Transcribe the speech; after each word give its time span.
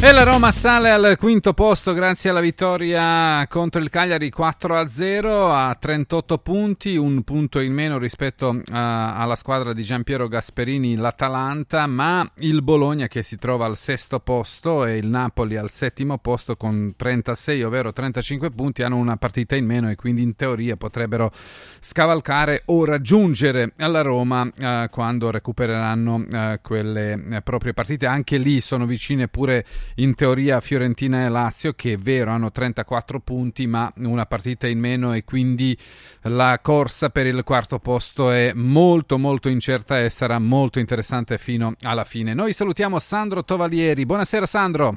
E 0.00 0.12
la 0.12 0.22
Roma 0.22 0.52
sale 0.52 0.92
al 0.92 1.16
quinto 1.18 1.52
posto 1.54 1.92
grazie 1.92 2.30
alla 2.30 2.38
vittoria 2.38 3.44
contro 3.48 3.80
il 3.82 3.90
Cagliari 3.90 4.32
4-0 4.34 5.50
a 5.50 5.74
38 5.74 6.38
punti, 6.38 6.94
un 6.94 7.24
punto 7.24 7.58
in 7.58 7.72
meno 7.72 7.98
rispetto 7.98 8.50
uh, 8.50 8.62
alla 8.70 9.34
squadra 9.34 9.72
di 9.72 9.82
Giampiero 9.82 10.28
Gasperini, 10.28 10.94
l'Atalanta, 10.94 11.88
ma 11.88 12.30
il 12.36 12.62
Bologna 12.62 13.08
che 13.08 13.24
si 13.24 13.38
trova 13.38 13.66
al 13.66 13.76
sesto 13.76 14.20
posto 14.20 14.86
e 14.86 14.98
il 14.98 15.08
Napoli 15.08 15.56
al 15.56 15.68
settimo 15.68 16.18
posto 16.18 16.54
con 16.54 16.94
36, 16.96 17.64
ovvero 17.64 17.92
35 17.92 18.52
punti, 18.52 18.84
hanno 18.84 18.98
una 18.98 19.16
partita 19.16 19.56
in 19.56 19.66
meno 19.66 19.90
e 19.90 19.96
quindi 19.96 20.22
in 20.22 20.36
teoria 20.36 20.76
potrebbero 20.76 21.32
scavalcare 21.80 22.62
o 22.66 22.84
raggiungere 22.84 23.72
la 23.74 24.02
Roma 24.02 24.42
uh, 24.42 24.88
quando 24.90 25.32
recupereranno 25.32 26.14
uh, 26.14 26.60
quelle 26.62 27.40
proprie 27.42 27.74
partite. 27.74 28.06
Anche 28.06 28.38
lì 28.38 28.60
sono 28.60 28.86
vicine 28.86 29.26
pure 29.26 29.66
in 29.96 30.14
teoria 30.14 30.60
Fiorentina 30.60 31.24
e 31.24 31.28
Lazio 31.28 31.72
che 31.72 31.94
è 31.94 31.96
vero 31.96 32.30
hanno 32.30 32.50
34 32.50 33.20
punti 33.20 33.66
ma 33.66 33.92
una 33.98 34.26
partita 34.26 34.66
in 34.66 34.78
meno 34.78 35.14
e 35.14 35.24
quindi 35.24 35.76
la 36.22 36.58
corsa 36.62 37.10
per 37.10 37.26
il 37.26 37.42
quarto 37.44 37.78
posto 37.78 38.30
è 38.30 38.52
molto 38.54 39.18
molto 39.18 39.48
incerta 39.48 40.00
e 40.00 40.10
sarà 40.10 40.38
molto 40.38 40.78
interessante 40.78 41.38
fino 41.38 41.74
alla 41.82 42.04
fine. 42.04 42.34
Noi 42.34 42.52
salutiamo 42.52 42.98
Sandro 42.98 43.44
Tovalieri. 43.44 44.06
Buonasera 44.06 44.46
Sandro. 44.46 44.94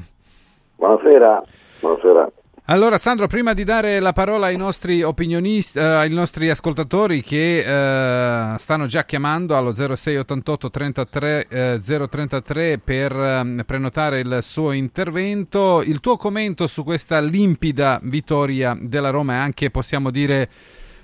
Buonasera. 0.76 1.44
Buonasera. 1.80 2.32
Allora 2.72 2.98
Sandro, 2.98 3.28
prima 3.28 3.54
di 3.54 3.66
dare 3.66 4.00
la 4.00 4.14
parola 4.14 4.46
ai 4.46 4.56
nostri 4.56 5.04
opinionisti, 5.04 5.78
eh, 5.78 5.84
ai 5.84 6.10
nostri 6.10 6.50
ascoltatori 6.50 7.22
che 7.22 7.58
eh, 7.58 8.58
stanno 8.58 8.86
già 8.86 9.04
chiamando 9.04 9.58
allo 9.58 9.74
0688 9.74 10.70
33 10.70 11.48
eh, 11.50 11.80
033 11.82 12.80
per 12.82 13.12
eh, 13.12 13.64
prenotare 13.66 14.22
il 14.22 14.38
suo 14.40 14.72
intervento, 14.72 15.82
il 15.86 16.00
tuo 16.00 16.16
commento 16.16 16.66
su 16.68 16.86
questa 16.86 17.20
limpida 17.20 18.00
vittoria 18.04 18.74
della 18.80 19.10
Roma 19.10 19.34
è 19.34 19.38
anche, 19.38 19.70
possiamo 19.70 20.10
dire, 20.10 20.48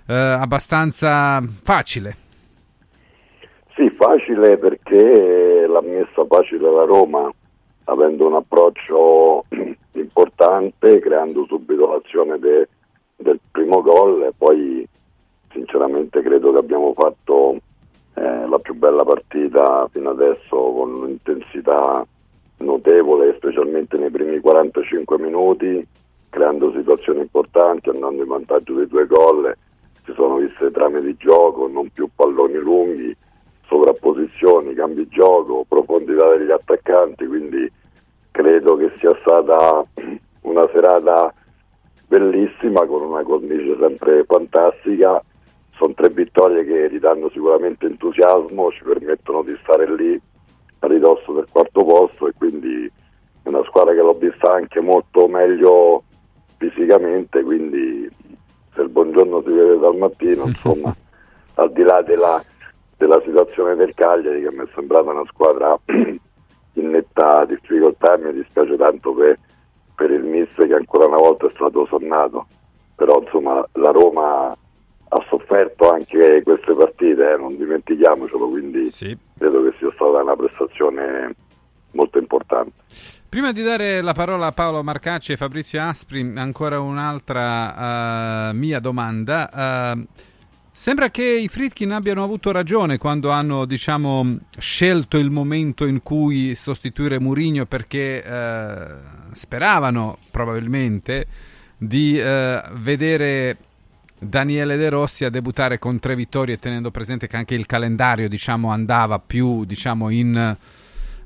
eh, 0.07 0.15
abbastanza 0.15 1.43
facile. 1.63 2.15
Sì, 3.75 3.93
facile 3.99 4.57
perché 4.57 5.65
l'ha 5.67 5.81
messa 5.81 6.25
facile 6.29 6.71
la 6.71 6.85
Roma 6.85 7.29
avendo 7.87 8.27
un 8.27 8.35
approccio 8.35 9.45
importante, 9.93 10.99
creando 10.99 11.45
subito 11.45 11.87
l'azione 11.87 12.39
de, 12.39 12.67
del 13.15 13.39
primo 13.51 13.81
gol 13.81 14.23
e 14.23 14.33
poi 14.37 14.87
sinceramente 15.51 16.21
credo 16.21 16.51
che 16.51 16.57
abbiamo 16.59 16.93
fatto 16.93 17.57
eh, 18.13 18.47
la 18.47 18.59
più 18.59 18.75
bella 18.75 19.03
partita 19.03 19.87
fino 19.91 20.09
adesso 20.09 20.49
con 20.49 20.93
un'intensità 20.93 22.05
notevole, 22.57 23.35
specialmente 23.35 23.97
nei 23.97 24.09
primi 24.09 24.39
45 24.39 25.19
minuti, 25.19 25.85
creando 26.29 26.73
situazioni 26.73 27.21
importanti, 27.21 27.89
andando 27.89 28.23
in 28.23 28.27
vantaggio 28.27 28.73
dei 28.73 28.87
due 28.87 29.05
gol, 29.05 29.55
si 30.03 30.13
sono 30.13 30.35
viste 30.35 30.71
trame 30.71 31.01
di 31.01 31.15
gioco, 31.17 31.67
non 31.67 31.89
più 31.89 32.09
palloni 32.13 32.57
lunghi, 32.57 33.15
sovrapposizioni, 33.67 34.73
cambi 34.73 35.07
gioco, 35.09 35.65
profondità 35.67 36.35
degli 36.35 36.51
attaccanti, 36.51 37.25
quindi 37.25 37.71
credo 38.31 38.75
che 38.77 38.91
sia 38.99 39.15
stata 39.21 39.85
una 40.41 40.67
serata 40.73 41.33
bellissima 42.07 42.85
con 42.85 43.01
una 43.03 43.23
cornice 43.23 43.77
sempre 43.79 44.23
fantastica. 44.25 45.21
Sono 45.75 45.93
tre 45.93 46.09
vittorie 46.09 46.65
che 46.65 46.87
ridanno 46.87 47.29
sicuramente 47.29 47.85
entusiasmo, 47.85 48.71
ci 48.71 48.83
permettono 48.83 49.43
di 49.43 49.55
stare 49.61 49.93
lì 49.95 50.19
a 50.79 50.87
ridosso 50.87 51.33
del 51.33 51.47
quarto 51.51 51.83
posto 51.83 52.27
e 52.27 52.33
quindi 52.35 52.91
è 53.43 53.47
una 53.47 53.63
squadra 53.63 53.93
che 53.93 54.01
l'ho 54.01 54.13
vista 54.13 54.53
anche 54.53 54.79
molto 54.79 55.27
meglio 55.27 56.03
fisicamente, 56.57 57.43
quindi 57.43 58.09
se 58.73 58.81
il 58.81 58.89
buongiorno 58.89 59.41
si 59.43 59.51
vede 59.51 59.77
dal 59.77 59.95
mattino, 59.95 60.45
insomma, 60.47 60.95
al 61.55 61.71
di 61.71 61.83
là 61.83 62.01
della, 62.01 62.43
della 62.97 63.21
situazione 63.23 63.75
del 63.75 63.93
Cagliari 63.93 64.41
che 64.41 64.51
mi 64.51 64.63
è 64.63 64.67
sembrata 64.73 65.11
una 65.11 65.25
squadra 65.27 65.77
in 65.85 66.89
netta 66.89 67.45
difficoltà 67.45 68.15
e 68.15 68.17
mi 68.17 68.33
dispiace 68.33 68.75
tanto 68.75 69.13
per, 69.13 69.39
per 69.95 70.11
il 70.11 70.23
mister 70.23 70.67
che 70.67 70.73
ancora 70.73 71.05
una 71.05 71.17
volta 71.17 71.47
è 71.47 71.51
stato 71.53 71.85
sonnato, 71.85 72.47
però 72.95 73.21
insomma 73.21 73.65
la 73.73 73.91
Roma 73.91 74.55
ha 75.09 75.25
sofferto 75.29 75.89
anche 75.89 76.41
queste 76.43 76.73
partite, 76.73 77.33
eh, 77.33 77.37
non 77.37 77.55
dimentichiamocelo, 77.55 78.49
quindi 78.49 78.89
sì. 78.89 79.17
credo 79.37 79.63
che 79.63 79.73
sia 79.77 79.91
stata 79.93 80.21
una 80.21 80.35
prestazione 80.35 81.33
molto 81.91 82.17
importante. 82.17 82.73
Prima 83.29 83.51
di 83.51 83.61
dare 83.61 84.01
la 84.01 84.13
parola 84.13 84.47
a 84.47 84.51
Paolo 84.51 84.83
Marcacci 84.83 85.33
e 85.33 85.37
Fabrizio 85.37 85.81
Aspri, 85.81 86.33
ancora 86.37 86.79
un'altra 86.79 88.49
uh, 88.49 88.55
mia 88.55 88.79
domanda. 88.79 89.93
Uh, 89.95 90.05
Sembra 90.79 91.09
che 91.09 91.23
i 91.23 91.47
Fritkin 91.47 91.91
abbiano 91.91 92.23
avuto 92.23 92.51
ragione 92.51 92.99
quando 92.99 93.31
hanno 93.31 93.65
diciamo, 93.65 94.37
scelto 94.59 95.17
il 95.17 95.31
momento 95.31 95.87
in 95.87 96.03
cui 96.03 96.53
sostituire 96.53 97.19
Mourinho 97.19 97.65
perché 97.65 98.23
eh, 98.23 98.85
speravano 99.31 100.19
probabilmente 100.29 101.25
di 101.75 102.19
eh, 102.19 102.61
vedere 102.73 103.57
Daniele 104.19 104.77
De 104.77 104.89
Rossi 104.89 105.25
a 105.25 105.31
debuttare 105.31 105.79
con 105.79 105.97
tre 105.97 106.13
vittorie 106.15 106.59
tenendo 106.59 106.91
presente 106.91 107.25
che 107.25 107.37
anche 107.37 107.55
il 107.55 107.65
calendario 107.65 108.29
diciamo, 108.29 108.69
andava 108.69 109.17
più 109.17 109.65
diciamo, 109.65 110.09
in 110.09 110.55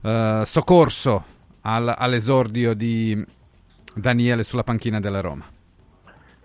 eh, 0.01 0.43
soccorso 0.45 1.23
al, 1.63 1.93
all'esordio 1.95 2.73
di 2.73 3.21
Daniele 3.93 4.43
sulla 4.43 4.63
panchina 4.63 5.01
della 5.01 5.19
Roma. 5.19 5.43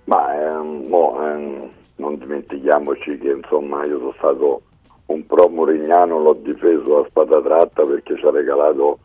Ma 0.07 0.35
ehm, 0.35 0.89
boh, 0.89 1.25
ehm 1.25 1.56
non 1.97 2.19
dimentichiamoci 2.19 3.19
che 3.19 3.31
insomma 3.31 3.85
io 3.85 3.99
sono 3.99 4.15
stato 4.19 4.63
un 5.07 5.25
pro 5.27 5.49
Murignano, 5.49 6.21
l'ho 6.21 6.35
difeso 6.35 6.99
a 6.99 7.07
spada 7.09 7.41
tratta 7.41 7.85
perché 7.85 8.17
ci 8.17 8.27
ha 8.27 8.31
regalato 8.31 8.99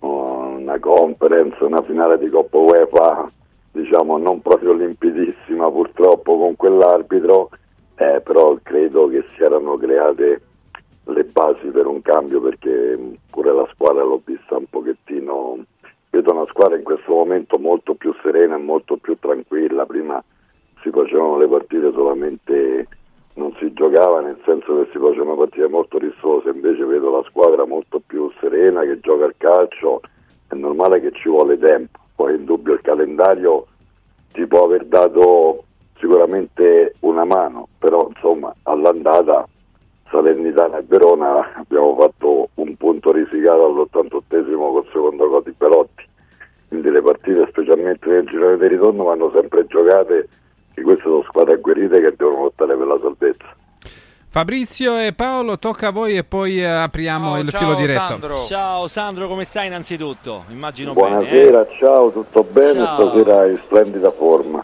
uh, 0.00 0.06
una 0.06 0.78
conference, 0.78 1.62
una 1.64 1.82
finale 1.82 2.18
di 2.18 2.28
Coppa 2.28 2.58
UEFA, 2.58 3.30
diciamo 3.72 4.18
non 4.18 4.40
proprio 4.40 4.72
limpidissima 4.72 5.70
purtroppo 5.70 6.38
con 6.38 6.56
quell'arbitro, 6.56 7.50
eh, 7.96 8.20
però 8.20 8.56
credo 8.62 9.08
che 9.08 9.24
si 9.34 9.42
erano 9.42 9.76
create 9.76 10.42
le 11.04 11.24
basi 11.24 11.68
per 11.68 11.86
un 11.86 12.02
cambio 12.02 12.40
perché 12.42 13.16
pure 13.30 13.52
la 13.52 13.66
squadra 13.72 14.02
l'ho 14.02 14.20
vista 14.22 14.56
un 14.56 14.66
pochettino, 14.68 15.64
vedo 16.10 16.32
una 16.32 16.46
squadra 16.48 16.76
in 16.76 16.84
questo 16.84 17.10
momento 17.10 17.58
molto 17.58 17.94
più 17.94 18.14
serena 18.22 18.56
e 18.56 18.60
molto 18.60 18.98
più 18.98 19.16
tranquilla, 19.18 19.86
prima 19.86 20.22
si 20.82 20.90
facevano 20.90 21.38
le 21.38 21.48
partite 21.48 21.92
solamente, 21.92 22.86
non 23.34 23.54
si 23.58 23.72
giocava 23.72 24.20
nel 24.20 24.38
senso 24.44 24.78
che 24.78 24.88
si 24.92 24.98
facevano 24.98 25.36
partite 25.36 25.68
molto 25.68 25.98
rissose, 25.98 26.50
invece 26.50 26.84
vedo 26.84 27.10
la 27.10 27.24
squadra 27.28 27.64
molto 27.66 28.00
più 28.04 28.30
serena 28.40 28.82
che 28.82 29.00
gioca 29.00 29.24
al 29.24 29.34
calcio, 29.36 30.00
è 30.48 30.54
normale 30.54 31.00
che 31.00 31.12
ci 31.12 31.28
vuole 31.28 31.58
tempo, 31.58 31.98
poi 32.14 32.34
in 32.34 32.44
dubbio 32.44 32.74
il 32.74 32.80
calendario 32.80 33.66
ti 34.32 34.46
può 34.46 34.64
aver 34.64 34.84
dato 34.86 35.64
sicuramente 35.98 36.94
una 37.00 37.24
mano, 37.24 37.68
però 37.78 38.08
insomma 38.08 38.54
all'andata 38.62 39.46
Salernitana 40.10 40.78
e 40.78 40.84
Verona 40.86 41.54
abbiamo 41.54 41.94
fatto 41.96 42.48
un 42.54 42.76
punto 42.76 43.12
risicato 43.12 43.66
all'88esimo 43.66 44.72
col 44.72 44.86
secondo 44.92 45.28
gol 45.28 45.42
di 45.42 45.52
Pelotti, 45.52 46.06
quindi 46.68 46.90
le 46.90 47.02
partite 47.02 47.46
specialmente 47.48 48.08
nel 48.08 48.24
girone 48.26 48.56
di 48.56 48.68
ritorno 48.68 49.04
vanno 49.04 49.30
sempre 49.34 49.66
giocate 49.66 50.28
e 50.78 50.82
queste 50.82 51.02
sono 51.02 51.22
squadre 51.26 51.54
agguerrite 51.54 52.00
che 52.00 52.14
devono 52.16 52.42
lottare 52.42 52.76
per 52.76 52.86
la 52.86 52.98
salvezza. 53.00 53.56
Fabrizio 54.30 54.98
e 54.98 55.14
Paolo, 55.14 55.58
tocca 55.58 55.88
a 55.88 55.90
voi 55.90 56.16
e 56.16 56.22
poi 56.22 56.60
eh, 56.60 56.66
apriamo 56.66 57.30
ciao, 57.30 57.38
il 57.38 57.48
ciao, 57.48 57.60
filo 57.60 57.74
diretto. 57.74 58.06
Sandro. 58.06 58.44
Ciao 58.44 58.86
Sandro, 58.86 59.26
come 59.26 59.44
stai 59.44 59.66
innanzitutto? 59.68 60.44
Immagino 60.50 60.92
Buonasera, 60.92 61.62
bene. 61.62 61.72
Eh? 61.72 61.78
ciao, 61.78 62.10
tutto 62.12 62.44
bene? 62.44 62.84
Ciao. 62.84 63.08
Stasera 63.08 63.46
in 63.46 63.58
splendida 63.64 64.10
forma. 64.10 64.62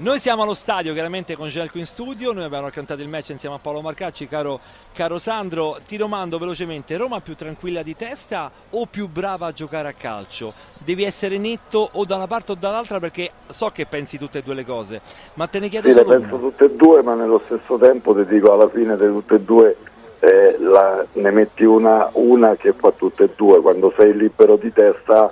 Noi 0.00 0.18
siamo 0.18 0.44
allo 0.44 0.54
stadio, 0.54 0.94
chiaramente 0.94 1.36
con 1.36 1.48
Gelco 1.48 1.76
in 1.76 1.84
studio, 1.84 2.32
noi 2.32 2.44
abbiamo 2.44 2.64
raccontato 2.64 3.02
il 3.02 3.08
match 3.08 3.28
insieme 3.28 3.56
a 3.56 3.58
Paolo 3.58 3.82
Marcacci, 3.82 4.26
caro, 4.26 4.58
caro, 4.94 5.18
Sandro, 5.18 5.78
ti 5.86 5.98
domando 5.98 6.38
velocemente, 6.38 6.96
Roma 6.96 7.20
più 7.20 7.36
tranquilla 7.36 7.82
di 7.82 7.94
testa 7.94 8.50
o 8.70 8.86
più 8.86 9.08
brava 9.08 9.48
a 9.48 9.52
giocare 9.52 9.88
a 9.88 9.92
calcio? 9.92 10.54
Devi 10.86 11.04
essere 11.04 11.36
netto 11.36 11.86
o 11.92 12.06
da 12.06 12.16
una 12.16 12.26
parte 12.26 12.52
o 12.52 12.54
dall'altra 12.54 12.98
perché 12.98 13.30
so 13.50 13.68
che 13.74 13.84
pensi 13.84 14.16
tutte 14.16 14.38
e 14.38 14.42
due 14.42 14.54
le 14.54 14.64
cose, 14.64 15.02
ma 15.34 15.46
te 15.48 15.58
ne 15.58 15.68
chiedo 15.68 15.88
sì, 15.88 15.92
solo 15.92 16.12
le 16.12 16.18
penso 16.20 16.38
tutte 16.38 16.64
e 16.64 16.70
due, 16.70 17.02
ma 17.02 17.14
nello 17.14 17.42
stesso 17.44 17.76
tempo 17.76 18.14
ti 18.14 18.24
dico 18.24 18.54
alla 18.54 18.70
fine 18.70 18.96
di 18.96 19.06
tutte 19.06 19.34
e 19.34 19.42
due 19.42 19.76
eh, 20.20 20.56
la, 20.60 21.04
ne 21.12 21.30
metti 21.30 21.64
una, 21.64 22.08
una, 22.14 22.56
che 22.56 22.72
fa 22.72 22.90
tutte 22.92 23.24
e 23.24 23.30
due, 23.36 23.60
quando 23.60 23.92
sei 23.98 24.16
libero 24.16 24.56
di 24.56 24.72
testa 24.72 25.30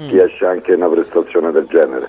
mm. 0.00 0.08
ti 0.08 0.18
esce 0.18 0.46
anche 0.46 0.74
una 0.74 0.88
prestazione 0.88 1.50
del 1.50 1.66
genere. 1.66 2.08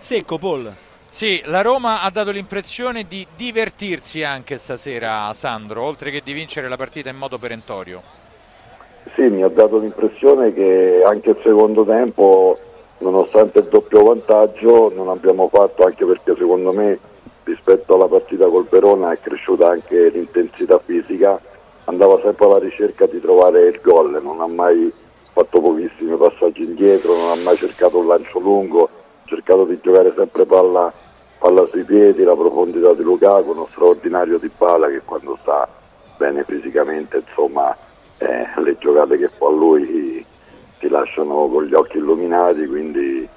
Secco 0.00 0.36
Paul. 0.36 0.86
Sì, 1.10 1.40
la 1.46 1.62
Roma 1.62 2.02
ha 2.02 2.10
dato 2.10 2.30
l'impressione 2.30 3.04
di 3.08 3.26
divertirsi 3.34 4.22
anche 4.22 4.58
stasera, 4.58 5.32
Sandro, 5.34 5.82
oltre 5.82 6.10
che 6.10 6.20
di 6.22 6.32
vincere 6.32 6.68
la 6.68 6.76
partita 6.76 7.08
in 7.08 7.16
modo 7.16 7.38
perentorio. 7.38 8.02
Sì, 9.16 9.28
mi 9.28 9.42
ha 9.42 9.48
dato 9.48 9.78
l'impressione 9.78 10.52
che 10.52 11.02
anche 11.04 11.30
il 11.30 11.40
secondo 11.42 11.84
tempo, 11.84 12.56
nonostante 12.98 13.60
il 13.60 13.64
doppio 13.64 14.04
vantaggio, 14.04 14.92
non 14.94 15.08
abbiamo 15.08 15.48
fatto, 15.52 15.82
anche 15.84 16.04
perché 16.04 16.34
secondo 16.38 16.72
me 16.72 17.00
rispetto 17.42 17.94
alla 17.94 18.06
partita 18.06 18.46
col 18.46 18.68
Verona 18.68 19.10
è 19.10 19.18
cresciuta 19.18 19.70
anche 19.70 20.10
l'intensità 20.10 20.78
fisica, 20.84 21.40
andava 21.86 22.20
sempre 22.22 22.44
alla 22.44 22.58
ricerca 22.58 23.06
di 23.06 23.20
trovare 23.20 23.66
il 23.66 23.80
gol, 23.82 24.20
non 24.22 24.40
ha 24.40 24.46
mai 24.46 24.92
fatto 25.32 25.60
pochissimi 25.60 26.16
passaggi 26.16 26.62
indietro, 26.62 27.16
non 27.16 27.30
ha 27.30 27.42
mai 27.42 27.56
cercato 27.56 27.98
un 27.98 28.06
lancio 28.06 28.38
lungo 28.38 28.90
cercato 29.28 29.64
di 29.64 29.78
giocare 29.82 30.12
sempre 30.16 30.44
palla, 30.44 30.92
palla 31.38 31.66
sui 31.66 31.84
piedi, 31.84 32.24
la 32.24 32.34
profondità 32.34 32.92
di 32.94 33.02
Lukaku, 33.02 33.50
uno 33.50 33.68
straordinario 33.70 34.38
di 34.38 34.50
Bala 34.56 34.88
che 34.88 35.02
quando 35.04 35.38
sta 35.42 35.68
bene 36.16 36.42
fisicamente, 36.44 37.22
insomma, 37.26 37.76
eh, 38.18 38.46
le 38.60 38.76
giocate 38.78 39.16
che 39.16 39.28
fa 39.28 39.48
lui 39.48 40.24
ti 40.78 40.88
lasciano 40.88 41.48
con 41.48 41.64
gli 41.64 41.74
occhi 41.74 41.98
illuminati, 41.98 42.66
quindi 42.66 43.28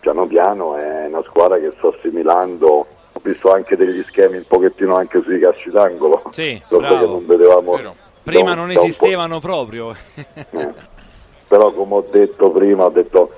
piano 0.00 0.26
piano 0.26 0.76
è 0.76 1.06
una 1.06 1.22
squadra 1.26 1.58
che 1.58 1.70
sta 1.76 1.88
assimilando. 1.88 2.86
Ho 3.12 3.20
visto 3.22 3.52
anche 3.52 3.76
degli 3.76 4.02
schemi 4.08 4.36
un 4.36 4.44
pochettino 4.46 4.94
anche 4.96 5.20
sui 5.22 5.40
calci 5.40 5.68
d'angolo. 5.68 6.22
Sì, 6.30 6.62
che 6.66 6.78
non 6.78 7.26
vedevamo 7.26 7.76
prima 8.22 8.54
non 8.54 8.70
esistevano 8.70 9.40
proprio. 9.40 9.94
Eh. 10.14 10.74
però 11.48 11.72
come 11.72 11.94
ho 11.94 12.06
detto 12.10 12.50
prima 12.50 12.84
ho 12.84 12.90
detto 12.90 13.30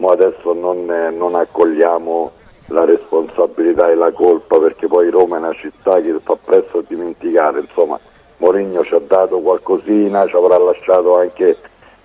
ma 0.00 0.12
adesso 0.12 0.52
non, 0.54 0.84
non, 0.86 1.34
accogliamo 1.34 2.32
la 2.68 2.84
responsabilità 2.84 3.90
e 3.90 3.94
la 3.94 4.10
colpa 4.12 4.58
perché 4.58 4.86
poi 4.86 5.10
Roma 5.10 5.36
è 5.36 5.38
una 5.40 5.54
città 5.54 6.00
che 6.00 6.18
fa 6.20 6.36
presto 6.42 6.78
a 6.78 6.84
dimenticare, 6.86 7.60
insomma 7.60 7.98
Mourinho 8.38 8.82
ci 8.84 8.94
ha 8.94 9.00
dato 9.00 9.40
qualcosina, 9.40 10.26
ci 10.26 10.34
avrà 10.34 10.56
lasciato 10.58 11.18
anche 11.18 11.56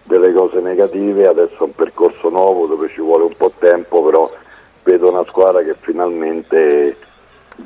delle 0.04 0.34
cose 0.34 0.60
negative, 0.60 1.28
adesso 1.28 1.58
è 1.60 1.64
un 1.64 1.74
percorso 1.74 2.30
nuovo 2.30 2.68
dove 2.68 2.90
ci 2.90 3.00
vuole 3.02 3.24
un 3.24 3.36
po' 3.38 3.52
tempo, 3.58 4.04
però 4.04 4.30
vedo 4.84 5.10
una 5.10 5.24
squadra 5.26 5.64
che 5.64 5.76
finalmente 5.80 6.98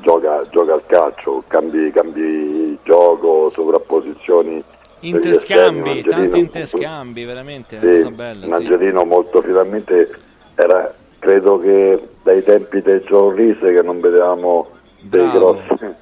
gioca, 0.02 0.48
gioca 0.50 0.74
al 0.74 0.86
calcio, 0.86 1.44
cambi, 1.48 1.92
cambi 1.92 2.78
gioco, 2.84 3.50
sovrapposizioni 3.50 4.64
Interscambi, 5.02 6.04
tanti 6.04 6.40
interscambi, 6.40 7.24
veramente, 7.24 7.80
sì, 7.80 8.02
una 8.02 8.12
bella. 8.12 8.46
Un 8.46 8.54
Angelino 8.54 9.02
sì. 9.02 9.08
molto 9.08 9.42
finalmente 9.42 10.10
era, 10.56 10.94
credo 11.20 11.60
che 11.60 12.02
dai 12.24 12.44
tempi 12.44 12.82
del 12.82 13.02
John 13.02 13.34
Rise 13.34 13.72
che 13.72 13.82
non 13.82 14.02
vedevamo 14.02 14.70
dei 15.00 15.30
grossi, 15.30 15.78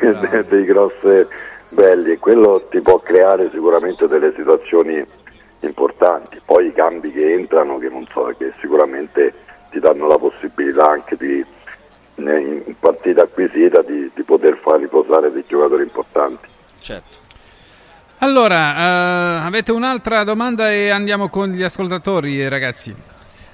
dei, 0.00 0.44
dei 0.48 0.64
grossi 0.64 1.26
belli 1.70 2.12
e 2.12 2.18
quello 2.18 2.66
ti 2.70 2.80
può 2.80 2.98
creare 3.00 3.50
sicuramente 3.50 4.06
delle 4.06 4.32
situazioni 4.36 5.04
importanti. 5.60 6.40
Poi 6.44 6.68
i 6.68 6.72
cambi 6.72 7.10
che 7.10 7.32
entrano, 7.32 7.78
che 7.78 7.88
non 7.88 8.06
so, 8.12 8.32
che 8.38 8.52
sicuramente 8.60 9.34
ti 9.70 9.80
danno 9.80 10.06
la 10.06 10.18
possibilità 10.18 10.88
anche 10.88 11.16
di 11.16 11.44
in 12.18 12.74
partita 12.78 13.22
acquisita 13.24 13.82
di, 13.82 14.10
di 14.14 14.22
poter 14.22 14.58
far 14.62 14.80
riposare 14.80 15.30
dei 15.30 15.44
giocatori 15.46 15.82
importanti. 15.82 16.48
Certo. 16.80 17.25
Allora, 18.18 19.42
uh, 19.42 19.46
avete 19.46 19.72
un'altra 19.72 20.24
domanda 20.24 20.72
e 20.72 20.88
andiamo 20.88 21.28
con 21.28 21.50
gli 21.50 21.62
ascoltatori, 21.62 22.48
ragazzi. 22.48 22.94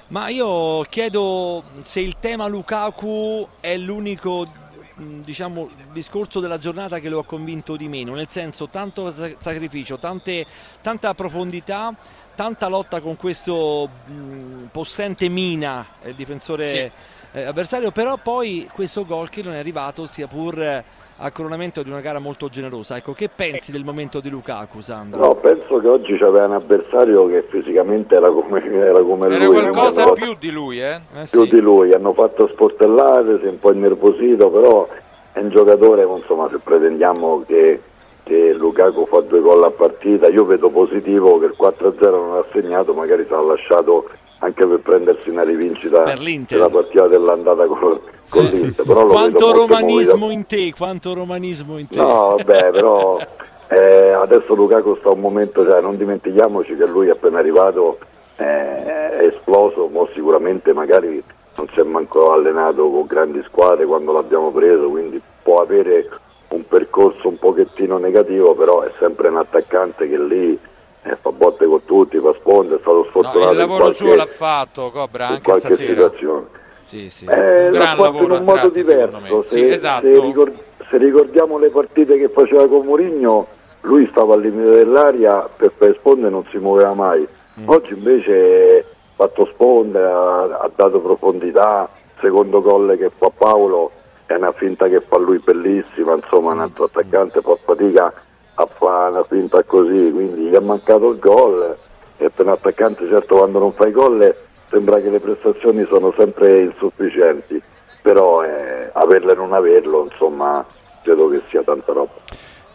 Ma 0.07 0.29
io 0.29 0.83
chiedo 0.83 1.63
se 1.81 1.99
il 1.99 2.15
tema 2.19 2.47
Lukaku 2.47 3.45
è 3.59 3.75
l'unico 3.75 4.47
diciamo, 4.95 5.69
discorso 5.91 6.39
della 6.39 6.59
giornata 6.59 6.99
che 6.99 7.09
lo 7.09 7.19
ha 7.19 7.25
convinto 7.25 7.75
di 7.75 7.89
meno, 7.89 8.13
nel 8.13 8.29
senso 8.29 8.69
tanto 8.69 9.13
sacrificio, 9.39 9.97
tante, 9.97 10.45
tanta 10.81 11.13
profondità, 11.13 11.93
tanta 12.33 12.67
lotta 12.67 13.01
con 13.01 13.17
questo 13.17 13.89
mh, 14.05 14.67
possente 14.71 15.27
Mina, 15.27 15.87
il 16.05 16.15
difensore 16.15 16.69
sì. 16.69 17.37
eh, 17.39 17.43
avversario, 17.43 17.91
però 17.91 18.17
poi 18.17 18.69
questo 18.71 19.05
gol 19.05 19.29
che 19.29 19.41
non 19.41 19.53
è 19.53 19.57
arrivato 19.57 20.05
sia 20.05 20.27
pur 20.27 20.83
a 21.17 21.31
coronamento 21.31 21.83
di 21.83 21.89
una 21.89 22.01
gara 22.01 22.19
molto 22.19 22.49
generosa. 22.49 22.97
Ecco, 22.97 23.13
che 23.13 23.29
pensi 23.33 23.71
del 23.71 23.83
momento 23.83 24.19
di 24.19 24.29
Lukaku, 24.29 24.81
Sandro? 24.81 25.19
No, 25.19 25.35
penso 25.35 25.79
che 25.79 25.87
oggi 25.87 26.17
c'aveva 26.17 26.45
un 26.45 26.53
avversario 26.53 27.27
che 27.27 27.45
fisicamente 27.49 28.15
era 28.15 28.29
come, 28.29 28.63
era 28.63 29.01
come 29.01 29.27
era 29.27 29.45
lui. 29.45 29.57
Era 29.57 29.69
qualcosa 29.69 30.11
più 30.11 30.35
di 30.39 30.51
lui, 30.51 30.81
eh? 30.81 31.01
eh 31.15 31.27
più 31.29 31.43
sì. 31.43 31.49
di 31.49 31.59
lui, 31.59 31.93
hanno 31.93 32.13
fatto 32.13 32.47
sportellate, 32.47 33.39
si 33.39 33.45
è 33.45 33.49
un 33.49 33.59
po' 33.59 33.71
innervosito, 33.71 34.49
però 34.49 34.87
è 35.31 35.39
un 35.39 35.49
giocatore, 35.49 36.03
insomma, 36.03 36.49
se 36.49 36.57
pretendiamo 36.57 37.43
che, 37.45 37.81
che 38.23 38.53
Lukaku 38.53 39.05
fa 39.07 39.21
due 39.21 39.39
gol 39.39 39.63
a 39.63 39.71
partita, 39.71 40.27
io 40.27 40.45
vedo 40.45 40.69
positivo 40.69 41.39
che 41.39 41.45
il 41.45 41.55
4-0 41.57 42.09
non 42.09 42.37
ha 42.37 42.45
segnato, 42.51 42.93
magari 42.93 43.25
sarà 43.27 43.41
lasciato 43.41 44.09
anche 44.43 44.67
per 44.67 44.79
prendersi 44.79 45.29
una 45.29 45.43
rivincita 45.43 46.03
della 46.03 46.69
partita 46.69 47.07
dell'andata 47.07 47.65
con, 47.65 47.99
con 48.27 48.43
l'Inter. 48.43 48.85
Però 48.85 49.05
quanto 49.07 49.53
romanismo 49.53 50.29
in 50.31 50.45
te, 50.45 50.73
quanto 50.75 51.13
romanismo 51.13 51.77
in 51.77 51.87
te. 51.87 51.95
No, 51.95 52.35
vabbè, 52.37 52.71
però 52.71 53.19
eh, 53.69 54.09
adesso 54.09 54.53
Lukaku 54.53 54.97
sta 54.97 55.11
un 55.11 55.21
momento, 55.21 55.65
cioè, 55.65 55.79
non 55.79 55.95
dimentichiamoci 55.95 56.75
che 56.75 56.85
lui 56.85 57.09
appena 57.09 57.39
arrivato 57.39 57.99
eh, 58.35 59.13
è 59.13 59.25
esploso, 59.27 59.87
mo 59.87 60.09
sicuramente 60.13 60.73
magari 60.73 61.23
non 61.55 61.67
si 61.71 61.79
è 61.79 61.83
manco 61.83 62.33
allenato 62.33 62.89
con 62.89 63.05
grandi 63.05 63.41
squadre 63.43 63.85
quando 63.85 64.11
l'abbiamo 64.11 64.51
preso, 64.51 64.89
quindi 64.89 65.21
può 65.41 65.61
avere 65.61 66.09
un 66.49 66.65
percorso 66.67 67.29
un 67.29 67.39
pochettino 67.39 67.97
negativo, 67.97 68.53
però 68.55 68.81
è 68.81 68.91
sempre 68.99 69.29
un 69.29 69.37
attaccante 69.37 70.09
che 70.09 70.19
lì 70.19 70.59
eh, 71.03 71.17
fa 71.19 71.31
botte 71.31 71.65
con 71.65 71.83
tutti, 71.85 72.17
fa 72.17 72.33
sponde, 72.39 72.75
è 72.75 72.79
stato 72.79 73.05
sfortunato. 73.09 73.39
No, 73.39 73.51
il 73.51 73.57
lavoro 73.57 73.79
qualche, 73.83 73.97
suo 73.97 74.15
l'ha 74.15 74.25
fatto, 74.25 74.89
Cobra, 74.91 75.27
anche 75.27 75.35
in 75.37 75.43
qualche 75.43 75.67
stasera. 75.73 75.89
situazione. 75.89 76.45
Sì, 76.85 77.09
sì. 77.09 77.25
Eh, 77.25 77.71
l'ha 77.71 77.95
fatto 77.95 78.23
in 78.23 78.31
un 78.31 78.43
modo 78.43 78.59
tratti, 78.59 78.81
diverso. 78.81 79.43
Se, 79.43 79.57
sì, 79.57 79.67
esatto. 79.67 80.05
se, 80.05 80.19
ricord- 80.19 80.63
se, 80.89 80.97
ricordiamo 80.97 81.57
le 81.57 81.69
partite 81.69 82.17
che 82.17 82.29
faceva 82.29 82.67
con 82.67 82.85
Mourinho, 82.85 83.47
lui 83.81 84.07
stava 84.07 84.35
al 84.35 84.41
limite 84.41 84.69
dell'aria 84.69 85.49
per 85.55 85.73
fare 85.77 85.95
sponde 85.95 86.29
non 86.29 86.45
si 86.51 86.57
muoveva 86.57 86.93
mai. 86.93 87.27
Mm. 87.59 87.67
Oggi 87.67 87.93
invece 87.93 88.79
ha 88.79 88.83
fatto 89.15 89.45
sponde, 89.53 90.01
ha, 90.01 90.43
ha 90.43 90.71
dato 90.73 90.99
profondità, 90.99 91.89
secondo 92.21 92.61
gol 92.61 92.95
che 92.97 93.11
fa 93.17 93.29
Paolo 93.29 93.91
è 94.25 94.35
una 94.35 94.53
finta 94.53 94.87
che 94.87 95.01
fa 95.01 95.17
lui 95.17 95.39
bellissima, 95.39 96.13
insomma 96.13 96.53
un 96.53 96.61
altro 96.61 96.85
attaccante 96.85 97.41
fa 97.41 97.57
fatica 97.65 98.13
a 98.55 98.65
fare 98.65 99.11
una 99.11 99.23
finta 99.23 99.63
così, 99.63 100.11
quindi 100.11 100.49
gli 100.49 100.53
è 100.53 100.59
mancato 100.59 101.11
il 101.11 101.19
gol 101.19 101.77
e 102.17 102.29
per 102.29 102.45
un 102.45 102.51
attaccante 102.51 103.07
certo 103.07 103.35
quando 103.35 103.59
non 103.59 103.73
fai 103.73 103.91
gol 103.91 104.35
sembra 104.69 104.99
che 104.99 105.09
le 105.09 105.19
prestazioni 105.19 105.85
sono 105.89 106.13
sempre 106.17 106.61
insufficienti, 106.61 107.61
però 108.01 108.43
eh, 108.43 108.89
averlo 108.93 109.31
e 109.31 109.35
non 109.35 109.53
averlo 109.53 110.07
insomma 110.09 110.65
credo 111.01 111.29
che 111.29 111.41
sia 111.49 111.63
tanta 111.63 111.93
roba. 111.93 112.11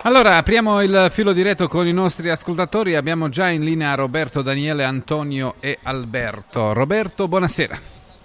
Allora, 0.03 0.37
apriamo 0.37 0.81
il 0.83 1.09
filo 1.11 1.33
diretto 1.33 1.67
con 1.67 1.89
i 1.89 1.93
nostri 1.93 2.31
ascoltatori. 2.31 2.95
Abbiamo 2.95 3.29
già 3.29 3.49
in 3.49 3.65
linea 3.65 3.97
Roberto, 3.97 4.43
Daniele, 4.43 4.85
Antonio 4.85 5.55
e 5.59 5.77
Alberto. 5.83 6.73
Roberto, 6.73 7.27
buonasera. 7.27 7.77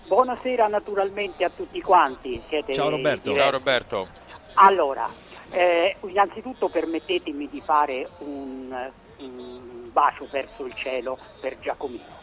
Buonasera 0.08 0.68
naturalmente 0.68 1.44
a 1.44 1.50
tutti 1.50 1.82
quanti. 1.82 2.40
Siete 2.48 2.74
Ciao 2.74 2.92
Roberto. 2.92 3.34
Ciao 3.34 3.50
Roberto. 3.50 4.08
Allora, 4.54 5.10
eh, 5.54 5.96
innanzitutto 6.08 6.68
permettetemi 6.70 7.48
di 7.48 7.62
fare 7.62 8.10
un, 8.20 8.92
un, 9.20 9.90
bacio 9.92 10.28
verso 10.32 10.66
il 10.66 10.74
cielo 10.76 11.18
per 11.40 11.60
Giacomino. 11.60 12.22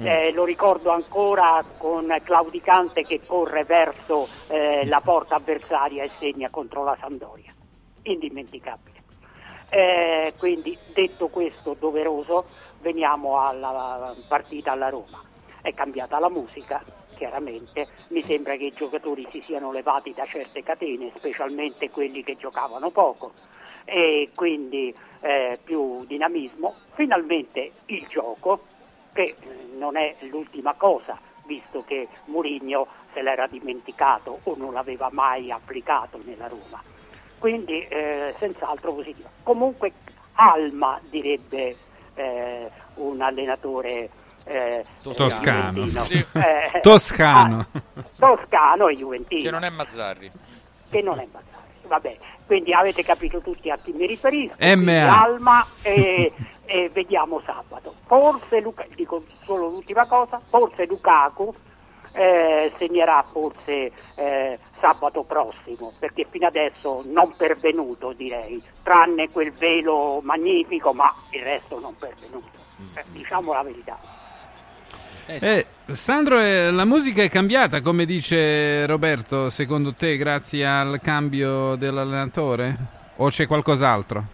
Mm. 0.00 0.06
Eh, 0.06 0.32
lo 0.32 0.44
ricordo 0.44 0.90
ancora 0.90 1.64
con 1.76 2.16
Claudicante 2.22 3.02
che 3.02 3.20
corre 3.26 3.64
verso 3.64 4.28
eh, 4.46 4.86
la 4.86 5.00
porta 5.00 5.34
avversaria 5.34 6.04
e 6.04 6.10
segna 6.20 6.50
contro 6.50 6.84
la 6.84 6.96
Sandoria. 7.00 7.52
Indimenticabile. 8.02 9.02
Eh, 9.70 10.34
quindi 10.38 10.78
detto 10.94 11.26
questo 11.28 11.76
doveroso, 11.78 12.46
veniamo 12.80 13.40
alla 13.40 14.14
partita 14.28 14.70
alla 14.70 14.88
Roma. 14.88 15.20
È 15.60 15.74
cambiata 15.74 16.20
la 16.20 16.30
musica 16.30 16.80
chiaramente, 17.18 17.88
mi 18.08 18.22
sembra 18.22 18.56
che 18.56 18.66
i 18.66 18.72
giocatori 18.72 19.26
si 19.32 19.42
siano 19.44 19.72
levati 19.72 20.14
da 20.14 20.24
certe 20.24 20.62
catene, 20.62 21.10
specialmente 21.16 21.90
quelli 21.90 22.22
che 22.22 22.36
giocavano 22.36 22.90
poco 22.90 23.32
e 23.84 24.30
quindi 24.34 24.94
eh, 25.20 25.58
più 25.62 26.04
dinamismo. 26.06 26.76
Finalmente 26.94 27.72
il 27.86 28.06
gioco, 28.08 28.60
che 29.12 29.34
eh, 29.38 29.76
non 29.76 29.96
è 29.96 30.14
l'ultima 30.30 30.74
cosa, 30.74 31.18
visto 31.44 31.82
che 31.84 32.06
Mourinho 32.26 32.86
se 33.12 33.22
l'era 33.22 33.48
dimenticato 33.48 34.38
o 34.44 34.54
non 34.56 34.72
l'aveva 34.72 35.08
mai 35.10 35.50
applicato 35.50 36.20
nella 36.22 36.46
Roma. 36.46 36.80
Quindi 37.38 37.84
eh, 37.88 38.34
senz'altro 38.38 38.92
positivo. 38.92 39.28
Comunque 39.42 39.92
Alma 40.34 41.00
direbbe 41.08 41.76
eh, 42.14 42.70
un 42.94 43.20
allenatore 43.20 44.10
eh, 44.48 44.84
Toscano. 45.02 45.86
Sì. 46.04 46.26
Eh, 46.32 46.80
Toscano. 46.80 47.66
ah, 47.72 47.80
toscano 48.18 48.88
e 48.88 48.96
Juventino. 48.96 49.42
Che 49.42 49.50
non 49.50 49.64
è 49.64 49.70
Mazzarri. 49.70 50.30
Che 50.90 51.02
non 51.02 51.20
è 51.20 51.26
Mazzarri. 51.30 51.56
Vabbè, 51.86 52.18
quindi 52.46 52.72
avete 52.72 53.02
capito 53.02 53.40
tutti 53.40 53.70
a 53.70 53.76
chi 53.76 53.92
mi 53.92 54.06
riferisco. 54.06 54.54
MA. 54.58 54.74
quindi 54.74 54.92
Alma 54.92 55.66
e, 55.82 56.32
e 56.64 56.90
vediamo 56.92 57.40
sabato. 57.44 57.94
Forse, 58.06 58.60
Luca- 58.60 58.86
dico 58.94 59.24
solo 59.44 59.68
l'ultima 59.68 60.06
cosa, 60.06 60.40
forse 60.48 60.86
Lukaku 60.86 61.54
eh, 62.12 62.72
segnerà 62.78 63.24
forse 63.30 63.92
eh, 64.14 64.58
sabato 64.80 65.24
prossimo, 65.24 65.92
perché 65.98 66.26
fino 66.30 66.46
adesso 66.46 67.02
non 67.06 67.34
pervenuto 67.36 68.12
direi, 68.12 68.62
tranne 68.82 69.30
quel 69.30 69.52
velo 69.52 70.20
magnifico, 70.22 70.92
ma 70.92 71.12
il 71.30 71.42
resto 71.42 71.78
non 71.78 71.94
pervenuto. 71.96 72.56
Eh, 72.94 73.04
diciamo 73.08 73.52
la 73.52 73.62
verità. 73.62 73.98
Eh. 75.30 75.38
Eh, 75.42 75.66
Sandro, 75.92 76.40
eh, 76.40 76.70
la 76.70 76.86
musica 76.86 77.22
è 77.22 77.28
cambiata, 77.28 77.82
come 77.82 78.06
dice 78.06 78.86
Roberto, 78.86 79.50
secondo 79.50 79.92
te, 79.92 80.16
grazie 80.16 80.66
al 80.66 81.00
cambio 81.02 81.74
dell'allenatore? 81.74 82.74
O 83.16 83.28
c'è 83.28 83.46
qualcos'altro? 83.46 84.24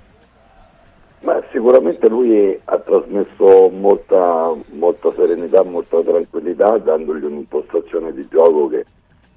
Ma 1.22 1.42
sicuramente 1.50 2.08
lui 2.08 2.56
ha 2.66 2.78
trasmesso 2.78 3.70
molta, 3.70 4.54
molta 4.70 5.12
serenità, 5.16 5.64
molta 5.64 6.00
tranquillità, 6.00 6.78
dandogli 6.78 7.24
un'impostazione 7.24 8.12
di 8.12 8.28
gioco 8.30 8.68
che 8.68 8.84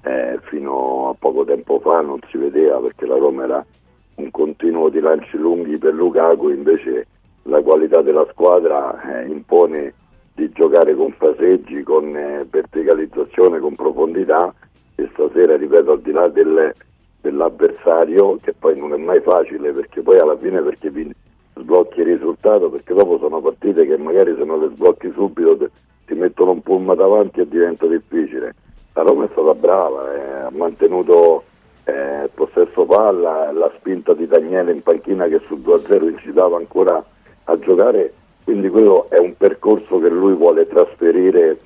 eh, 0.02 0.38
fino 0.42 1.08
a 1.08 1.16
poco 1.18 1.44
tempo 1.44 1.80
fa 1.80 2.02
non 2.02 2.20
si 2.30 2.38
vedeva 2.38 2.78
perché 2.78 3.04
la 3.04 3.16
Roma 3.16 3.42
era 3.42 3.66
un 4.14 4.30
continuo 4.30 4.90
di 4.90 5.00
lanci 5.00 5.36
lunghi 5.36 5.76
per 5.76 5.92
Lukaku, 5.92 6.50
invece 6.50 7.08
la 7.44 7.60
qualità 7.62 8.00
della 8.00 8.26
squadra 8.30 9.22
eh, 9.22 9.26
impone 9.26 9.94
di 10.38 10.52
giocare 10.52 10.94
con 10.94 11.12
passeggi, 11.18 11.82
con 11.82 12.16
eh, 12.16 12.46
verticalizzazione, 12.48 13.58
con 13.58 13.74
profondità 13.74 14.54
e 14.94 15.08
stasera, 15.12 15.56
ripeto, 15.56 15.90
al 15.90 16.00
di 16.00 16.12
là 16.12 16.28
del- 16.28 16.72
dell'avversario, 17.20 18.38
che 18.40 18.54
poi 18.56 18.78
non 18.78 18.92
è 18.92 18.96
mai 18.96 19.20
facile 19.20 19.72
perché 19.72 20.00
poi 20.00 20.20
alla 20.20 20.36
fine 20.38 20.60
perché 20.62 20.90
vi 20.90 21.12
sblocchi 21.56 21.98
il 22.00 22.06
risultato, 22.06 22.70
perché 22.70 22.94
dopo 22.94 23.18
sono 23.18 23.40
partite 23.40 23.84
che 23.84 23.98
magari 23.98 24.32
se 24.38 24.44
non 24.44 24.60
le 24.60 24.68
sblocchi 24.68 25.10
subito 25.12 25.56
te- 25.56 25.70
ti 26.06 26.14
mettono 26.14 26.52
un 26.52 26.62
pulma 26.62 26.94
davanti 26.94 27.40
e 27.40 27.48
diventa 27.48 27.86
difficile. 27.86 28.54
La 28.94 29.02
Roma 29.02 29.24
è 29.24 29.28
stata 29.32 29.54
brava, 29.54 30.14
eh, 30.14 30.30
ha 30.46 30.50
mantenuto 30.52 31.42
eh, 31.84 32.22
il 32.22 32.30
possesso 32.32 32.84
palla, 32.84 33.50
la 33.50 33.72
spinta 33.76 34.14
di 34.14 34.28
Daniele 34.28 34.70
in 34.70 34.82
panchina 34.82 35.26
che 35.26 35.40
sul 35.46 35.58
2-0 35.58 36.08
incitava 36.08 36.56
ancora 36.56 37.04
a 37.44 37.58
giocare, 37.58 38.12
quindi 38.48 38.70
quello 38.70 39.10
è 39.10 39.18
un 39.18 39.36
percorso 39.36 39.98
che 39.98 40.08
lui 40.08 40.32
vuole 40.32 40.66
trasferire 40.66 41.58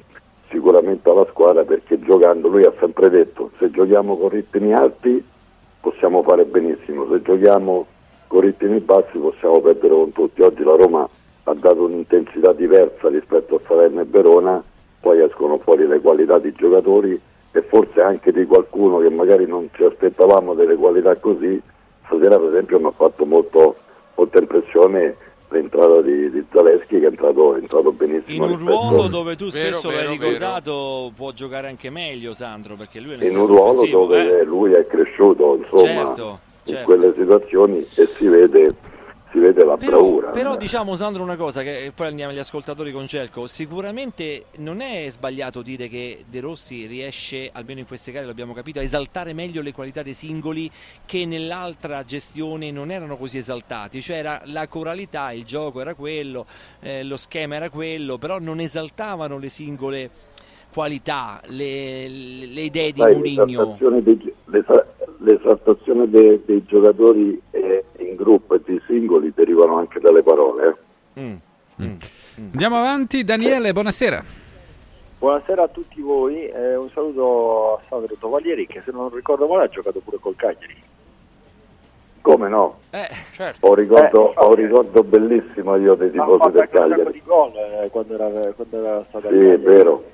sicuramente 0.50 1.08
alla 1.08 1.24
squadra 1.30 1.62
perché 1.62 2.00
giocando, 2.00 2.48
lui 2.48 2.64
ha 2.64 2.72
sempre 2.80 3.08
detto, 3.08 3.52
se 3.60 3.70
giochiamo 3.70 4.16
con 4.16 4.30
ritmi 4.30 4.74
alti 4.74 5.24
possiamo 5.78 6.24
fare 6.24 6.44
benissimo, 6.44 7.06
se 7.08 7.22
giochiamo 7.22 7.86
con 8.26 8.40
ritmi 8.40 8.80
bassi 8.80 9.16
possiamo 9.16 9.60
perdere 9.60 9.94
con 9.94 10.10
tutti. 10.10 10.42
Oggi 10.42 10.64
la 10.64 10.74
Roma 10.74 11.08
ha 11.44 11.54
dato 11.54 11.84
un'intensità 11.84 12.52
diversa 12.52 13.08
rispetto 13.10 13.54
a 13.54 13.60
Salerno 13.64 14.00
e 14.00 14.04
Verona, 14.04 14.60
poi 14.98 15.22
escono 15.22 15.58
fuori 15.58 15.86
le 15.86 16.00
qualità 16.00 16.40
di 16.40 16.52
giocatori 16.52 17.12
e 17.52 17.62
forse 17.62 18.00
anche 18.00 18.32
di 18.32 18.44
qualcuno 18.44 18.98
che 18.98 19.08
magari 19.08 19.46
non 19.46 19.68
ci 19.74 19.84
aspettavamo 19.84 20.54
delle 20.54 20.74
qualità 20.74 21.14
così. 21.14 21.62
Stasera 22.06 22.40
per 22.40 22.48
esempio 22.48 22.80
mi 22.80 22.86
ha 22.86 22.92
fatto 22.96 23.24
molto, 23.24 23.76
molta 24.16 24.40
impressione 24.40 25.30
l'entrata 25.52 26.00
di, 26.02 26.30
di 26.30 26.44
Zaleschi 26.52 26.98
che 26.98 27.04
è 27.04 27.08
entrato, 27.08 27.54
è 27.54 27.58
entrato 27.58 27.90
In 27.90 27.96
benissimo. 27.96 28.44
un 28.46 28.56
rispetto- 28.56 28.70
ruolo 28.80 29.08
dove 29.08 29.36
tu 29.36 29.50
Vero, 29.50 29.78
spesso 29.78 29.88
l'hai 29.94 29.98
vero, 30.06 30.10
ricordato 30.12 31.12
può 31.14 31.30
giocare 31.32 31.68
anche 31.68 31.90
meglio 31.90 32.34
Sandro 32.34 32.74
perché 32.74 33.00
lui 33.00 33.12
è 33.12 33.16
un 33.16 33.22
in 33.22 33.36
un 33.38 33.46
ruolo 33.46 33.86
dove 33.86 34.40
eh. 34.40 34.44
lui 34.44 34.72
è 34.72 34.86
cresciuto 34.86 35.56
insomma 35.56 35.84
Certo, 35.86 36.38
in 36.64 36.74
certo. 36.74 36.84
quelle 36.84 37.14
situazioni 37.16 37.78
e 37.94 38.08
si 38.16 38.26
vede, 38.26 38.74
si 39.32 39.38
vede 39.38 39.64
la 39.64 39.76
Però, 39.76 39.98
bravura. 39.98 40.30
però 40.30 40.56
diciamo 40.56 40.94
Sandro 40.96 41.22
una 41.22 41.36
cosa 41.36 41.62
che 41.62 41.90
poi 41.94 42.08
andiamo 42.08 42.32
agli 42.32 42.38
ascoltatori 42.38 42.92
con 42.92 43.06
Celco 43.06 43.46
sicuramente 43.46 44.44
non 44.58 44.80
è 44.80 45.06
sbagliato 45.10 45.62
dire 45.62 45.88
che 45.88 46.24
De 46.28 46.40
Rossi 46.40 46.86
riesce 46.86 47.48
almeno 47.52 47.80
in 47.80 47.86
queste 47.86 48.12
gare 48.12 48.26
l'abbiamo 48.26 48.52
capito 48.52 48.78
a 48.78 48.82
esaltare 48.82 49.32
meglio 49.32 49.62
le 49.62 49.72
qualità 49.72 50.02
dei 50.02 50.14
singoli 50.14 50.70
che 51.06 51.24
nell'altra 51.24 52.04
gestione 52.04 52.70
non 52.70 52.90
erano 52.90 53.16
così 53.16 53.38
esaltati. 53.38 54.02
Cioè 54.02 54.16
era 54.18 54.42
la 54.44 54.68
coralità 54.68 55.32
il 55.32 55.44
gioco 55.44 55.80
era 55.80 55.94
quello 55.94 56.46
eh, 56.80 57.02
lo 57.02 57.16
schema 57.16 57.54
era 57.56 57.70
quello 57.70 58.18
però 58.18 58.38
non 58.38 58.60
esaltavano 58.60 59.38
le 59.38 59.48
singole 59.48 60.10
qualità 60.72 61.40
le, 61.46 62.08
le- 62.08 62.60
idee 62.62 62.92
di 62.92 63.00
Sai, 63.00 63.12
Mourinho. 63.14 63.44
l'esaltazione 63.46 64.02
dei, 64.02 64.34
l'esaltazione 65.22 66.08
dei, 66.08 66.42
dei 66.44 66.64
giocatori 66.64 67.40
eh, 67.50 67.84
in 67.98 68.16
gruppo 68.16 68.54
e 68.54 68.60
dei 68.64 68.80
singoli 68.86 69.32
derivano 69.34 69.78
anche 69.78 70.00
dalle 70.00 70.22
parole. 70.22 70.76
eh. 71.14 71.20
Mm, 71.20 71.34
mm, 71.82 71.84
mm. 72.40 72.48
Andiamo 72.52 72.76
avanti, 72.78 73.24
Daniele, 73.24 73.72
buonasera. 73.72 74.22
Buonasera 75.18 75.62
a 75.62 75.68
tutti 75.68 76.00
voi, 76.00 76.46
eh, 76.48 76.74
un 76.76 76.90
saluto 76.90 77.74
a 77.76 77.80
Sandro 77.88 78.16
Tovalieri 78.18 78.66
che 78.66 78.82
se 78.84 78.90
non 78.90 79.08
ricordo 79.14 79.46
male 79.46 79.64
ha 79.64 79.68
giocato 79.68 80.00
pure 80.00 80.18
col 80.18 80.34
Cagliari. 80.34 80.74
Come 82.22 82.48
no? 82.48 82.78
Eh, 82.90 83.08
Certo. 83.32 83.66
Ho 83.66 83.74
ricordo, 83.74 84.30
Eh, 84.30 84.34
ho 84.36 84.48
un 84.48 84.54
ricordo 84.54 85.02
bellissimo 85.04 85.76
io 85.76 85.94
dei 85.94 86.08
Ha 86.08 86.12
tifosi 86.12 86.38
fatto 86.38 86.50
del 86.50 86.60
anche 86.62 86.76
un 86.76 86.82
sacco 86.82 86.88
Cagliari. 86.94 87.12
di 87.12 87.22
gol 87.24 87.52
eh, 87.56 87.88
quando, 87.90 88.14
era, 88.14 88.52
quando 88.52 88.78
era 88.78 89.04
stata 89.08 89.28
Sì, 89.28 89.34
al 89.34 89.40
è 89.40 89.40
Cagliari. 89.54 89.62
vero. 89.62 90.04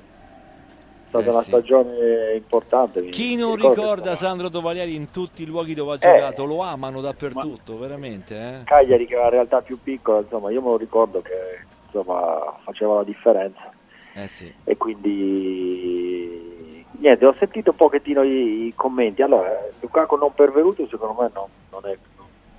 È 1.09 1.11
stata 1.11 1.25
Eh, 1.25 1.29
una 1.31 1.41
sì. 1.43 1.49
stagione 1.49 2.35
importante. 2.35 3.07
Chi 3.07 3.35
non 3.35 3.57
ricorda 3.57 4.15
Sandro 4.15 4.50
Tovalieri 4.50 4.95
in 4.95 5.11
tutti 5.11 5.43
i 5.43 5.47
luoghi 5.47 5.73
dove 5.73 5.93
ha 5.93 5.95
Eh, 5.95 5.99
giocato? 6.00 6.45
Lo 6.45 6.61
amano 6.61 7.00
dappertutto, 7.00 7.79
veramente. 7.79 8.35
Eh? 8.37 8.65
Cagliari 8.65 9.07
che 9.07 9.15
è 9.15 9.19
una 9.19 9.31
realtà 9.31 9.62
più 9.62 9.79
piccola, 9.83 10.21
insomma, 10.21 10.50
io 10.50 10.61
me 10.61 10.69
lo 10.69 10.77
ricordo 10.77 11.23
che 11.23 11.61
insomma, 11.87 12.59
faceva 12.62 12.97
la 12.97 13.05
differenza 13.05 13.73
Eh 14.12 14.29
sì. 14.29 14.53
e 14.65 14.77
quindi 14.77 16.85
niente, 16.99 17.25
ho 17.25 17.35
sentito 17.38 17.71
un 17.71 17.77
pochettino 17.77 18.23
i, 18.23 18.67
i 18.67 18.73
commenti. 18.77 19.23
Allora, 19.23 19.49
Lukaku 19.81 20.17
non 20.17 20.35
pervenuto 20.35 20.87
secondo 20.88 21.23
me 21.23 21.31
non, 21.33 21.47
non 21.71 21.91
è, 21.91 21.97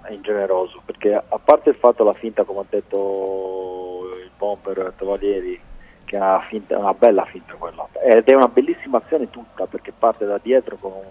è 0.08 0.12
ingeneroso, 0.12 0.82
perché 0.84 1.14
a 1.14 1.38
parte 1.38 1.70
il 1.70 1.76
fatto 1.76 2.04
la 2.04 2.14
finta, 2.14 2.44
come 2.44 2.62
ha 2.62 2.66
detto 2.68 4.06
il 4.24 4.32
bomber 4.36 4.94
Tovalieri, 4.98 5.68
una, 6.16 6.40
finta, 6.48 6.78
una 6.78 6.94
bella 6.94 7.26
finta 7.26 7.54
quella, 7.54 7.88
ed 8.04 8.28
è 8.28 8.34
una 8.34 8.48
bellissima 8.48 8.98
azione 8.98 9.30
tutta, 9.30 9.66
perché 9.66 9.92
parte 9.92 10.26
da 10.26 10.40
dietro 10.42 10.78
con 10.78 10.92
un 10.92 11.04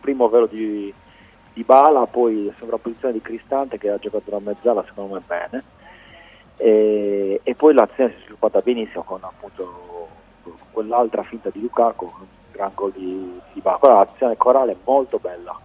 primo 0.00 0.28
velo 0.28 0.46
di, 0.46 0.92
di 1.52 1.62
Bala, 1.62 2.06
poi 2.06 2.52
sovrapposizione 2.58 3.14
di 3.14 3.20
Cristante 3.20 3.78
che 3.78 3.90
ha 3.90 3.98
giocato 3.98 4.30
la 4.30 4.40
mezzala 4.40 4.84
secondo 4.86 5.14
me 5.14 5.22
bene, 5.26 5.64
e, 6.56 7.40
e 7.42 7.54
poi 7.54 7.74
l'azione 7.74 8.10
si 8.10 8.16
è 8.16 8.20
sviluppata 8.22 8.60
benissimo 8.60 9.02
con 9.02 9.20
appunto 9.22 10.08
quell'altra 10.70 11.22
finta 11.22 11.50
di 11.50 11.60
Lukaku, 11.60 12.04
un 12.04 12.26
gran 12.50 12.72
gol 12.74 12.92
di, 12.92 13.40
di 13.52 13.60
Bala, 13.60 13.78
l'azione 13.80 14.36
corale 14.36 14.72
è 14.72 14.76
molto 14.84 15.18
bella. 15.18 15.58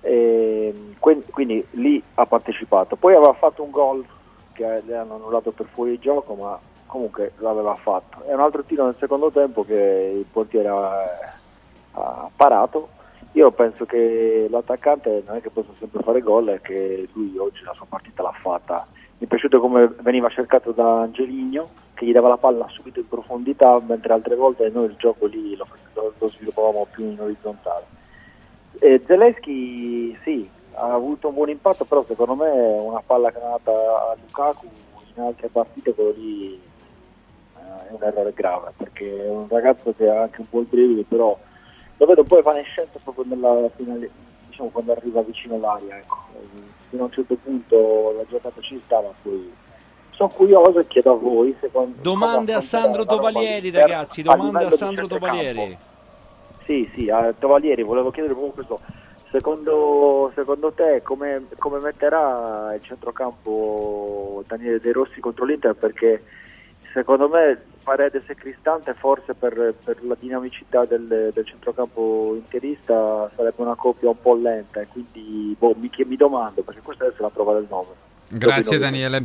E, 0.00 0.94
quindi, 0.98 1.24
quindi 1.30 1.66
lì 1.72 2.02
ha 2.14 2.24
partecipato. 2.24 2.96
Poi 2.96 3.14
aveva 3.14 3.32
fatto 3.32 3.62
un 3.62 3.70
gol 3.70 4.04
che 4.52 4.82
le 4.84 4.96
hanno 4.96 5.16
annullato 5.16 5.50
per 5.50 5.66
fuori 5.66 5.98
gioco, 5.98 6.34
ma 6.34 6.58
comunque 6.88 7.32
l'aveva 7.38 7.76
fatto. 7.76 8.24
E 8.24 8.34
un 8.34 8.40
altro 8.40 8.64
tiro 8.64 8.86
nel 8.86 8.96
secondo 8.98 9.30
tempo 9.30 9.64
che 9.64 10.12
il 10.16 10.24
portiere 10.24 10.68
ha, 10.68 11.04
ha 11.92 12.30
parato. 12.34 12.88
Io 13.32 13.52
penso 13.52 13.84
che 13.84 14.48
l'attaccante 14.50 15.22
non 15.26 15.36
è 15.36 15.40
che 15.40 15.50
possa 15.50 15.70
sempre 15.78 16.02
fare 16.02 16.20
gol, 16.20 16.46
è 16.46 16.60
che 16.60 17.08
lui 17.12 17.36
oggi 17.38 17.62
la 17.62 17.74
sua 17.74 17.86
partita 17.88 18.22
l'ha 18.22 18.32
fatta. 18.32 18.86
Mi 19.18 19.26
è 19.26 19.28
piaciuto 19.28 19.60
come 19.60 19.86
veniva 20.00 20.28
cercato 20.30 20.72
da 20.72 21.02
Angeligno, 21.02 21.68
che 21.94 22.06
gli 22.06 22.12
dava 22.12 22.28
la 22.28 22.36
palla 22.36 22.66
subito 22.68 23.00
in 23.00 23.08
profondità, 23.08 23.78
mentre 23.86 24.12
altre 24.12 24.34
volte 24.34 24.68
noi 24.70 24.86
il 24.86 24.96
gioco 24.96 25.26
lì 25.26 25.54
lo, 25.56 25.66
lo- 26.18 26.30
sviluppavamo 26.30 26.86
più 26.90 27.04
in 27.04 27.20
orizzontale. 27.20 27.84
E 28.78 29.02
Zelensky 29.06 30.16
sì, 30.22 30.48
ha 30.74 30.92
avuto 30.92 31.28
un 31.28 31.34
buon 31.34 31.50
impatto, 31.50 31.84
però 31.84 32.02
secondo 32.04 32.34
me 32.34 32.48
una 32.50 33.02
palla 33.04 33.30
che 33.30 33.40
è 33.40 33.44
andata 33.44 33.72
a 33.72 34.16
Lukaku 34.20 34.68
in 35.18 35.24
altre 35.24 35.48
partite 35.48 35.94
quello 35.94 36.12
lì 36.16 36.60
è 37.86 37.92
un 37.92 38.02
errore 38.02 38.32
grave 38.34 38.72
perché 38.76 39.24
è 39.24 39.28
un 39.28 39.46
ragazzo 39.48 39.94
che 39.96 40.08
ha 40.08 40.22
anche 40.22 40.40
un 40.40 40.48
po' 40.48 40.60
il 40.60 40.66
brivido 40.66 41.04
però 41.06 41.38
lo 41.96 42.06
vedo 42.06 42.24
poi 42.24 42.38
evanescente 42.38 42.98
proprio 43.02 43.24
nella 43.26 43.68
finale 43.76 44.10
diciamo 44.48 44.68
quando 44.70 44.92
arriva 44.92 45.22
vicino 45.22 45.56
all'aria 45.56 45.96
ecco. 45.96 46.16
fino 46.88 47.02
a 47.02 47.06
un 47.06 47.12
certo 47.12 47.36
punto 47.36 48.14
la 48.16 48.24
giocata 48.28 48.60
ci 48.60 48.80
stava 48.84 49.12
poi 49.22 49.52
sono 50.10 50.30
curioso 50.30 50.80
e 50.80 50.86
chiedo 50.88 51.12
a 51.12 51.16
voi 51.16 51.56
secondo, 51.60 51.96
domande 52.00 52.52
a 52.52 52.60
Sandro 52.60 53.04
Tovalieri 53.04 53.70
ragazzi 53.70 54.22
domande 54.22 54.64
a 54.64 54.70
Sandro 54.70 55.06
Tovalieri 55.06 55.76
sì 56.64 56.90
sì 56.94 57.08
a 57.08 57.32
Tovalieri 57.38 57.82
volevo 57.82 58.10
chiedere 58.10 58.34
proprio 58.34 58.52
questo 58.54 59.06
Secondo, 59.30 60.32
secondo, 60.34 60.72
te 60.72 61.02
come, 61.02 61.48
come, 61.58 61.78
metterà 61.80 62.72
il 62.74 62.82
centrocampo 62.82 64.42
Daniele 64.46 64.80
De 64.80 64.90
Rossi 64.90 65.20
contro 65.20 65.44
l'Inter? 65.44 65.74
Perché 65.74 66.22
secondo 66.98 67.28
me 67.28 67.56
Paredes 67.84 68.24
e 68.26 68.34
Cristante 68.34 68.92
forse 68.94 69.34
per, 69.34 69.74
per 69.84 70.04
la 70.04 70.16
dinamicità 70.18 70.84
del, 70.84 71.30
del, 71.32 71.46
centrocampo 71.46 72.34
interista 72.34 73.30
sarebbe 73.36 73.62
una 73.62 73.76
coppia 73.76 74.08
un 74.08 74.20
po' 74.20 74.34
lenta 74.34 74.80
e 74.80 74.88
quindi 74.88 75.54
boh, 75.56 75.74
mi, 75.78 75.90
mi, 76.04 76.16
domando 76.16 76.62
perché 76.62 76.80
questa 76.82 77.04
deve 77.04 77.14
essere 77.14 77.28
la 77.28 77.34
prova 77.34 77.54
del 77.54 77.66
9. 77.70 77.86
Grazie 78.30 78.78
Daniele. 78.78 79.24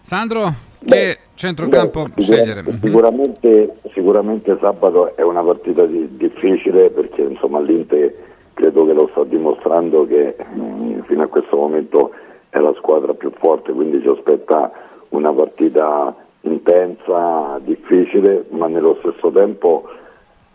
Sandro, 0.00 0.52
che 0.84 1.18
centrocampo 1.34 2.08
beh, 2.12 2.22
scegliere? 2.22 2.62
Mhm. 2.62 2.80
Sicuramente, 2.80 3.76
sicuramente, 3.94 4.58
sabato 4.60 5.14
è 5.16 5.22
una 5.22 5.42
partita 5.42 5.86
di, 5.86 6.08
difficile 6.16 6.90
perché 6.90 7.22
insomma 7.22 7.60
l'Inter 7.60 8.12
credo 8.52 8.84
che 8.84 8.92
lo 8.92 9.08
sta 9.12 9.22
dimostrando 9.24 10.06
che 10.06 10.34
mh, 10.36 10.60
mm, 10.60 11.00
fino 11.02 11.22
a 11.22 11.28
questo 11.28 11.56
momento 11.56 12.10
è 12.48 12.58
la 12.58 12.74
squadra 12.76 13.14
più 13.14 13.30
forte, 13.38 13.72
quindi 13.72 14.00
ci 14.02 14.08
aspetta 14.08 14.72
una 15.10 15.32
partita 15.32 16.14
intensa, 16.42 17.58
difficile, 17.62 18.46
ma 18.50 18.66
nello 18.68 18.96
stesso 19.00 19.30
tempo 19.30 19.88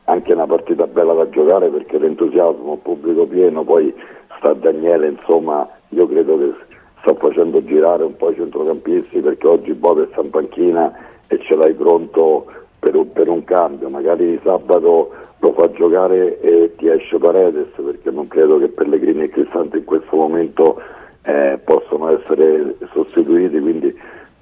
anche 0.05 0.33
una 0.33 0.45
partita 0.45 0.87
bella 0.87 1.13
da 1.13 1.29
giocare 1.29 1.69
perché 1.69 1.97
l'entusiasmo, 1.97 2.77
pubblico 2.77 3.25
pieno, 3.25 3.63
poi 3.63 3.93
sta 4.37 4.53
Daniele, 4.53 5.07
insomma 5.07 5.67
io 5.89 6.07
credo 6.07 6.37
che 6.37 6.53
sta 7.01 7.13
facendo 7.15 7.63
girare 7.63 8.03
un 8.03 8.15
po' 8.15 8.31
i 8.31 8.35
centrocampisti 8.35 9.19
perché 9.19 9.47
oggi 9.47 9.73
Bove 9.73 10.07
sta 10.11 10.21
in 10.21 10.29
panchina 10.29 10.93
e 11.27 11.39
ce 11.39 11.55
l'hai 11.55 11.73
pronto 11.73 12.45
per 12.79 12.95
un, 12.95 13.11
per 13.11 13.29
un 13.29 13.43
cambio, 13.43 13.89
magari 13.89 14.39
sabato 14.43 15.11
lo 15.39 15.53
fa 15.53 15.71
giocare 15.71 16.39
e 16.39 16.73
ti 16.77 16.87
esce 16.87 17.17
Paredes 17.17 17.67
perché 17.75 18.09
non 18.11 18.27
credo 18.27 18.59
che 18.59 18.67
Pellegrini 18.67 19.23
e 19.23 19.29
Cristante 19.29 19.77
in 19.77 19.85
questo 19.85 20.15
momento 20.15 20.81
eh, 21.23 21.59
possano 21.63 22.15
essere 22.17 22.75
sostituiti, 22.93 23.59
quindi 23.59 23.95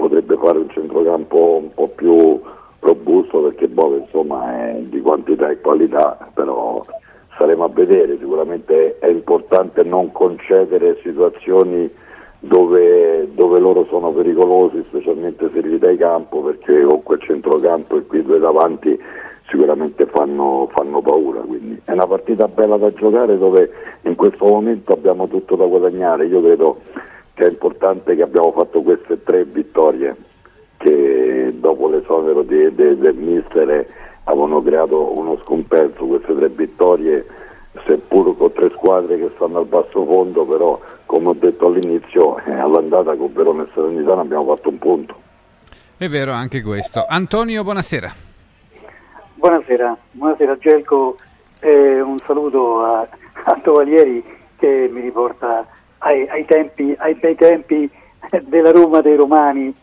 potrebbe 0.03 0.35
fare 0.35 0.57
un 0.57 0.69
centrocampo 0.69 1.61
un 1.61 1.73
po' 1.73 1.87
più 1.87 2.41
robusto 2.79 3.43
perché 3.43 3.69
Bove 3.69 3.99
insomma 3.99 4.71
è 4.71 4.79
di 4.81 4.99
quantità 4.99 5.49
e 5.49 5.61
qualità, 5.61 6.17
però 6.33 6.85
saremo 7.37 7.63
a 7.63 7.69
vedere, 7.69 8.17
sicuramente 8.19 8.99
è 8.99 9.07
importante 9.07 9.81
non 9.83 10.11
concedere 10.11 10.99
situazioni 11.01 11.89
dove, 12.39 13.29
dove, 13.33 13.59
loro 13.59 13.85
sono 13.85 14.11
pericolosi, 14.11 14.83
specialmente 14.89 15.49
se 15.53 15.61
li 15.61 15.79
dai 15.79 15.95
campo, 15.95 16.41
perché 16.41 16.81
con 16.81 17.01
quel 17.03 17.21
centrocampo 17.21 17.95
e 17.95 18.05
qui 18.05 18.21
due 18.21 18.39
davanti 18.39 18.99
sicuramente 19.47 20.05
fanno, 20.07 20.67
fanno, 20.73 21.01
paura. 21.01 21.39
Quindi 21.39 21.81
è 21.85 21.93
una 21.93 22.07
partita 22.07 22.49
bella 22.49 22.75
da 22.75 22.91
giocare 22.91 23.37
dove 23.37 23.71
in 24.01 24.15
questo 24.15 24.45
momento 24.45 24.91
abbiamo 24.91 25.29
tutto 25.29 25.55
da 25.55 25.65
guadagnare. 25.65 26.25
Io 26.25 26.41
credo 26.41 26.81
che 27.33 27.45
è 27.45 27.49
importante 27.49 28.15
che 28.15 28.21
abbiamo 28.21 28.51
fatto 28.51 28.81
queste 28.81 29.23
tre 29.23 29.43
vittorie 29.43 30.15
che 30.77 31.53
dopo 31.55 31.89
l'esonero 31.89 32.43
di, 32.43 32.73
di, 32.75 32.97
del 32.97 33.15
mister 33.15 33.87
avevano 34.25 34.61
creato 34.61 35.17
uno 35.17 35.39
scompenso, 35.43 36.05
queste 36.05 36.35
tre 36.35 36.49
vittorie 36.49 37.25
seppur 37.85 38.37
con 38.37 38.51
tre 38.53 38.69
squadre 38.71 39.17
che 39.17 39.31
stanno 39.35 39.59
al 39.59 39.65
basso 39.65 40.05
fondo, 40.05 40.45
però 40.45 40.79
come 41.05 41.29
ho 41.29 41.33
detto 41.33 41.67
all'inizio, 41.67 42.37
eh, 42.45 42.51
all'andata 42.51 43.15
con 43.15 43.33
Verona 43.33 43.63
e 43.63 43.67
Salernitana 43.73 44.21
abbiamo 44.21 44.55
fatto 44.55 44.69
un 44.69 44.77
punto. 44.77 45.21
È 45.97 46.07
vero 46.07 46.31
anche 46.33 46.61
questo. 46.61 47.05
Antonio, 47.07 47.63
buonasera. 47.63 48.11
Buonasera, 49.35 49.97
buonasera 50.11 50.57
Gelco, 50.57 51.17
eh, 51.59 51.99
un 51.99 52.17
saluto 52.19 52.81
a, 52.83 53.07
a 53.43 53.59
Tovalieri 53.61 54.23
che 54.57 54.89
mi 54.91 55.01
riporta 55.01 55.67
ai, 56.03 56.27
ai, 56.29 56.45
tempi, 56.45 56.95
ai 56.97 57.15
bei 57.15 57.35
tempi 57.35 57.89
della 58.43 58.71
Roma 58.71 59.01
dei 59.01 59.15
Romani. 59.15 59.73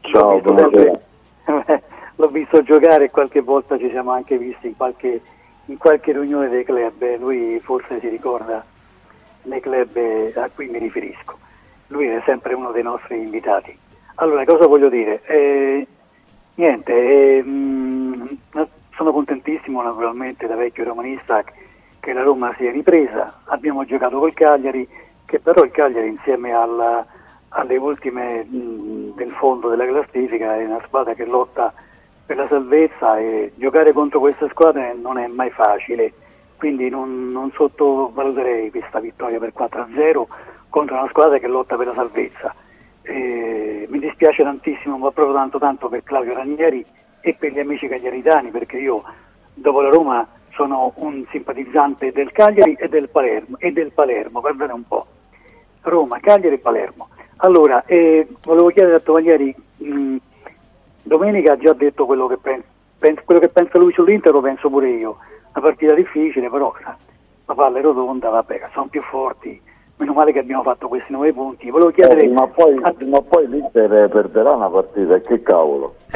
Ciao, 0.00 0.40
l'ho 0.40 0.54
visto, 0.54 0.56
sempre, 0.56 1.02
l'ho 2.16 2.28
visto 2.28 2.62
giocare 2.62 3.04
e 3.04 3.10
qualche 3.10 3.40
volta 3.40 3.78
ci 3.78 3.90
siamo 3.90 4.10
anche 4.10 4.38
visti 4.38 4.68
in 4.68 4.76
qualche 4.76 5.20
in 5.66 5.78
qualche 5.78 6.12
riunione 6.12 6.48
dei 6.48 6.64
club, 6.64 7.18
lui 7.18 7.60
forse 7.60 8.00
si 8.00 8.08
ricorda 8.08 8.64
nei 9.44 9.60
club 9.60 9.96
a 10.34 10.50
cui 10.54 10.68
mi 10.68 10.78
riferisco. 10.78 11.38
Lui 11.88 12.06
è 12.06 12.22
sempre 12.24 12.54
uno 12.54 12.72
dei 12.72 12.82
nostri 12.82 13.20
invitati. 13.20 13.76
Allora, 14.16 14.44
cosa 14.44 14.66
voglio 14.66 14.88
dire? 14.88 15.22
Eh, 15.24 15.86
niente, 16.56 16.92
eh, 17.36 17.42
mh, 17.42 18.38
sono 18.94 19.12
contentissimo 19.12 19.82
naturalmente 19.82 20.46
da 20.46 20.56
vecchio 20.56 20.84
romanista 20.84 21.44
che 22.00 22.12
la 22.12 22.22
Roma 22.22 22.54
sia 22.56 22.70
ripresa. 22.70 23.42
Abbiamo 23.44 23.84
giocato 23.84 24.18
col 24.18 24.34
Cagliari, 24.34 24.86
che 25.32 25.40
però 25.40 25.64
il 25.64 25.70
Cagliari 25.70 26.08
insieme 26.08 26.52
alla, 26.52 27.06
alle 27.48 27.78
ultime 27.78 28.44
mh, 28.44 29.14
del 29.14 29.30
fondo 29.30 29.70
della 29.70 29.86
classifica 29.86 30.56
è 30.56 30.66
una 30.66 30.82
squadra 30.84 31.14
che 31.14 31.24
lotta 31.24 31.72
per 32.26 32.36
la 32.36 32.46
salvezza 32.48 33.18
e 33.18 33.50
giocare 33.54 33.92
contro 33.92 34.20
queste 34.20 34.50
squadre 34.50 34.92
non 34.92 35.16
è 35.16 35.26
mai 35.28 35.48
facile, 35.48 36.12
quindi 36.58 36.90
non, 36.90 37.30
non 37.32 37.50
sottovaluterei 37.50 38.70
questa 38.70 39.00
vittoria 39.00 39.38
per 39.38 39.54
4-0 39.56 40.24
contro 40.68 40.98
una 40.98 41.08
squadra 41.08 41.38
che 41.38 41.46
lotta 41.46 41.76
per 41.76 41.86
la 41.86 41.94
salvezza. 41.94 42.54
E 43.00 43.86
mi 43.88 44.00
dispiace 44.00 44.42
tantissimo, 44.42 44.98
ma 44.98 45.10
proprio 45.12 45.34
tanto 45.34 45.58
tanto 45.58 45.88
per 45.88 46.02
Claudio 46.02 46.34
Ranieri 46.34 46.84
e 47.22 47.34
per 47.38 47.52
gli 47.52 47.58
amici 47.58 47.88
cagliaritani, 47.88 48.50
perché 48.50 48.76
io 48.76 49.02
dopo 49.54 49.80
la 49.80 49.88
Roma 49.88 50.28
sono 50.50 50.92
un 50.96 51.24
simpatizzante 51.30 52.12
del 52.12 52.32
Cagliari 52.32 52.74
e 52.74 52.90
del 52.90 53.08
Palermo, 53.08 53.56
e 53.58 53.72
del 53.72 53.92
Palermo 53.92 54.40
guardate 54.40 54.72
un 54.72 54.86
po'. 54.86 55.06
Roma, 55.82 56.20
Cagliari 56.20 56.54
e 56.54 56.58
Palermo. 56.58 57.08
Allora, 57.36 57.84
eh, 57.86 58.26
volevo 58.44 58.68
chiedere 58.68 58.96
a 58.96 59.00
Tovaglieri, 59.00 59.54
mh, 59.78 60.16
Domenica 61.02 61.52
ha 61.52 61.58
già 61.58 61.72
detto 61.72 62.06
quello 62.06 62.26
che, 62.28 62.36
pensa, 62.36 62.66
penso, 62.98 63.22
quello 63.24 63.40
che 63.40 63.48
pensa 63.48 63.78
lui 63.78 63.92
sull'Inter, 63.92 64.32
lo 64.32 64.40
penso 64.40 64.68
pure 64.70 64.88
io. 64.88 65.16
Una 65.52 65.64
partita 65.64 65.94
difficile, 65.94 66.48
però 66.48 66.72
la 67.46 67.54
palla 67.54 67.78
è 67.78 67.82
rotonda, 67.82 68.28
vabbè, 68.30 68.68
sono 68.72 68.86
più 68.86 69.02
forti. 69.02 69.60
Meno 69.96 70.12
male 70.14 70.32
che 70.32 70.38
abbiamo 70.38 70.62
fatto 70.62 70.88
questi 70.88 71.12
nove 71.12 71.32
punti. 71.32 71.70
Volevo 71.70 71.90
chiedere. 71.90 72.22
Eh, 72.22 72.28
ma, 72.28 72.46
poi, 72.46 72.78
a... 72.80 72.94
ma, 73.06 73.20
poi, 73.20 73.48
l'Inter 73.48 74.08
perderà 74.08 74.52
una 74.52 74.70
partita, 74.70 75.20
che 75.20 75.42
cavolo? 75.42 75.96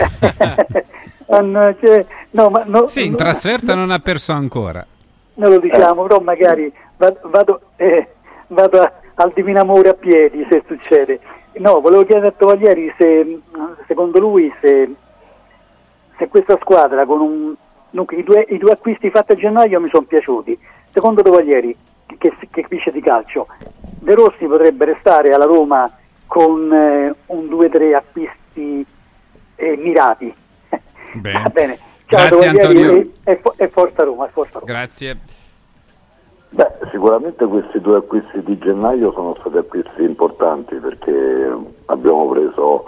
cioè, 1.26 2.06
no, 2.30 2.50
ma, 2.50 2.62
no, 2.64 2.86
sì, 2.86 3.04
in 3.04 3.16
trasferta 3.16 3.74
non 3.74 3.90
ha 3.90 3.98
perso 3.98 4.32
ancora. 4.32 4.86
Non 5.34 5.50
lo 5.50 5.58
diciamo, 5.58 6.04
eh. 6.04 6.08
però 6.08 6.20
magari 6.20 6.72
vado, 6.96 7.18
vado, 7.24 7.60
eh, 7.76 8.08
vado 8.48 8.80
a, 8.80 8.92
al 9.16 9.32
Divino 9.34 9.60
Amore 9.60 9.90
a 9.90 9.94
piedi 9.94 10.46
se 10.48 10.62
succede. 10.66 11.20
No, 11.54 11.80
volevo 11.80 12.04
chiedere 12.04 12.28
a 12.28 12.32
Tovaglieri 12.32 12.92
se 12.98 13.40
secondo 13.86 14.18
lui 14.18 14.52
se, 14.60 14.90
se 16.18 16.28
questa 16.28 16.58
squadra 16.60 17.06
con 17.06 17.20
un, 17.20 17.54
dunque, 17.90 18.16
i, 18.16 18.22
due, 18.22 18.44
i, 18.48 18.58
due, 18.58 18.72
acquisti 18.72 19.10
fatti 19.10 19.32
a 19.32 19.36
gennaio 19.36 19.80
mi 19.80 19.88
sono 19.88 20.04
piaciuti. 20.04 20.58
Secondo 20.92 21.22
Tovaglieri, 21.22 21.74
che, 22.06 22.32
che 22.50 22.62
capisce 22.62 22.90
di 22.90 23.00
calcio, 23.00 23.46
De 23.78 24.14
Rossi 24.14 24.46
potrebbe 24.46 24.84
restare 24.84 25.32
alla 25.32 25.44
Roma 25.44 25.90
con 26.26 26.72
eh, 26.72 27.14
un 27.26 27.44
2-3 27.46 27.94
acquisti 27.94 28.86
eh, 29.56 29.76
mirati. 29.76 30.34
Bene. 31.12 31.42
Va 31.42 31.48
bene. 31.48 31.78
Ciao 32.06 32.28
Grazie 32.28 32.48
Antonio. 32.48 32.92
E, 32.92 33.10
e, 33.24 33.40
e 33.56 33.68
forza 33.68 34.04
Roma, 34.04 34.28
forza 34.28 34.58
Roma. 34.58 34.72
Grazie. 34.72 35.18
Beh, 36.48 36.72
sicuramente 36.90 37.44
questi 37.46 37.80
due 37.80 37.96
acquisti 37.96 38.42
di 38.42 38.56
gennaio 38.58 39.12
sono 39.12 39.34
stati 39.40 39.58
acquisti 39.58 40.02
importanti 40.02 40.76
perché 40.76 41.54
abbiamo 41.86 42.28
preso 42.28 42.84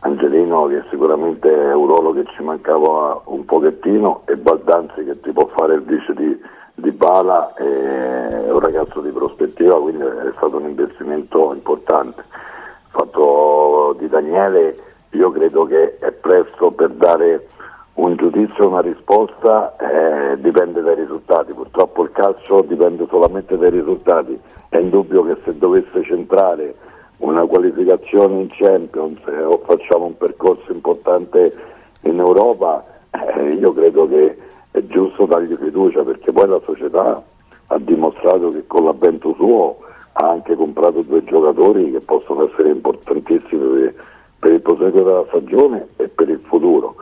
Angelino 0.00 0.66
che 0.66 0.82
sicuramente 0.90 1.48
è 1.48 1.74
un 1.74 1.86
ruolo 1.86 2.12
che 2.12 2.24
ci 2.34 2.42
mancava 2.42 3.20
un 3.26 3.44
pochettino 3.44 4.22
e 4.26 4.36
Baldanzi 4.36 5.04
che 5.04 5.20
ti 5.20 5.32
può 5.32 5.46
fare 5.54 5.74
il 5.74 5.82
vice 5.82 6.12
di, 6.14 6.38
di 6.74 6.90
Bala 6.90 7.54
è 7.54 8.50
un 8.50 8.58
ragazzo 8.60 9.00
di 9.00 9.10
prospettiva 9.10 9.80
quindi 9.80 10.02
è 10.02 10.32
stato 10.36 10.56
un 10.56 10.68
investimento 10.68 11.52
importante. 11.52 12.20
Il 12.20 12.90
fatto 12.90 13.96
di 13.98 14.08
Daniele 14.08 14.78
io 15.10 15.30
credo 15.30 15.64
che 15.66 15.98
è 15.98 16.10
presto 16.10 16.70
per 16.70 16.90
dare 16.90 17.48
un 17.94 18.16
giudizio, 18.16 18.68
una 18.68 18.80
risposta 18.80 19.76
eh, 19.76 20.40
dipende 20.40 20.82
dai 20.82 20.96
risultati, 20.96 21.52
purtroppo 21.52 22.02
il 22.02 22.10
calcio 22.10 22.62
dipende 22.62 23.06
solamente 23.08 23.56
dai 23.56 23.70
risultati, 23.70 24.38
è 24.68 24.78
indubbio 24.78 25.24
che 25.24 25.36
se 25.44 25.56
dovesse 25.56 26.02
centrare 26.02 26.74
una 27.18 27.46
qualificazione 27.46 28.40
in 28.40 28.48
Champions 28.50 29.20
eh, 29.28 29.42
o 29.42 29.58
facciamo 29.64 30.06
un 30.06 30.16
percorso 30.16 30.72
importante 30.72 31.54
in 32.02 32.18
Europa, 32.18 32.84
eh, 33.10 33.50
io 33.52 33.72
credo 33.72 34.08
che 34.08 34.38
è 34.72 34.84
giusto 34.86 35.26
dargli 35.26 35.56
fiducia 35.56 36.02
perché 36.02 36.32
poi 36.32 36.48
la 36.48 36.60
società 36.64 37.22
ha 37.68 37.78
dimostrato 37.78 38.50
che 38.50 38.66
con 38.66 38.84
l'avvento 38.84 39.34
suo 39.34 39.78
ha 40.14 40.30
anche 40.30 40.56
comprato 40.56 41.02
due 41.02 41.22
giocatori 41.22 41.92
che 41.92 42.00
possono 42.00 42.48
essere 42.50 42.70
importantissimi 42.70 43.68
per, 43.68 43.94
per 44.40 44.52
il 44.52 44.60
proseguo 44.60 45.02
della 45.02 45.24
stagione 45.28 45.88
e 45.96 46.08
per 46.08 46.28
il 46.28 46.40
futuro 46.44 46.93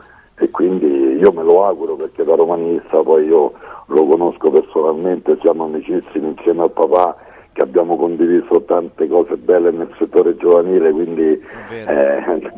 quindi 0.53 1.17
io 1.17 1.31
me 1.31 1.41
lo 1.41 1.65
auguro 1.65 1.95
perché 1.95 2.23
da 2.23 2.35
romanista 2.35 3.01
poi 3.01 3.25
io 3.25 3.53
lo 3.87 4.05
conosco 4.05 4.51
personalmente, 4.51 5.39
siamo 5.41 5.65
amicissimi 5.65 6.27
insieme 6.27 6.61
al 6.61 6.71
papà 6.71 7.17
che 7.53 7.63
abbiamo 7.63 7.95
condiviso 7.95 8.61
tante 8.61 9.07
cose 9.07 9.35
belle 9.35 9.71
nel 9.71 9.91
settore 9.97 10.37
giovanile, 10.37 10.91
quindi 10.91 11.41
eh, 11.87 12.51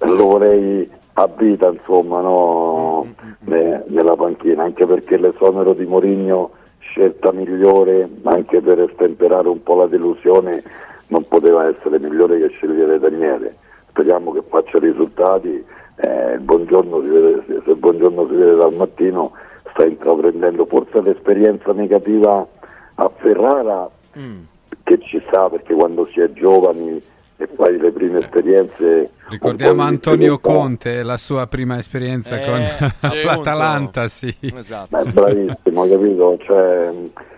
lo 0.00 0.26
vorrei 0.26 0.88
a 1.14 1.26
vita 1.26 1.68
insomma 1.68 2.22
no, 2.22 3.06
ne, 3.40 3.84
nella 3.88 4.16
panchina, 4.16 4.62
anche 4.62 4.86
perché 4.86 5.18
l'esonero 5.18 5.74
di 5.74 5.84
Morigno 5.84 6.52
scelta 6.78 7.32
migliore 7.32 8.08
anche 8.22 8.62
per 8.62 8.90
stemperare 8.94 9.48
un 9.48 9.62
po' 9.62 9.74
la 9.76 9.86
delusione 9.86 10.62
non 11.08 11.28
poteva 11.28 11.68
essere 11.68 11.98
migliore 11.98 12.38
che 12.38 12.48
scegliere 12.48 12.98
Daniele. 12.98 13.56
Speriamo 13.90 14.32
che 14.32 14.42
faccia 14.48 14.78
risultati 14.78 15.62
eh, 15.96 16.34
il 16.34 16.40
buongiorno 16.40 17.02
si 17.02 17.08
vede, 17.08 17.44
se 17.46 17.70
il 17.70 17.76
buongiorno 17.76 18.26
si 18.28 18.34
vede 18.34 18.54
dal 18.56 18.74
mattino 18.74 19.32
sta 19.70 19.84
intraprendendo 19.84 20.66
forse 20.66 21.00
l'esperienza 21.02 21.72
negativa 21.72 22.46
a 22.94 23.10
Ferrara 23.16 23.88
mm. 24.18 24.40
che 24.82 24.98
ci 25.00 25.22
sta 25.26 25.48
perché 25.48 25.74
quando 25.74 26.06
si 26.12 26.20
è 26.20 26.30
giovani 26.32 27.02
e 27.36 27.48
fai 27.56 27.78
le 27.78 27.90
prime 27.90 28.18
esperienze 28.18 29.10
ricordiamo 29.28 29.82
Antonio 29.82 30.38
Conte 30.38 31.02
la 31.02 31.16
sua 31.16 31.46
prima 31.46 31.78
esperienza 31.78 32.40
eh, 32.40 32.44
con 32.44 33.10
l'Atalanta 33.24 34.08
sì. 34.08 34.34
esatto. 34.40 35.02
Bravissimo 35.04 35.88
capito 35.88 36.38
cioè, 36.42 36.90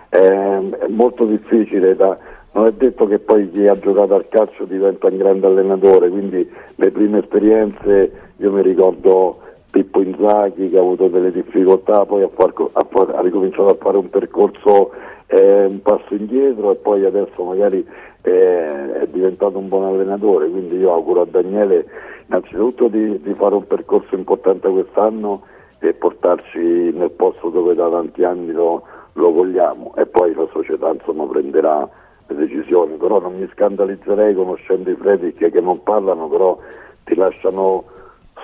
è, 0.09 0.19
è 0.19 0.89
molto 0.89 1.25
difficile 1.25 1.97
da 1.97 2.19
non 2.55 2.67
è 2.67 2.73
detto 2.73 3.07
che 3.07 3.19
poi 3.19 3.51
chi 3.51 3.67
ha 3.67 3.79
giocato 3.79 4.15
al 4.15 4.29
calcio 4.29 4.65
diventa 4.65 5.09
un 5.09 5.17
grande 5.17 5.47
allenatore, 5.47 6.09
quindi 6.09 6.49
le 6.77 6.91
prime 6.93 7.19
esperienze, 7.19 8.13
io 8.37 8.53
mi 8.53 8.63
ricordo 8.63 9.39
Pippo 9.71 10.01
Inzaghi 10.01 10.71
che 10.71 10.79
ha 10.79 10.81
avuto 10.81 11.09
delle 11.09 11.33
difficoltà, 11.33 12.07
poi 12.07 12.23
ha, 12.23 12.29
far, 12.33 12.53
ha, 12.73 12.87
far, 12.89 13.11
ha 13.17 13.21
ricominciato 13.21 13.71
a 13.71 13.77
fare 13.81 13.97
un 13.97 14.09
percorso 14.09 14.93
eh, 15.27 15.65
un 15.65 15.83
passo 15.83 16.15
indietro 16.15 16.71
e 16.71 16.77
poi 16.77 17.05
adesso 17.05 17.43
magari 17.43 17.85
eh, 18.23 19.01
è 19.01 19.07
diventato 19.09 19.59
un 19.59 19.69
buon 19.69 19.85
allenatore, 19.85 20.49
quindi 20.49 20.77
io 20.77 20.93
auguro 20.93 21.23
a 21.23 21.27
Daniele 21.29 21.87
innanzitutto 22.27 22.87
di, 22.87 23.21
di 23.21 23.35
fare 23.35 23.57
un 23.57 23.67
percorso 23.67 24.15
importante 24.15 24.69
quest'anno 24.69 25.43
e 25.81 25.93
portarci 25.93 26.93
nel 26.93 27.11
posto 27.11 27.49
dove 27.49 27.75
da 27.75 27.89
tanti 27.91 28.23
anni 28.23 28.53
lo, 28.53 28.85
lo 29.15 29.33
vogliamo 29.33 29.93
e 29.97 30.07
poi 30.07 30.33
la 30.35 30.47
società 30.53 30.93
insomma 30.93 31.25
prenderà 31.27 31.89
decisioni, 32.27 32.97
però 32.97 33.21
non 33.21 33.39
mi 33.39 33.49
scandalizzerei 33.53 34.35
conoscendo 34.35 34.91
i 34.91 34.97
Fredrik 34.97 35.51
che 35.51 35.61
non 35.61 35.83
parlano, 35.83 36.29
però 36.29 36.59
ti 37.05 37.15
lasciano 37.15 37.85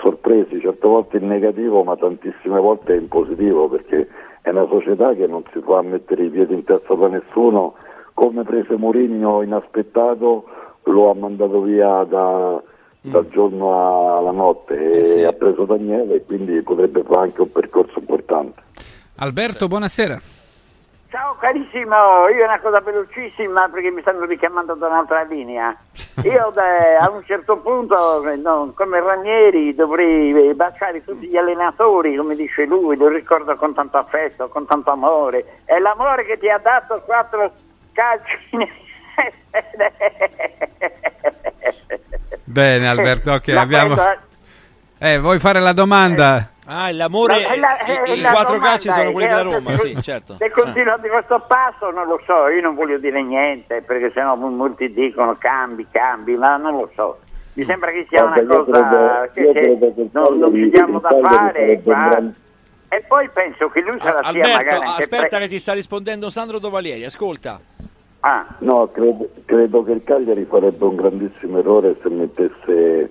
sorpresi, 0.01 0.61
certe 0.61 0.87
volte 0.87 1.19
in 1.19 1.27
negativo 1.27 1.83
ma 1.83 1.97
tantissime 1.97 2.61
volte 2.61 2.95
in 2.95 3.09
positivo 3.09 3.69
perché 3.69 4.09
è 4.43 4.51
una 4.51 4.67
società 4.67 5.15
che 5.15 5.27
non 5.27 5.43
si 5.53 5.61
fa 5.61 5.83
mettere 5.83 6.25
i 6.25 6.31
piedi 6.31 6.55
in 6.55 6.65
testa 6.65 6.95
da 6.95 7.09
nessuno, 7.09 7.75
come 8.15 8.43
prese 8.45 8.77
Mourinho 8.77 9.43
inaspettato 9.43 10.45
lo 10.85 11.11
ha 11.11 11.15
mandato 11.15 11.61
via 11.61 12.05
da, 12.05 12.63
dal 13.01 13.27
mm. 13.27 13.33
giorno 13.33 14.17
alla 14.19 14.31
notte 14.31 14.99
eh 14.99 15.05
sì. 15.05 15.19
e 15.21 15.25
ha 15.25 15.33
preso 15.33 15.65
Daniele 15.65 16.17
e 16.17 16.25
quindi 16.25 16.61
potrebbe 16.63 17.03
fare 17.03 17.21
anche 17.21 17.43
un 17.43 17.53
percorso 17.53 17.99
importante. 17.99 18.63
Alberto, 19.17 19.69
buonasera. 19.69 20.21
Ciao 21.11 21.35
carissimo, 21.41 22.29
io 22.29 22.45
una 22.45 22.61
cosa 22.61 22.81
velocissima 22.81 23.69
perché 23.69 23.91
mi 23.91 24.01
stanno 24.01 24.27
richiamando 24.27 24.75
da 24.75 24.87
un'altra 24.87 25.23
linea. 25.23 25.77
Io 26.23 26.53
beh, 26.53 26.97
a 27.01 27.11
un 27.11 27.25
certo 27.25 27.57
punto, 27.57 28.23
no, 28.37 28.73
come 28.77 29.01
Ranieri, 29.01 29.75
dovrei 29.75 30.55
baciare 30.55 31.03
tutti 31.03 31.27
gli 31.27 31.37
allenatori, 31.37 32.15
come 32.15 32.37
dice 32.37 32.65
lui, 32.65 32.97
lo 32.97 33.09
ricordo 33.09 33.57
con 33.57 33.75
tanto 33.75 33.97
affetto, 33.97 34.49
con 34.49 34.67
tanto 34.67 34.91
amore. 34.91 35.63
È 35.65 35.79
l'amore 35.79 36.27
che 36.27 36.39
ti 36.39 36.49
ha 36.49 36.59
dato 36.59 37.03
quattro 37.05 37.51
calci. 37.93 38.37
Bene 42.45 42.89
Alberto, 42.89 43.33
ok, 43.33 43.49
abbiamo... 43.49 43.97
Eh, 44.99 45.19
vuoi 45.19 45.39
fare 45.39 45.61
la 45.61 45.73
domanda? 45.73 46.51
Ah, 46.73 46.93
l'amore 46.93 47.41
la, 47.43 47.57
la, 47.57 48.13
i, 48.13 48.19
i 48.19 48.23
quattro 48.23 48.59
calci 48.59 48.93
sono 48.93 49.11
quelli 49.11 49.27
della 49.27 49.43
Roma, 49.43 49.77
se, 49.77 49.89
sì, 49.89 50.03
certo. 50.03 50.37
Se 50.37 50.51
continua 50.51 50.97
di 50.99 51.09
questo 51.09 51.45
passo 51.49 51.91
non 51.91 52.07
lo 52.07 52.21
so, 52.25 52.47
io 52.47 52.61
non 52.61 52.77
voglio 52.77 52.97
dire 52.99 53.21
niente, 53.25 53.83
perché 53.83 54.13
sennò 54.15 54.37
molti 54.37 54.93
dicono 54.93 55.35
cambi, 55.37 55.85
cambi, 55.91 56.37
ma 56.37 56.57
non 56.59 56.77
lo 56.77 56.89
so. 56.95 57.19
Mi 57.55 57.65
sembra 57.65 57.91
che 57.91 58.07
sia 58.09 58.23
Guarda, 58.23 58.41
una 58.43 58.65
cosa 58.65 59.29
credo, 59.33 59.53
che, 59.53 59.79
che, 59.79 59.95
che 59.95 60.09
non, 60.13 60.39
non 60.39 60.55
ci 60.55 60.71
diamo 60.71 61.01
da 61.01 61.09
fare. 61.21 61.83
Ma... 61.85 62.33
E 62.89 63.05
poi 63.09 63.29
penso 63.31 63.69
che 63.71 63.81
lui 63.81 63.99
sarà 63.99 64.21
Alberto, 64.21 64.47
sia 64.47 64.57
magari 64.57 64.87
anche 64.87 65.03
aspetta 65.03 65.27
pre... 65.27 65.39
che 65.41 65.49
ti 65.49 65.59
sta 65.59 65.73
rispondendo 65.73 66.31
Sandro 66.31 66.61
Dovalieri, 66.61 67.05
ascolta. 67.05 67.59
Ah. 68.21 68.47
No, 68.59 68.89
credo, 68.93 69.29
credo 69.45 69.83
che 69.83 69.91
il 69.91 70.05
Cagliari 70.05 70.45
farebbe 70.45 70.85
un 70.85 70.95
grandissimo 70.95 71.59
errore 71.59 71.97
se 72.01 72.09
mettesse 72.11 73.11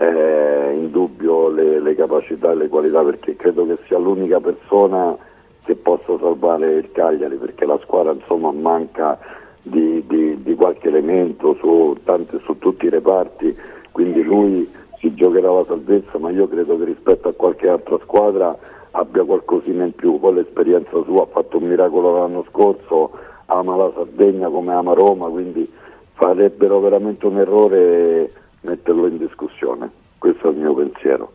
eh, 0.00 0.72
in 0.74 0.90
dubbio 0.90 1.50
le, 1.50 1.78
le, 1.78 1.94
capacità 1.94 2.52
e 2.52 2.54
le 2.54 2.68
qualità 2.68 3.02
perché 3.02 3.36
credo 3.36 3.66
che 3.66 3.76
sia 3.86 3.98
l'unica 3.98 4.40
persona 4.40 5.14
che 5.62 5.74
possa 5.74 6.16
salvare 6.18 6.72
il 6.76 6.90
Cagliari 6.90 7.36
perché 7.36 7.66
la 7.66 7.78
squadra 7.82 8.12
insomma 8.12 8.50
manca 8.50 9.18
di, 9.60 10.02
di, 10.06 10.42
di 10.42 10.54
qualche 10.54 10.88
elemento 10.88 11.54
su, 11.60 11.98
tante, 12.02 12.40
su 12.44 12.58
tutti 12.58 12.86
i 12.86 12.88
reparti. 12.88 13.54
Quindi 13.92 14.22
lui 14.22 14.66
si 15.00 15.12
giocherà 15.12 15.52
la 15.52 15.64
salvezza 15.66 16.16
ma 16.16 16.30
io 16.30 16.48
credo 16.48 16.78
che 16.78 16.84
rispetto 16.84 17.28
a 17.28 17.34
qualche 17.34 17.68
altra 17.68 17.98
squadra 17.98 18.56
abbia 18.92 19.22
qualcosina 19.24 19.84
in 19.84 19.94
più. 19.94 20.18
Poi 20.18 20.32
l'esperienza 20.32 21.02
sua 21.04 21.24
ha 21.24 21.26
fatto 21.26 21.58
un 21.58 21.64
miracolo 21.64 22.16
l'anno 22.16 22.42
scorso 22.48 23.10
ama 23.44 23.76
la 23.76 23.92
Sardegna 23.94 24.48
come 24.48 24.72
ama 24.72 24.94
Roma 24.94 25.28
quindi 25.28 25.70
farebbero 26.14 26.80
veramente 26.80 27.26
un 27.26 27.38
errore 27.38 28.30
metterlo 28.60 29.06
in 29.06 29.18
discussione. 29.18 29.90
Questo 30.18 30.48
è 30.48 30.52
il 30.52 30.58
mio 30.58 30.74
pensiero. 30.74 31.34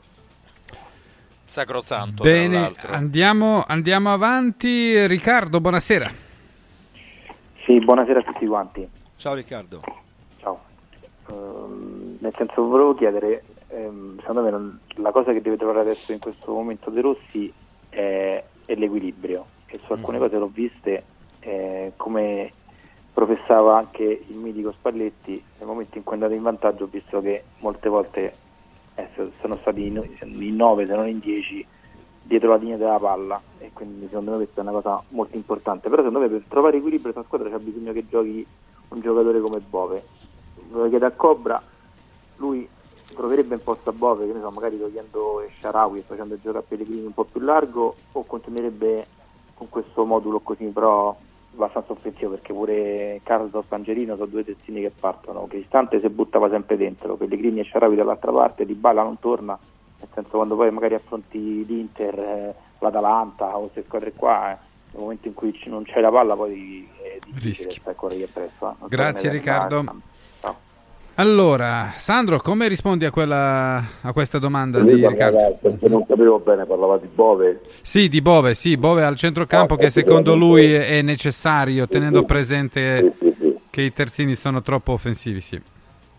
Sacrosanto. 1.43 2.23
Bene, 2.23 2.73
andiamo, 2.81 3.63
andiamo 3.65 4.11
avanti. 4.11 5.07
Riccardo, 5.07 5.61
buonasera. 5.61 6.11
Sì, 7.63 7.79
buonasera 7.79 8.19
a 8.19 8.23
tutti 8.23 8.45
quanti. 8.45 8.88
Ciao 9.15 9.33
Riccardo. 9.33 9.81
Ciao. 10.39 10.59
Uh, 11.27 12.17
nel 12.19 12.33
senso 12.35 12.63
volevo 12.67 12.93
chiedere, 12.93 13.43
um, 13.69 14.19
secondo 14.19 14.41
me 14.41 14.49
non, 14.51 14.79
la 14.95 15.11
cosa 15.11 15.31
che 15.31 15.41
deve 15.41 15.57
trovare 15.57 15.79
adesso 15.79 16.11
in 16.11 16.19
questo 16.19 16.51
momento 16.51 16.89
De 16.89 17.01
Rossi 17.01 17.51
è, 17.89 18.43
è 18.65 18.75
l'equilibrio 18.75 19.45
e 19.67 19.79
su 19.83 19.93
alcune 19.93 20.17
mm. 20.17 20.21
cose 20.21 20.38
l'ho 20.38 20.51
viste 20.53 21.03
eh, 21.39 21.93
come 21.95 22.51
professava 23.15 23.78
anche 23.78 24.25
il 24.28 24.36
mitico 24.36 24.73
Spalletti, 24.73 25.41
nel 25.58 25.67
momento 25.67 25.97
in 25.97 26.04
cui 26.04 26.12
è 26.12 26.15
andato 26.15 26.34
in 26.34 26.41
vantaggio 26.41 26.86
visto 26.88 27.21
che 27.21 27.45
molte 27.60 27.88
volte 27.88 28.36
eh, 28.95 29.08
sono 29.39 29.56
stati 29.62 29.88
in, 29.88 30.06
in 30.19 30.56
9 30.58 30.86
se 30.86 30.93
non 30.93 31.08
in 31.08 31.19
10 31.19 31.65
dietro 32.23 32.49
la 32.49 32.58
linea 32.58 32.75
della 32.75 32.99
palla. 32.99 33.41
E 33.60 33.71
quindi 33.71 34.08
secondo 34.08 34.32
me 34.32 34.38
questa 34.38 34.60
è 34.60 34.63
una 34.63 34.73
cosa 34.73 35.01
molto 35.10 35.38
importante, 35.38 35.88
però 35.88 36.04
secondo 36.04 36.28
me 36.28 36.28
per 36.28 36.43
trovare 36.49 36.75
equilibrio 36.75 37.13
questa 37.13 37.23
squadra 37.23 37.49
c'è 37.49 37.63
bisogno 37.63 37.93
che 37.93 38.06
giochi 38.06 38.45
un 38.89 38.99
giocatore 38.99 39.39
come 39.39 39.60
Bove. 39.60 40.04
Lo 40.71 40.89
chiede 40.89 41.06
a 41.06 41.12
Cobra, 41.12 41.62
lui 42.36 42.67
proverebbe 43.13 43.56
in 43.56 43.63
posto 43.63 43.91
a 43.91 43.93
Bove, 43.93 44.28
che 44.28 44.34
ne 44.34 44.41
so, 44.41 44.49
magari 44.49 44.78
togliendo 44.78 45.41
Sharawi 45.58 45.99
e 45.99 46.01
facendo 46.01 46.38
gioco 46.41 46.58
a 46.58 46.63
Pellegrini 46.67 47.06
un 47.06 47.13
po' 47.13 47.23
più 47.23 47.39
largo 47.39 47.95
o 48.12 48.25
continuerebbe 48.25 49.06
con 49.54 49.69
questo 49.69 50.04
modulo 50.04 50.41
così, 50.41 50.65
però 50.65 51.15
abbastanza 51.55 51.93
offensivo 51.93 52.31
perché 52.31 52.53
pure 52.53 53.21
Carlo 53.23 53.63
Pangerino 53.67 54.15
sono 54.15 54.27
due 54.27 54.43
terzini 54.43 54.81
che 54.81 54.91
partono, 54.97 55.47
Cristante 55.47 55.99
si 55.99 56.09
buttava 56.09 56.49
sempre 56.49 56.77
dentro, 56.77 57.15
Pellegrini 57.15 57.61
e 57.61 57.63
Sciaravi 57.63 57.95
dall'altra 57.95 58.31
parte, 58.31 58.65
Di 58.65 58.73
Balla 58.73 59.03
non 59.03 59.19
torna, 59.19 59.57
nel 59.99 60.09
senso 60.13 60.29
quando 60.31 60.55
poi 60.55 60.71
magari 60.71 60.95
affronti 60.95 61.65
l'Inter, 61.65 62.19
eh, 62.19 62.55
l'Atalanta 62.79 63.57
o 63.57 63.61
queste 63.61 63.83
squadre 63.83 64.13
qua, 64.13 64.51
eh, 64.51 64.57
nel 64.91 65.01
momento 65.01 65.27
in 65.27 65.33
cui 65.33 65.59
non 65.65 65.83
c'è 65.83 65.99
la 65.99 66.11
palla 66.11 66.35
poi 66.35 66.87
è 67.01 67.19
difficile 67.25 67.71
stare 67.71 67.95
correre 67.95 68.27
presso. 68.27 68.75
Eh. 68.81 68.87
Grazie 68.87 69.29
Riccardo. 69.29 70.13
Allora, 71.17 71.93
Sandro, 71.95 72.41
come 72.41 72.67
rispondi 72.67 73.06
a, 73.06 73.12
quella, 73.12 73.82
a 74.01 74.12
questa 74.12 74.38
domanda 74.38 74.82
di 74.82 74.95
Riccardo? 74.95 75.58
Perché 75.62 75.88
non 75.88 76.06
capivo 76.06 76.39
bene, 76.39 76.65
parlava 76.65 76.97
di 76.97 77.08
Bove. 77.08 77.62
Sì, 77.84 78.10
di 78.10 78.21
Bove, 78.21 78.54
sì, 78.54 78.75
Bove 78.75 79.04
al 79.04 79.15
centrocampo 79.15 79.75
ah, 79.75 79.78
che 79.78 79.91
secondo 79.91 80.36
lui 80.36 80.73
è 80.73 81.01
necessario, 81.01 81.88
tenendo 81.88 82.19
sì, 82.19 82.25
presente 82.25 83.13
sì, 83.17 83.34
sì, 83.39 83.58
che 83.69 83.82
i 83.84 83.93
terzini 83.93 84.36
sono 84.36 84.62
troppo 84.62 84.91
offensivi, 84.91 85.39
sì. 85.39 85.62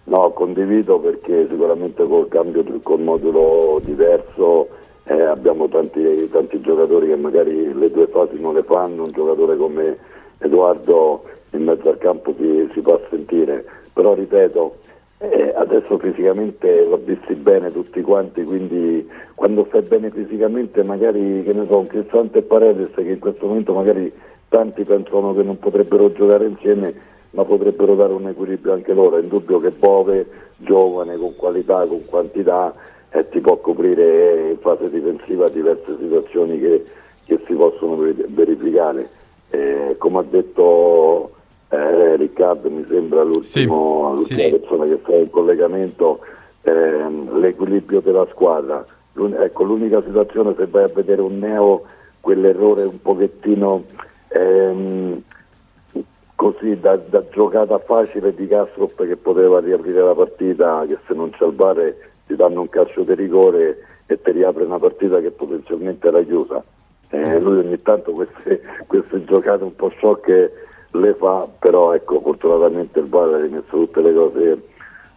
No, 0.04 0.30
condivido 0.30 0.98
perché 0.98 1.46
sicuramente 1.50 2.02
col 2.06 2.28
cambio, 2.28 2.64
col 2.82 3.02
modulo 3.02 3.82
diverso 3.84 4.68
eh, 5.04 5.20
abbiamo 5.20 5.68
tanti, 5.68 6.26
tanti 6.30 6.58
giocatori 6.62 7.08
che 7.08 7.16
magari 7.16 7.70
le 7.74 7.90
due 7.90 8.06
fasi 8.06 8.40
non 8.40 8.54
le 8.54 8.62
fanno, 8.62 9.02
un 9.02 9.12
giocatore 9.12 9.58
come 9.58 9.98
Edoardo 10.38 11.22
in 11.50 11.64
mezzo 11.64 11.90
al 11.90 11.98
campo 11.98 12.34
si, 12.38 12.70
si 12.72 12.80
fa 12.80 12.98
sentire, 13.10 13.62
però 13.92 14.14
ripeto, 14.14 14.84
eh, 15.18 15.52
adesso 15.56 15.98
fisicamente 15.98 16.84
l'ho 16.84 17.00
visti 17.02 17.34
bene 17.34 17.72
tutti 17.72 18.02
quanti, 18.02 18.44
quindi 18.44 19.08
quando 19.34 19.64
stai 19.68 19.82
bene 19.82 20.10
fisicamente 20.10 20.82
magari 20.82 21.42
che 21.42 21.52
ne 21.52 21.66
so, 21.66 21.78
un 21.78 21.86
Cristante 21.86 22.38
e 22.38 22.42
Paredes 22.42 22.90
che 22.94 23.02
in 23.02 23.18
questo 23.18 23.46
momento 23.46 23.72
magari 23.72 24.12
tanti 24.48 24.84
pensano 24.84 25.34
che 25.34 25.42
non 25.42 25.58
potrebbero 25.58 26.12
giocare 26.12 26.46
insieme, 26.46 26.94
ma 27.30 27.44
potrebbero 27.44 27.94
dare 27.94 28.12
un 28.12 28.28
equilibrio 28.28 28.74
anche 28.74 28.92
loro. 28.92 29.16
È 29.16 29.22
indubbio 29.22 29.60
che 29.60 29.70
Bove, 29.70 30.26
giovane, 30.58 31.16
con 31.16 31.34
qualità, 31.36 31.84
con 31.86 32.04
quantità, 32.04 32.74
eh, 33.10 33.28
ti 33.28 33.40
può 33.40 33.56
coprire 33.56 34.50
in 34.50 34.58
fase 34.58 34.90
difensiva 34.90 35.48
diverse 35.48 35.96
situazioni 35.98 36.58
che, 36.58 36.84
che 37.24 37.40
si 37.46 37.54
possono 37.54 37.96
verificare. 37.96 39.08
Eh, 39.50 39.94
come 39.98 40.18
ha 40.18 40.24
detto 40.28 41.30
eh, 41.68 42.16
Riccardo, 42.16 42.70
mi 42.70 42.84
sembra 42.88 43.22
l'ultimo, 43.22 44.14
Sì, 44.18 44.34
l'ultima 44.34 44.42
sì. 44.42 44.50
persona 44.58 44.84
che 44.86 44.98
sta 45.02 45.14
in 45.14 45.30
collegamento, 45.30 46.20
ehm, 46.62 47.38
l'equilibrio 47.38 48.00
della 48.00 48.26
squadra. 48.30 48.84
L'un- 49.14 49.34
ecco, 49.38 49.64
l'unica 49.64 50.02
situazione 50.02 50.54
se 50.56 50.66
vai 50.66 50.84
a 50.84 50.90
vedere 50.94 51.22
un 51.22 51.38
neo, 51.38 51.82
quell'errore 52.20 52.82
un 52.84 53.00
pochettino 53.00 53.84
ehm, 54.28 55.22
così 56.34 56.78
da, 56.78 56.96
da 56.96 57.22
giocata 57.30 57.78
facile 57.78 58.34
di 58.34 58.46
Kastrop 58.46 59.06
che 59.06 59.16
poteva 59.16 59.60
riaprire 59.60 60.02
la 60.02 60.14
partita, 60.14 60.84
che 60.86 60.98
se 61.06 61.14
non 61.14 61.30
c'è 61.30 61.46
il 61.46 61.54
VAR 61.54 61.94
ti 62.26 62.36
danno 62.36 62.60
un 62.60 62.68
calcio 62.68 63.02
di 63.02 63.14
rigore 63.14 63.78
e 64.06 64.20
ti 64.20 64.32
riapre 64.32 64.64
una 64.64 64.78
partita 64.78 65.20
che 65.20 65.30
potenzialmente 65.30 66.06
era 66.06 66.22
chiusa. 66.22 66.62
Eh, 67.08 67.38
lui 67.40 67.58
ogni 67.58 67.80
tanto 67.82 68.12
queste, 68.12 68.60
queste 68.86 69.24
giocate 69.24 69.62
un 69.64 69.74
po' 69.74 69.88
sciocche 69.88 70.65
le 71.00 71.14
fa, 71.14 71.48
però 71.58 71.94
ecco, 71.94 72.20
fortunatamente 72.20 72.98
il 72.98 73.08
VAR 73.08 73.34
ha 73.34 73.40
rimesso 73.40 73.70
tutte 73.70 74.00
le 74.00 74.14
cose 74.14 74.62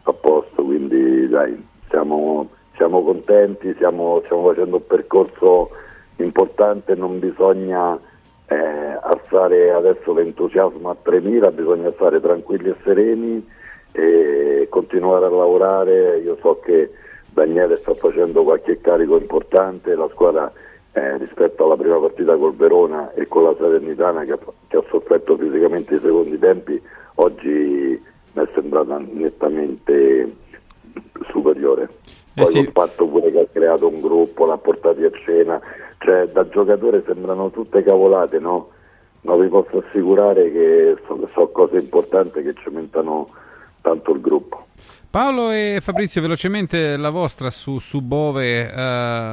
a 0.03 0.13
posto, 0.13 0.63
quindi 0.63 1.27
dai, 1.27 1.61
siamo, 1.89 2.49
siamo 2.75 3.03
contenti, 3.03 3.73
stiamo, 3.73 4.21
stiamo 4.25 4.47
facendo 4.47 4.77
un 4.77 4.87
percorso 4.87 5.69
importante, 6.17 6.95
non 6.95 7.19
bisogna 7.19 7.99
eh, 8.47 8.55
alzare 9.01 9.71
adesso 9.71 10.13
l'entusiasmo 10.13 10.89
a 10.89 10.97
3.000, 11.03 11.53
bisogna 11.53 11.91
stare 11.93 12.19
tranquilli 12.19 12.69
e 12.69 12.75
sereni 12.83 13.47
e 13.91 14.67
continuare 14.69 15.25
a 15.25 15.29
lavorare. 15.29 16.17
Io 16.19 16.37
so 16.41 16.59
che 16.59 16.91
Daniele 17.31 17.77
sta 17.81 17.93
facendo 17.93 18.43
qualche 18.43 18.81
carico 18.81 19.17
importante, 19.17 19.95
la 19.95 20.09
squadra 20.11 20.51
eh, 20.93 21.17
rispetto 21.17 21.65
alla 21.65 21.77
prima 21.77 21.99
partita 21.99 22.35
col 22.35 22.55
Verona 22.55 23.13
e 23.13 23.27
con 23.27 23.43
la 23.43 23.55
Salernitana 23.57 24.23
che, 24.23 24.31
ha- 24.33 24.39
che 24.67 24.77
ha 24.77 24.83
sofferto 24.89 25.37
fisicamente 25.37 25.95
i 25.95 25.99
secondi 25.99 26.39
tempi, 26.39 26.81
oggi 27.15 28.01
mi 28.33 28.43
è 28.43 28.47
sembrata 28.53 28.97
nettamente 28.97 30.35
superiore. 31.29 31.89
Eh 32.33 32.43
Poi 32.43 32.51
sì. 32.51 32.63
col 32.63 32.71
fatto 32.71 33.07
pure 33.07 33.31
che 33.31 33.39
ha 33.39 33.47
creato 33.51 33.87
un 33.87 34.01
gruppo, 34.01 34.45
l'ha 34.45 34.57
portati 34.57 35.03
a 35.03 35.11
cena, 35.11 35.59
cioè 35.99 36.27
da 36.27 36.47
giocatore 36.47 37.03
sembrano 37.05 37.49
tutte 37.49 37.83
cavolate, 37.83 38.39
no? 38.39 38.69
Ma 39.21 39.35
vi 39.35 39.47
posso 39.47 39.83
assicurare 39.85 40.49
che 40.51 40.95
sono 41.05 41.27
cose 41.51 41.77
importanti 41.77 42.41
che 42.41 42.53
cementano 42.55 43.27
tanto 43.81 44.11
il 44.13 44.21
gruppo. 44.21 44.65
Paolo 45.09 45.49
e 45.49 45.79
Fabrizio, 45.81 46.21
velocemente 46.21 46.95
la 46.95 47.09
vostra 47.09 47.49
su, 47.49 47.79
su 47.79 47.99
Bove 48.01 48.71
eh, 48.71 48.75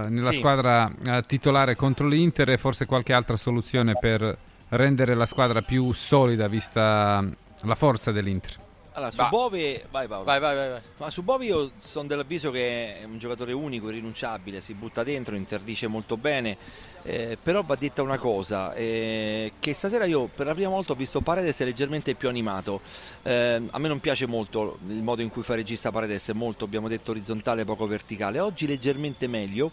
nella 0.08 0.30
Sì. 0.32 0.38
squadra 0.38 0.90
eh, 1.04 1.24
titolare 1.26 1.76
contro 1.76 2.08
l'Inter 2.08 2.48
e 2.48 2.56
forse 2.56 2.86
qualche 2.86 3.12
altra 3.12 3.36
soluzione 3.36 3.92
per 3.98 4.36
rendere 4.70 5.14
la 5.14 5.26
squadra 5.26 5.60
più 5.60 5.92
solida 5.92 6.48
vista 6.48 7.22
la 7.60 7.74
forza 7.74 8.10
dell'Inter. 8.10 8.64
Allora, 8.92 9.10
su 9.10 9.16
Va. 9.18 9.28
Bove, 9.28 9.84
vai 9.90 10.06
Paolo. 10.08 10.24
Vai, 10.24 10.40
vai, 10.40 10.56
vai. 10.56 10.68
vai. 10.70 10.80
Ma 10.96 11.10
su 11.10 11.22
Bovi 11.22 11.46
io 11.46 11.72
sono 11.82 12.06
dell'avviso 12.08 12.50
che 12.50 13.00
è 13.00 13.04
un 13.04 13.18
giocatore 13.18 13.52
unico, 13.52 13.90
irrinunciabile, 13.90 14.62
si 14.62 14.72
butta 14.72 15.02
dentro, 15.04 15.36
interdice 15.36 15.86
molto 15.88 16.16
bene, 16.16 16.56
eh, 17.06 17.38
però 17.40 17.62
va 17.62 17.76
detta 17.76 18.02
una 18.02 18.18
cosa, 18.18 18.74
eh, 18.74 19.52
che 19.60 19.72
stasera 19.74 20.04
io 20.06 20.26
per 20.26 20.46
la 20.46 20.54
prima 20.54 20.70
volta 20.70 20.92
ho 20.92 20.96
visto 20.96 21.20
Paredes 21.20 21.60
leggermente 21.60 22.14
più 22.14 22.28
animato, 22.28 22.80
Eh, 23.22 23.62
a 23.70 23.78
me 23.78 23.88
non 23.88 24.00
piace 24.00 24.26
molto 24.26 24.78
il 24.88 25.02
modo 25.02 25.22
in 25.22 25.30
cui 25.30 25.42
fa 25.42 25.54
regista 25.54 25.90
Paredes, 25.90 26.28
è 26.28 26.32
molto, 26.32 26.64
abbiamo 26.64 26.88
detto, 26.88 27.12
orizzontale, 27.12 27.64
poco 27.64 27.86
verticale, 27.86 28.40
oggi 28.40 28.66
leggermente 28.66 29.26
meglio, 29.28 29.70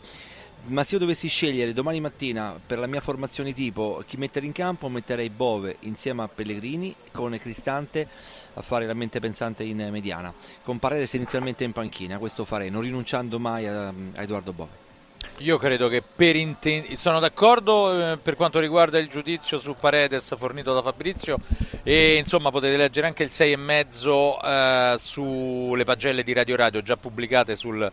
ma 0.65 0.83
se 0.83 0.93
io 0.93 0.99
dovessi 0.99 1.27
scegliere 1.27 1.73
domani 1.73 1.99
mattina 1.99 2.57
per 2.65 2.79
la 2.79 2.87
mia 2.87 3.01
formazione 3.01 3.51
tipo 3.51 4.01
chi 4.07 4.17
mettere 4.17 4.45
in 4.45 4.53
campo, 4.53 4.87
metterei 4.87 5.29
Bove 5.29 5.77
insieme 5.81 6.23
a 6.23 6.27
Pellegrini 6.27 6.95
con 7.11 7.37
Cristante 7.37 8.07
a 8.53 8.61
fare 8.61 8.85
la 8.85 8.93
mente 8.93 9.19
pensante 9.19 9.63
in 9.63 9.89
mediana, 9.91 10.33
con 10.63 10.79
Paredes 10.79 11.13
inizialmente 11.13 11.63
in 11.63 11.73
panchina, 11.73 12.17
questo 12.17 12.45
farei, 12.45 12.69
non 12.69 12.81
rinunciando 12.81 13.39
mai 13.39 13.67
a, 13.67 13.87
a 13.87 14.21
Edoardo 14.21 14.53
Bove. 14.53 14.92
Io 15.37 15.57
credo 15.57 15.87
che 15.87 16.01
per 16.03 16.35
inten- 16.35 16.95
sono 16.95 17.19
d'accordo 17.19 18.13
eh, 18.13 18.17
per 18.17 18.35
quanto 18.35 18.59
riguarda 18.59 18.99
il 18.99 19.07
giudizio 19.07 19.57
su 19.57 19.75
Paredes 19.79 20.35
fornito 20.37 20.73
da 20.73 20.81
Fabrizio 20.81 21.37
e 21.83 22.15
insomma 22.15 22.51
potete 22.51 22.77
leggere 22.77 23.07
anche 23.07 23.23
il 23.23 23.29
6,5 23.31 24.43
eh, 24.43 24.95
sulle 24.99 25.83
pagelle 25.83 26.23
di 26.23 26.33
Radio 26.33 26.55
Radio 26.55 26.81
già 26.81 26.97
pubblicate 26.97 27.55
sul, 27.55 27.91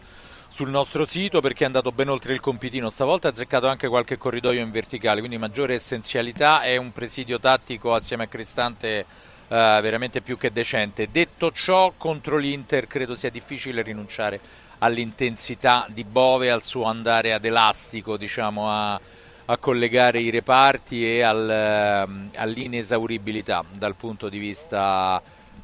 sul 0.49 0.69
nostro 0.69 1.07
sito 1.07 1.41
perché 1.41 1.65
è 1.65 1.67
andato 1.67 1.93
ben 1.93 2.09
oltre 2.09 2.35
il 2.35 2.41
compitino. 2.41 2.91
Stavolta 2.91 3.29
ha 3.29 3.31
azzeccato 3.31 3.67
anche 3.67 3.89
qualche 3.89 4.19
corridoio 4.19 4.61
in 4.61 4.71
verticale 4.71 5.21
quindi 5.21 5.39
maggiore 5.39 5.75
essenzialità 5.75 6.63
e 6.63 6.77
un 6.77 6.93
presidio 6.93 7.41
tattico 7.41 7.95
assieme 7.95 8.25
a 8.25 8.29
Cristante 8.29 8.99
eh, 8.99 9.05
veramente 9.49 10.21
più 10.21 10.37
che 10.37 10.53
decente. 10.53 11.09
Detto 11.11 11.51
ciò 11.51 11.95
contro 11.97 12.37
l'Inter 12.37 12.87
credo 12.87 13.17
sia 13.17 13.31
difficile 13.31 13.83
rinunciare 13.83 14.69
all'intensità 14.81 15.87
di 15.89 16.05
Bove, 16.05 16.51
al 16.51 16.63
suo 16.63 16.85
andare 16.85 17.33
ad 17.33 17.45
elastico, 17.45 18.17
diciamo, 18.17 18.69
a, 18.71 19.01
a 19.47 19.57
collegare 19.59 20.21
i 20.21 20.31
reparti 20.31 21.07
e 21.17 21.23
al, 21.23 21.49
ehm, 21.51 22.31
all'inesauribilità 22.37 23.65
dal 23.73 23.95
punto 23.95 24.29
di 24.29 24.39
vista 24.39 25.21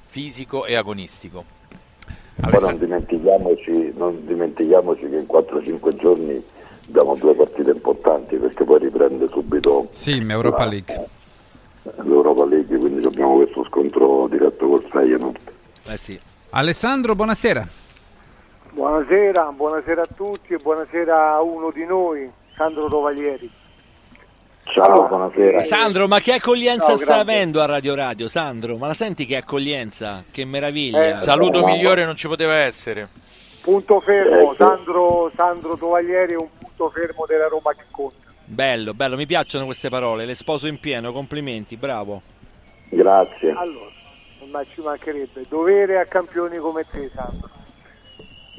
fisico 0.07 0.64
e 0.66 0.74
agonistico. 0.76 1.44
Poi 2.38 2.61
non 2.61 2.79
dimentichiamoci, 2.79 3.92
non 3.96 4.24
dimentichiamoci 4.26 5.09
che 5.09 5.16
in 5.16 5.26
4-5 5.26 5.96
giorni 5.96 6.42
abbiamo 6.88 7.16
due 7.16 7.35
partite 7.35 7.70
importanti 7.70 8.37
perché 8.37 8.64
poi 8.64 8.79
riprende 8.79 9.26
subito 9.29 9.88
Sì, 9.92 10.16
in 10.16 10.31
Europa 10.31 10.64
la- 10.64 10.70
League. 10.70 11.09
l'Europa 12.05 12.44
League, 12.44 12.76
quindi 12.79 13.05
abbiamo 13.05 13.37
questo 13.37 13.64
scontro 13.64 14.29
diretto 14.29 14.68
col 14.68 14.85
Feyenoord. 14.90 15.38
Eh 15.87 15.96
sì. 15.96 16.18
Alessandro, 16.50 17.14
buonasera. 17.14 17.66
Buonasera, 18.76 19.52
buonasera 19.52 20.02
a 20.02 20.08
tutti 20.14 20.52
e 20.52 20.58
buonasera 20.58 21.32
a 21.32 21.40
uno 21.40 21.70
di 21.70 21.86
noi, 21.86 22.30
Sandro 22.54 22.88
Rovalieri. 22.88 23.50
Ciao, 24.64 25.06
buonasera. 25.08 25.64
Sandro, 25.64 26.06
ma 26.06 26.20
che 26.20 26.34
accoglienza 26.34 26.88
Ciao, 26.88 26.96
sta 26.98 27.18
avendo 27.20 27.62
a 27.62 27.64
Radio 27.64 27.94
Radio? 27.94 28.28
Sandro, 28.28 28.76
ma 28.76 28.88
la 28.88 28.92
senti 28.92 29.24
che 29.24 29.36
accoglienza? 29.36 30.24
Che 30.30 30.44
meraviglia! 30.44 31.00
Eh, 31.00 31.16
Saluto 31.16 31.60
ma- 31.60 31.72
migliore 31.72 32.04
non 32.04 32.16
ci 32.16 32.28
poteva 32.28 32.52
essere. 32.56 33.08
Punto 33.62 33.98
fermo, 34.00 34.50
sì. 34.50 34.56
Sandro, 34.58 35.32
Sandro 35.34 35.78
Tovaglieri 35.78 36.34
è 36.34 36.36
un 36.36 36.48
punto 36.58 36.90
fermo 36.90 37.24
della 37.26 37.48
Roma 37.48 37.72
che 37.72 37.84
conta. 37.90 38.30
Bello, 38.44 38.92
bello, 38.92 39.16
mi 39.16 39.24
piacciono 39.24 39.64
queste 39.64 39.88
parole, 39.88 40.26
le 40.26 40.34
sposo 40.34 40.66
in 40.66 40.78
pieno, 40.78 41.12
complimenti, 41.12 41.78
bravo. 41.78 42.20
Grazie. 42.90 43.52
Allora, 43.52 43.90
ma 44.50 44.62
ci 44.64 44.82
mancherebbe, 44.82 45.46
dovere 45.48 45.98
a 45.98 46.04
campioni 46.04 46.58
come 46.58 46.84
te, 46.90 47.10
Sandro. 47.14 47.55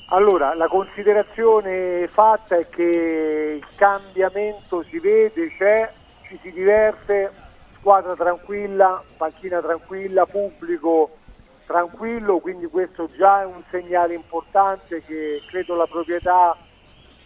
Allora, 0.09 0.53
la 0.53 0.69
considerazione 0.69 2.07
fatta 2.07 2.55
è 2.55 2.69
che 2.69 3.59
il 3.61 3.67
cambiamento 3.75 4.81
si 4.83 4.99
vede, 4.99 5.53
c'è, 5.57 5.91
ci 6.21 6.39
si 6.41 6.49
diverte, 6.53 7.29
squadra 7.75 8.15
tranquilla, 8.15 9.03
panchina 9.17 9.59
tranquilla, 9.59 10.25
pubblico 10.25 11.17
tranquillo, 11.65 12.39
quindi 12.39 12.67
questo 12.67 13.09
già 13.17 13.41
è 13.41 13.45
un 13.45 13.61
segnale 13.69 14.13
importante 14.13 15.03
che 15.03 15.41
credo 15.45 15.75
la 15.75 15.87
proprietà 15.87 16.55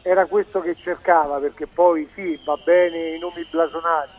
era 0.02 0.26
questo 0.26 0.60
che 0.60 0.76
cercava, 0.76 1.38
perché 1.38 1.68
poi 1.68 2.10
sì, 2.16 2.40
va 2.44 2.58
bene 2.66 3.16
i 3.16 3.20
nomi 3.20 3.46
blasonati, 3.48 4.10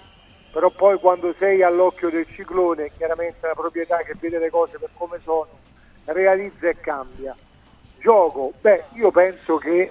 però 0.53 0.71
poi 0.71 1.01
quando 1.01 1.35
sei 1.37 1.65
all'occhio 1.65 2.11
del 2.11 2.29
ciclone, 2.29 2.93
chiaramente 2.97 3.45
la 3.45 3.55
proprietà 3.55 3.97
che 4.05 4.15
vede 4.21 4.39
le 4.39 4.51
cose 4.51 4.79
per 4.79 4.91
come 4.95 5.19
sono, 5.25 5.49
realizza 6.05 6.69
e 6.69 6.77
cambia. 6.79 7.35
Gioco, 8.03 8.53
beh, 8.61 8.87
io 8.95 9.13
penso 9.13 9.59
che 9.59 9.89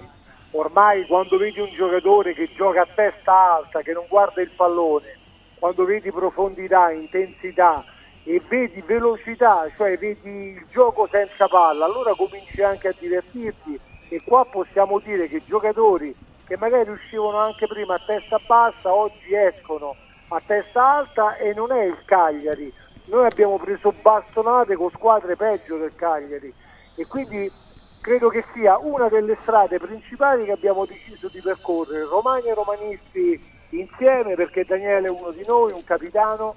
ormai 0.50 1.06
quando 1.06 1.38
vedi 1.38 1.60
un 1.60 1.70
giocatore 1.74 2.34
che 2.34 2.50
gioca 2.54 2.82
a 2.82 2.88
testa 2.94 3.54
alta, 3.54 3.80
che 3.80 3.94
non 3.94 4.04
guarda 4.06 4.42
il 4.42 4.50
pallone, 4.54 5.16
quando 5.58 5.86
vedi 5.86 6.12
profondità, 6.12 6.90
intensità 6.90 7.82
e 8.24 8.42
vedi 8.46 8.82
velocità, 8.82 9.66
cioè 9.78 9.96
vedi 9.96 10.28
il 10.28 10.66
gioco 10.70 11.08
senza 11.10 11.48
palla, 11.48 11.86
allora 11.86 12.14
cominci 12.14 12.62
anche 12.62 12.88
a 12.88 12.94
divertirti 12.98 13.80
e 14.10 14.22
qua 14.26 14.44
possiamo 14.44 14.98
dire 14.98 15.26
che 15.26 15.40
giocatori 15.46 16.14
che 16.46 16.58
magari 16.58 16.90
uscivano 16.90 17.38
anche 17.38 17.66
prima 17.66 17.94
a 17.94 18.02
testa 18.04 18.38
bassa, 18.46 18.92
oggi 18.92 19.34
escono 19.34 19.96
a 20.28 20.42
testa 20.44 20.96
alta 20.96 21.36
e 21.36 21.54
non 21.54 21.72
è 21.72 21.84
il 21.84 21.98
Cagliari. 22.04 22.70
Noi 23.06 23.24
abbiamo 23.24 23.56
preso 23.56 23.90
bastonate 24.02 24.76
con 24.76 24.90
squadre 24.90 25.34
peggio 25.34 25.78
del 25.78 25.94
Cagliari 25.94 26.52
e 26.94 27.06
quindi 27.06 27.50
credo 28.02 28.28
che 28.28 28.44
sia 28.52 28.76
una 28.78 29.08
delle 29.08 29.38
strade 29.42 29.78
principali 29.78 30.44
che 30.44 30.52
abbiamo 30.52 30.84
deciso 30.84 31.28
di 31.28 31.40
percorrere, 31.40 32.04
romani 32.04 32.48
e 32.48 32.54
romanisti 32.54 33.40
insieme 33.70 34.34
perché 34.34 34.64
Daniele 34.64 35.06
è 35.06 35.10
uno 35.10 35.30
di 35.30 35.44
noi, 35.46 35.72
un 35.72 35.84
capitano, 35.84 36.56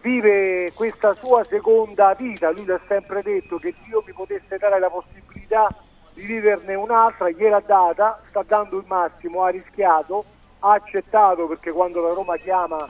vive 0.00 0.72
questa 0.74 1.14
sua 1.14 1.44
seconda 1.44 2.14
vita, 2.14 2.52
lui 2.52 2.64
l'ha 2.64 2.80
sempre 2.86 3.22
detto 3.22 3.58
che 3.58 3.74
Dio 3.84 4.04
mi 4.06 4.12
potesse 4.12 4.56
dare 4.56 4.78
la 4.78 4.88
possibilità 4.88 5.68
di 6.14 6.24
viverne 6.24 6.74
un'altra, 6.74 7.28
gliel'ha 7.28 7.62
data, 7.66 8.20
sta 8.28 8.44
dando 8.46 8.78
il 8.78 8.84
massimo, 8.86 9.42
ha 9.42 9.48
rischiato, 9.48 10.24
ha 10.60 10.72
accettato 10.74 11.48
perché 11.48 11.72
quando 11.72 12.00
la 12.00 12.12
Roma 12.12 12.36
chiama 12.36 12.88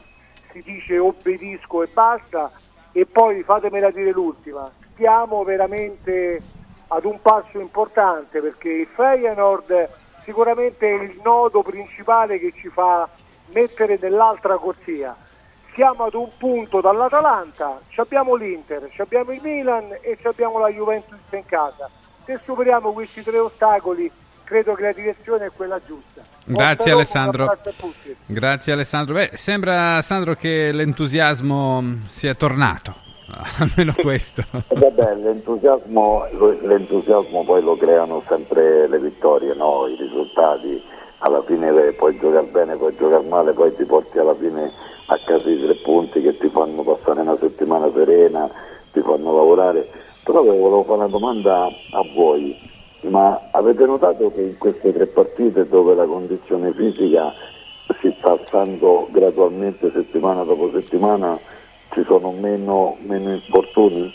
si 0.52 0.62
dice 0.62 0.98
obbedisco 0.98 1.82
e 1.82 1.88
basta. 1.92 2.52
E 2.92 3.06
poi 3.06 3.42
fatemela 3.42 3.90
dire 3.90 4.12
l'ultima, 4.12 4.70
stiamo 4.92 5.44
veramente 5.44 6.40
ad 6.88 7.04
un 7.04 7.20
passo 7.20 7.58
importante 7.58 8.40
perché 8.40 8.68
il 8.68 8.88
Feyenoord 8.94 9.88
sicuramente 10.24 10.88
è 10.88 11.02
il 11.02 11.20
nodo 11.22 11.62
principale 11.62 12.38
che 12.38 12.52
ci 12.52 12.68
fa 12.68 13.08
mettere 13.52 13.98
nell'altra 14.00 14.56
corsia. 14.56 15.16
Siamo 15.74 16.04
ad 16.04 16.14
un 16.14 16.28
punto 16.36 16.80
dall'Atalanta, 16.80 17.80
ci 17.88 18.00
abbiamo 18.00 18.34
l'Inter, 18.34 18.88
ci 18.90 19.00
abbiamo 19.00 19.30
il 19.32 19.40
Milan 19.42 19.96
e 20.00 20.16
ci 20.20 20.26
abbiamo 20.26 20.58
la 20.58 20.68
Juventus 20.68 21.18
in 21.30 21.46
casa. 21.46 21.88
Se 22.24 22.40
superiamo 22.44 22.92
questi 22.92 23.22
tre 23.22 23.38
ostacoli 23.38 24.10
credo 24.48 24.74
che 24.74 24.82
la 24.82 24.92
direzione 24.92 25.46
è 25.46 25.50
quella 25.54 25.78
giusta. 25.86 26.22
Grazie 26.44 26.92
Alessandro. 26.92 27.56
Grazie 28.26 28.72
Alessandro. 28.72 29.14
Beh, 29.14 29.30
sembra 29.34 30.00
Sandro 30.02 30.34
che 30.34 30.72
l'entusiasmo 30.72 31.84
sia 32.08 32.34
tornato, 32.34 32.94
almeno 33.58 33.94
questo. 33.96 34.42
E 34.68 34.74
vabbè, 34.74 35.14
l'entusiasmo, 35.16 36.26
l'entusiasmo 36.62 37.44
poi 37.44 37.62
lo 37.62 37.76
creano 37.76 38.22
sempre 38.26 38.88
le 38.88 38.98
vittorie, 38.98 39.54
no? 39.54 39.86
i 39.86 39.96
risultati. 39.96 40.82
Alla 41.18 41.42
fine 41.42 41.68
eh, 41.68 41.92
puoi 41.92 42.16
giocare 42.18 42.46
bene, 42.46 42.76
puoi 42.76 42.94
giocare 42.96 43.26
male, 43.26 43.52
poi 43.52 43.74
ti 43.74 43.84
porti 43.84 44.18
alla 44.18 44.34
fine 44.34 44.70
a 45.06 45.18
casa 45.24 45.48
i 45.48 45.60
tre 45.60 45.74
punti 45.76 46.20
che 46.20 46.36
ti 46.38 46.48
fanno 46.48 46.82
passare 46.82 47.20
una 47.20 47.36
settimana 47.38 47.90
serena, 47.92 48.48
ti 48.92 49.00
fanno 49.00 49.34
lavorare. 49.34 49.88
Però 50.22 50.42
volevo 50.42 50.84
fare 50.84 50.98
una 50.98 51.08
domanda 51.08 51.64
a 51.64 52.04
voi, 52.14 52.56
ma 53.02 53.48
avete 53.50 53.84
notato 53.86 54.30
che 54.32 54.42
in 54.42 54.58
queste 54.58 54.92
tre 54.92 55.06
partite 55.06 55.66
dove 55.68 55.94
la 55.94 56.04
condizione 56.04 56.72
fisica 56.72 57.32
si 58.00 58.14
sta 58.18 58.32
alzando 58.32 59.08
gradualmente 59.10 59.90
settimana 59.92 60.42
dopo 60.44 60.70
settimana 60.72 61.38
ci 61.92 62.04
sono 62.06 62.32
meno, 62.32 62.96
meno 63.00 63.32
infortuni? 63.34 64.14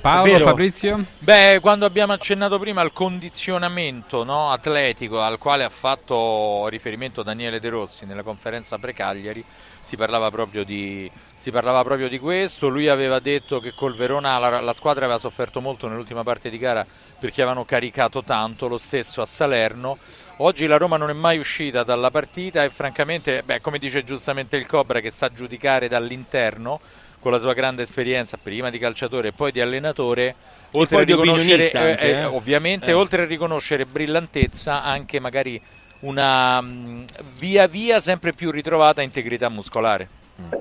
Paolo, 0.00 0.32
Vero. 0.32 0.44
Fabrizio? 0.46 1.04
Beh, 1.18 1.58
quando 1.60 1.84
abbiamo 1.84 2.14
accennato 2.14 2.58
prima 2.58 2.80
al 2.80 2.92
condizionamento 2.92 4.24
no, 4.24 4.50
atletico 4.50 5.20
al 5.20 5.36
quale 5.38 5.62
ha 5.62 5.68
fatto 5.68 6.66
riferimento 6.68 7.22
Daniele 7.22 7.60
De 7.60 7.68
Rossi 7.68 8.06
nella 8.06 8.22
conferenza 8.22 8.78
pre-Cagliari, 8.78 9.44
si 9.82 9.96
parlava 9.96 10.30
proprio 10.30 10.64
di, 10.64 11.10
si 11.36 11.50
parlava 11.50 11.82
proprio 11.82 12.08
di 12.08 12.18
questo. 12.18 12.68
Lui 12.68 12.88
aveva 12.88 13.18
detto 13.18 13.60
che 13.60 13.72
col 13.74 13.94
Verona 13.94 14.38
la, 14.38 14.60
la 14.60 14.72
squadra 14.72 15.04
aveva 15.04 15.18
sofferto 15.18 15.60
molto 15.60 15.88
nell'ultima 15.88 16.22
parte 16.22 16.50
di 16.50 16.58
gara 16.58 16.86
perché 17.18 17.42
avevano 17.42 17.64
caricato 17.64 18.22
tanto, 18.22 18.68
lo 18.68 18.78
stesso 18.78 19.20
a 19.20 19.26
Salerno. 19.26 19.98
Oggi 20.38 20.66
la 20.66 20.78
Roma 20.78 20.96
non 20.96 21.10
è 21.10 21.14
mai 21.14 21.38
uscita 21.38 21.82
dalla 21.82 22.10
partita 22.10 22.64
e 22.64 22.70
francamente, 22.70 23.42
beh, 23.42 23.60
come 23.60 23.78
dice 23.78 24.04
giustamente 24.04 24.56
il 24.56 24.66
Cobra 24.66 25.00
che 25.00 25.10
sa 25.10 25.30
giudicare 25.30 25.86
dall'interno, 25.86 26.80
con 27.20 27.32
la 27.32 27.38
sua 27.38 27.52
grande 27.52 27.82
esperienza 27.82 28.38
prima 28.42 28.70
di 28.70 28.78
calciatore 28.78 29.28
e 29.28 29.32
poi 29.32 29.52
di 29.52 29.60
allenatore, 29.60 30.34
oltre 30.72 31.02
a 31.02 31.04
riconoscere, 31.04 31.70
anche, 31.70 31.98
eh, 31.98 32.08
eh. 32.08 32.12
eh, 32.12 32.24
ovviamente, 32.24 32.90
Eh. 32.90 32.94
oltre 32.94 33.22
a 33.22 33.26
riconoscere 33.26 33.84
brillantezza, 33.84 34.82
anche 34.82 35.20
magari 35.20 35.60
una 36.00 36.60
mh, 36.60 37.04
via 37.38 37.66
via 37.66 38.00
sempre 38.00 38.32
più 38.32 38.50
ritrovata 38.50 39.02
integrità 39.02 39.48
muscolare. 39.48 40.08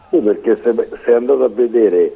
Sì, 0.09 0.17
perché 0.17 0.59
se, 0.61 0.73
se 1.05 1.13
andate 1.13 1.43
a 1.43 1.47
vedere 1.47 2.13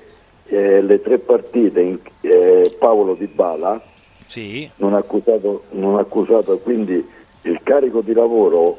eh, 0.47 0.81
le 0.81 1.01
tre 1.01 1.17
partite, 1.19 1.79
in, 1.79 1.97
eh, 2.21 2.75
Paolo 2.77 3.13
Di 3.15 3.27
Bala 3.27 3.81
Sì. 4.27 4.69
non 4.77 4.93
ha 4.93 4.97
accusato, 4.97 5.63
non 5.71 5.95
ha 5.95 6.01
accusato, 6.01 6.57
quindi 6.59 7.21
il 7.45 7.59
carico 7.61 7.99
di 8.01 8.13
lavoro 8.13 8.77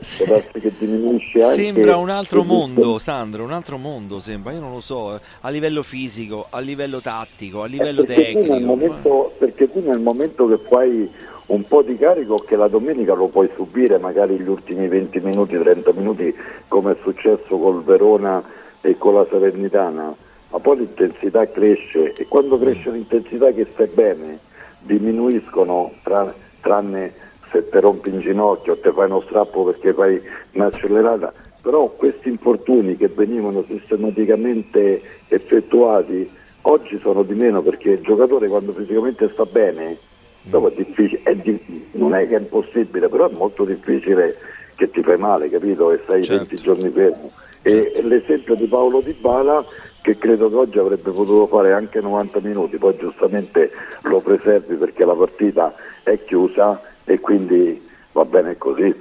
che 0.53 0.73
diminuisce 0.79 1.43
anche 1.43 1.65
Sembra 1.65 1.97
un 1.97 2.09
altro 2.09 2.45
mondo, 2.45 2.99
Sandro, 2.99 3.45
un 3.45 3.53
altro 3.53 3.77
mondo 3.77 4.21
sembra, 4.21 4.53
io 4.53 4.61
non 4.61 4.73
lo 4.73 4.81
so, 4.81 5.15
eh, 5.17 5.21
a 5.43 5.49
livello 5.51 5.83
fisico, 5.83 6.47
a 6.49 6.61
livello 6.61 7.01
tattico, 7.01 7.63
a 7.63 7.67
livello 7.67 8.03
Eh, 8.03 8.07
perché 8.07 8.33
tu, 8.33 8.39
tecnico. 8.39 8.67
momento, 8.67 9.33
perché 9.39 9.71
tu 9.71 9.81
nel 9.85 9.99
momento 10.01 10.47
che 10.49 10.59
fai 10.67 11.11
un 11.47 11.67
po' 11.67 11.83
di 11.83 11.97
carico 11.97 12.37
che 12.37 12.57
la 12.57 12.69
domenica 12.69 13.15
lo 13.15 13.29
puoi 13.29 13.51
subire 13.55 13.99
magari 13.99 14.39
gli 14.39 14.49
ultimi 14.49 14.89
20 14.89 15.21
minuti, 15.21 15.59
30 15.59 15.93
minuti 15.93 16.35
come 16.69 16.93
è 16.93 16.97
successo 17.03 17.59
col 17.59 17.83
Verona 17.83 18.43
e 18.81 18.97
con 18.97 19.15
la 19.15 19.27
Salernitana, 19.29 20.15
ma 20.51 20.59
poi 20.59 20.79
l'intensità 20.79 21.47
cresce 21.49 22.15
e 22.15 22.27
quando 22.27 22.59
cresce 22.59 22.91
l'intensità 22.91 23.51
che 23.53 23.67
stai 23.73 23.89
bene 23.89 24.39
diminuiscono 24.81 25.93
tra- 26.03 26.35
tranne 26.61 27.13
se 27.51 27.69
ti 27.69 27.79
rompi 27.79 28.09
in 28.09 28.21
ginocchio 28.21 28.73
o 28.73 28.79
ti 28.79 28.91
fai 28.91 29.07
uno 29.07 29.23
strappo 29.23 29.65
perché 29.65 29.93
fai 29.93 30.21
un'accelerata, 30.53 31.33
però 31.61 31.89
questi 31.89 32.29
infortuni 32.29 32.97
che 32.97 33.09
venivano 33.09 33.65
sistematicamente 33.69 35.03
effettuati 35.29 36.31
oggi 36.63 36.99
sono 37.01 37.23
di 37.23 37.35
meno 37.35 37.61
perché 37.61 37.91
il 37.91 38.01
giocatore 38.01 38.49
quando 38.49 38.73
fisicamente 38.73 39.31
sta 39.31 39.45
bene 39.45 39.99
dopo 40.45 40.71
è 40.71 40.75
difficile, 40.75 41.21
è 41.25 41.35
di- 41.35 41.89
non 41.93 42.15
è 42.15 42.29
che 42.29 42.37
è 42.37 42.39
impossibile, 42.39 43.09
però 43.09 43.29
è 43.29 43.33
molto 43.33 43.65
difficile 43.65 44.37
che 44.77 44.91
ti 44.91 45.03
fai 45.03 45.17
male, 45.19 45.51
capito? 45.51 45.93
E 45.93 46.01
stai 46.05 46.27
20 46.27 46.57
giorni 46.57 46.91
fermo. 46.91 47.31
E, 47.63 47.93
e 47.95 48.03
l'esempio 48.03 48.55
di 48.55 48.67
Paolo 48.67 49.01
Di 49.01 49.13
Bala 49.13 49.65
che 50.03 50.19
credo 50.19 50.51
che 50.51 50.57
oggi 50.57 50.79
avrebbe 50.79 51.11
potuto 51.13 51.47
fare 51.47 51.73
anche 51.73 51.99
90 52.01 52.41
minuti, 52.41 52.77
poi 52.77 52.95
giustamente 52.99 53.71
lo 54.03 54.21
preservi 54.21 54.75
perché 54.75 55.03
la 55.07 55.15
partita 55.15 55.75
è 56.03 56.23
chiusa 56.25 56.79
e 57.05 57.21
quindi 57.21 57.83
va 58.13 58.25
bene 58.27 58.59
così. 58.59 58.95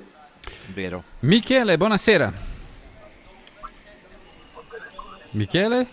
Vero. 0.74 1.04
Michele, 1.20 1.76
buonasera. 1.78 2.32
Michele? 5.32 5.88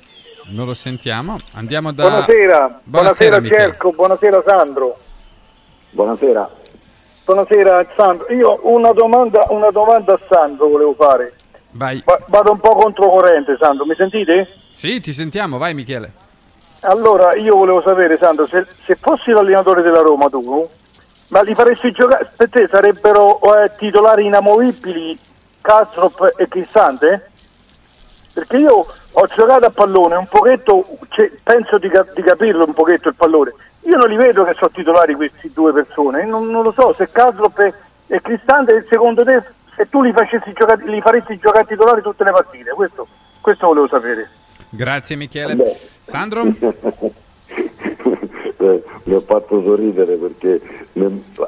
Non 0.53 0.67
lo 0.67 0.75
sentiamo. 0.75 1.37
Andiamo 1.55 1.93
da... 1.93 2.03
Buonasera, 2.09 2.81
buonasera, 2.85 3.41
Michele. 3.41 3.61
Cerco, 3.63 3.91
buonasera 3.93 4.43
Sandro. 4.47 4.99
Buonasera. 5.91 6.49
Buonasera 7.25 7.87
Sandro. 7.97 8.33
Io 8.33 8.61
una 8.63 8.93
domanda, 8.93 9.45
una 9.51 9.71
domanda 9.71 10.15
a 10.15 10.21
Sandro 10.29 10.69
volevo 10.69 10.95
fare. 10.95 11.35
Vai. 11.73 12.03
Va- 12.05 12.21
vado 12.27 12.53
un 12.53 12.61
po' 12.61 12.75
controcorrente 12.77 13.57
Sandro, 13.59 13.85
mi 13.87 13.95
sentite? 13.95 14.49
Sì, 14.73 15.01
ti 15.01 15.13
sentiamo, 15.13 15.59
vai 15.59 15.75
Michele. 15.75 16.13
Allora 16.81 17.35
io 17.35 17.57
volevo 17.57 17.83
sapere 17.83 18.17
Sandro, 18.19 18.47
se, 18.47 18.67
se 18.87 18.97
fossi 18.97 19.31
l'allenatore 19.31 19.83
della 19.83 20.01
Roma 20.01 20.29
tu, 20.29 20.69
ma 21.29 21.43
li 21.43 21.55
faresti 21.55 21.93
giocare, 21.93 22.31
per 22.37 22.49
te 22.49 22.69
sarebbero 22.71 23.41
eh, 23.55 23.71
titolari 23.77 24.25
inamovibili 24.27 25.19
Kastrop 25.61 26.35
e 26.37 26.49
Cristante? 26.49 27.31
Perché 28.33 28.57
io 28.57 28.87
ho 29.13 29.27
giocato 29.27 29.67
a 29.67 29.71
pallone 29.71 30.15
un 30.15 30.27
pochetto, 30.27 30.87
cioè, 31.11 31.31
penso 31.43 31.79
di, 31.79 31.89
cap- 31.89 32.15
di 32.15 32.23
capirlo 32.23 32.65
un 32.65 32.73
pochetto 32.73 33.09
il 33.09 33.15
pallone. 33.15 33.53
Io 33.83 33.97
non 33.97 34.09
li 34.09 34.17
vedo 34.17 34.45
che 34.45 34.55
sono 34.55 34.71
titolari 34.71 35.15
questi 35.15 35.51
due 35.53 35.73
persone, 35.73 36.25
non, 36.25 36.49
non 36.51 36.63
lo 36.63 36.73
so 36.73 36.95
se 36.97 37.09
Kastrop 37.11 37.59
e, 37.61 37.75
e 38.09 38.21
Cristante 38.21 38.87
secondo 38.89 39.25
te 39.25 39.43
se 39.75 39.89
tu 39.89 40.03
li, 40.03 40.13
facessi 40.13 40.53
giocare, 40.53 40.83
li 40.85 41.01
faresti 41.01 41.39
giocare 41.39 41.65
titolari 41.67 42.03
tutte 42.03 42.25
le 42.25 42.31
partite, 42.33 42.71
questo, 42.73 43.07
questo 43.41 43.67
volevo 43.69 43.89
sapere. 43.89 44.29
Grazie 44.69 45.17
Michele. 45.17 45.57
Vabbè. 45.57 45.77
Sandro? 46.03 46.45
Eh, 48.63 48.85
mi 49.05 49.15
ha 49.15 49.21
fatto 49.21 49.63
sorridere 49.63 50.17
perché 50.17 50.61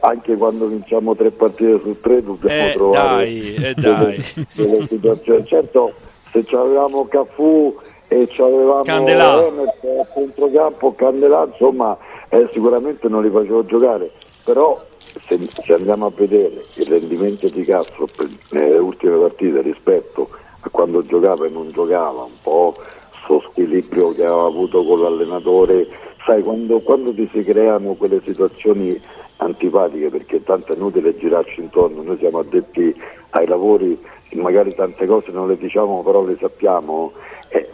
anche 0.00 0.34
quando 0.34 0.66
vinciamo 0.66 1.14
tre 1.14 1.30
partite 1.30 1.78
su 1.84 2.00
tre 2.00 2.22
dobbiamo 2.22 2.68
Eh, 2.68 2.72
trovare 2.72 3.16
dai, 3.26 3.54
eh, 3.54 3.74
delle- 3.74 3.74
dai. 3.74 4.46
delle 4.54 4.86
situazioni. 4.88 5.46
Certo, 5.46 5.92
se 6.30 6.46
avevamo 6.56 7.06
Cafu 7.08 7.78
e 8.12 8.28
avevamo 8.38 8.82
Candelà. 8.82 9.38
A 9.38 10.06
centrocampo, 10.12 10.92
Candelà, 10.92 11.46
insomma, 11.50 11.96
eh, 12.28 12.48
sicuramente 12.52 13.08
non 13.08 13.22
li 13.22 13.30
facevo 13.30 13.64
giocare, 13.64 14.10
però 14.44 14.80
se, 15.26 15.38
se 15.64 15.72
andiamo 15.72 16.06
a 16.06 16.12
vedere 16.14 16.64
il 16.74 16.86
rendimento 16.86 17.48
di 17.48 17.64
Castro 17.64 18.06
nelle 18.50 18.78
ultime 18.78 19.16
partite 19.16 19.62
rispetto 19.62 20.28
a 20.60 20.68
quando 20.70 21.02
giocava 21.02 21.46
e 21.46 21.50
non 21.50 21.70
giocava, 21.70 22.22
un 22.22 22.40
po' 22.42 22.74
sto 23.22 23.40
squilibrio 23.50 24.12
che 24.12 24.24
aveva 24.24 24.46
avuto 24.46 24.84
con 24.84 25.00
l'allenatore, 25.00 25.86
sai 26.24 26.42
quando, 26.42 26.80
quando 26.80 27.12
ti 27.12 27.28
si 27.32 27.42
creano 27.42 27.94
quelle 27.94 28.20
situazioni 28.24 29.00
antipatiche 29.36 30.08
perché 30.08 30.42
tanto 30.42 30.72
è 30.72 30.76
inutile 30.76 31.16
girarci 31.16 31.60
intorno, 31.60 32.02
noi 32.02 32.18
siamo 32.18 32.38
addetti 32.38 32.94
ai 33.30 33.46
lavori 33.46 33.98
magari 34.34 34.74
tante 34.74 35.06
cose 35.06 35.30
non 35.30 35.48
le 35.48 35.56
diciamo 35.56 36.02
però 36.02 36.24
le 36.24 36.36
sappiamo, 36.38 37.12
eh, 37.48 37.68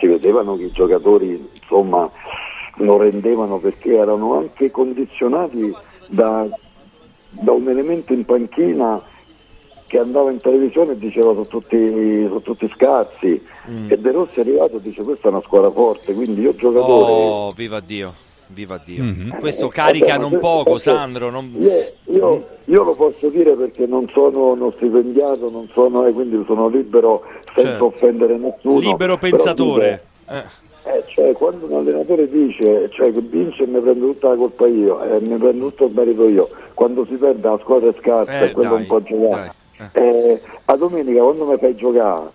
si 0.00 0.06
vedevano 0.06 0.56
che 0.56 0.64
i 0.64 0.72
giocatori 0.72 1.48
insomma 1.60 2.10
non 2.76 2.98
rendevano 2.98 3.58
perché 3.58 3.94
erano 3.96 4.36
anche 4.36 4.70
condizionati 4.70 5.72
da, 6.08 6.46
da 7.30 7.52
un 7.52 7.68
elemento 7.68 8.12
in 8.12 8.24
panchina 8.24 9.02
che 9.86 9.98
andava 9.98 10.30
in 10.32 10.40
televisione 10.40 10.92
e 10.92 10.98
diceva 10.98 11.32
sono 11.32 11.46
tutti, 11.46 12.24
sono 12.26 12.40
tutti 12.40 12.68
scarsi 12.74 13.40
e 13.88 13.98
De 13.98 14.10
Rossi 14.10 14.38
è 14.38 14.42
arrivato 14.42 14.76
e 14.76 14.80
dice 14.80 15.02
questa 15.02 15.28
è 15.28 15.30
una 15.30 15.40
squadra 15.40 15.70
forte 15.70 16.14
quindi 16.14 16.40
io 16.40 16.54
giocatore 16.54 17.12
Oh, 17.12 17.50
viva 17.50 17.80
Dio, 17.80 18.12
viva 18.54 18.80
Dio. 18.82 19.02
Mhm. 19.02 19.36
Questo 19.40 19.66
Eh, 19.66 19.70
carica 19.70 20.16
non 20.16 20.38
poco, 20.38 20.78
Sandro. 20.78 21.28
non- 21.28 21.52
Io, 21.58 21.70
io- 22.16 22.46
io 22.64 22.82
lo 22.84 22.94
posso 22.94 23.28
dire 23.28 23.52
perché 23.54 23.84
non 23.86 24.08
sono 24.12 24.52
uno 24.52 24.72
stipendiato, 24.76 25.50
non 25.50 25.68
sono, 25.72 26.06
eh, 26.06 26.12
quindi 26.12 26.42
sono 26.46 26.68
libero 26.68 27.22
senza 27.54 27.70
Certo. 27.70 27.86
offendere 27.86 28.38
nessuno. 28.38 28.78
Libero 28.78 29.18
pensatore. 29.18 30.04
Eh. 30.30 30.42
eh, 30.86 31.02
cioè, 31.08 31.32
quando 31.32 31.66
un 31.66 31.74
allenatore 31.74 32.28
dice 32.30 32.88
cioè, 32.90 33.12
che 33.12 33.20
vince 33.20 33.64
e 33.64 33.66
mi 33.66 33.80
prendo 33.80 34.06
tutta 34.06 34.28
la 34.28 34.36
colpa 34.36 34.66
io, 34.66 35.02
e 35.02 35.20
mi 35.20 35.36
prendo 35.36 35.66
tutto 35.68 35.84
il 35.86 35.92
merito 35.94 36.28
io, 36.28 36.48
quando 36.74 37.04
si 37.06 37.14
perde 37.16 37.46
la 37.48 37.58
squadra 37.60 37.90
è 37.90 37.94
scarsa 38.00 38.40
Eh, 38.40 38.44
e 38.46 38.50
quello 38.52 38.70
dai, 38.70 38.78
non 38.78 38.86
può 38.86 39.00
giocare. 39.00 39.52
dai, 39.76 39.88
Eh, 39.92 40.40
a 40.66 40.76
domenica 40.76 41.22
quando 41.22 41.44
mi 41.46 41.56
fai 41.58 41.74
giocare, 41.74 42.30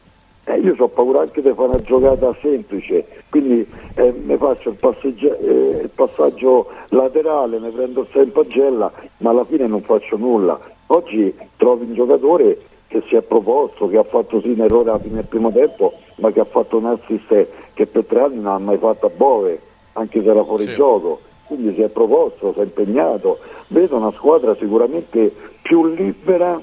eh, 0.46 0.58
io 0.60 0.76
ho 0.78 0.88
paura 0.88 1.22
anche 1.22 1.42
di 1.42 1.52
fare 1.54 1.68
una 1.70 1.82
giocata 1.82 2.36
semplice, 2.42 3.06
quindi 3.30 3.68
eh, 3.96 4.12
mi 4.12 4.38
faccio 4.38 4.70
il, 4.70 4.76
passeggia- 4.76 5.38
eh, 5.38 5.80
il 5.84 5.90
passaggio 5.94 6.68
laterale, 6.90 7.60
mi 7.60 7.70
prendo 7.72 8.08
il 8.12 8.22
in 8.22 8.32
pagella, 8.32 8.92
ma 9.18 9.30
alla 9.30 9.46
fine 9.46 9.68
non 9.68 9.82
faccio 9.82 10.18
nulla. 10.18 10.60
Oggi 10.88 11.36
trovi 11.58 11.86
un 11.86 11.94
giocatore 11.94 12.58
che 12.88 13.04
si 13.08 13.16
è 13.16 13.22
proposto, 13.22 13.88
che 13.88 13.98
ha 13.98 14.04
fatto 14.04 14.42
sì 14.42 14.50
un 14.50 14.62
errore 14.62 14.90
alla 14.90 15.00
fine 15.00 15.16
del 15.16 15.26
primo 15.26 15.52
tempo, 15.52 15.94
ma 16.16 16.32
che 16.32 16.40
ha 16.40 16.46
fatto 16.46 16.78
un 16.78 16.86
assist 16.86 17.48
che 17.74 17.86
per 17.86 18.06
tre 18.06 18.22
anni 18.22 18.38
non 18.38 18.48
ha 18.54 18.58
mai 18.58 18.78
fatto 18.78 19.06
a 19.06 19.12
Bove, 19.16 19.62
anche 19.94 20.24
se 20.24 20.28
era 20.30 20.44
fuori 20.44 20.66
Sì. 20.66 20.74
gioco. 20.76 21.22
Quindi 21.46 21.74
si 21.76 21.82
è 21.82 21.90
proposto, 21.90 22.54
si 22.54 22.60
è 22.60 22.64
impegnato. 22.64 23.40
Vedo 23.68 23.98
una 23.98 24.12
squadra 24.14 24.56
sicuramente 24.56 25.32
più 25.62 25.86
libera 25.86 26.60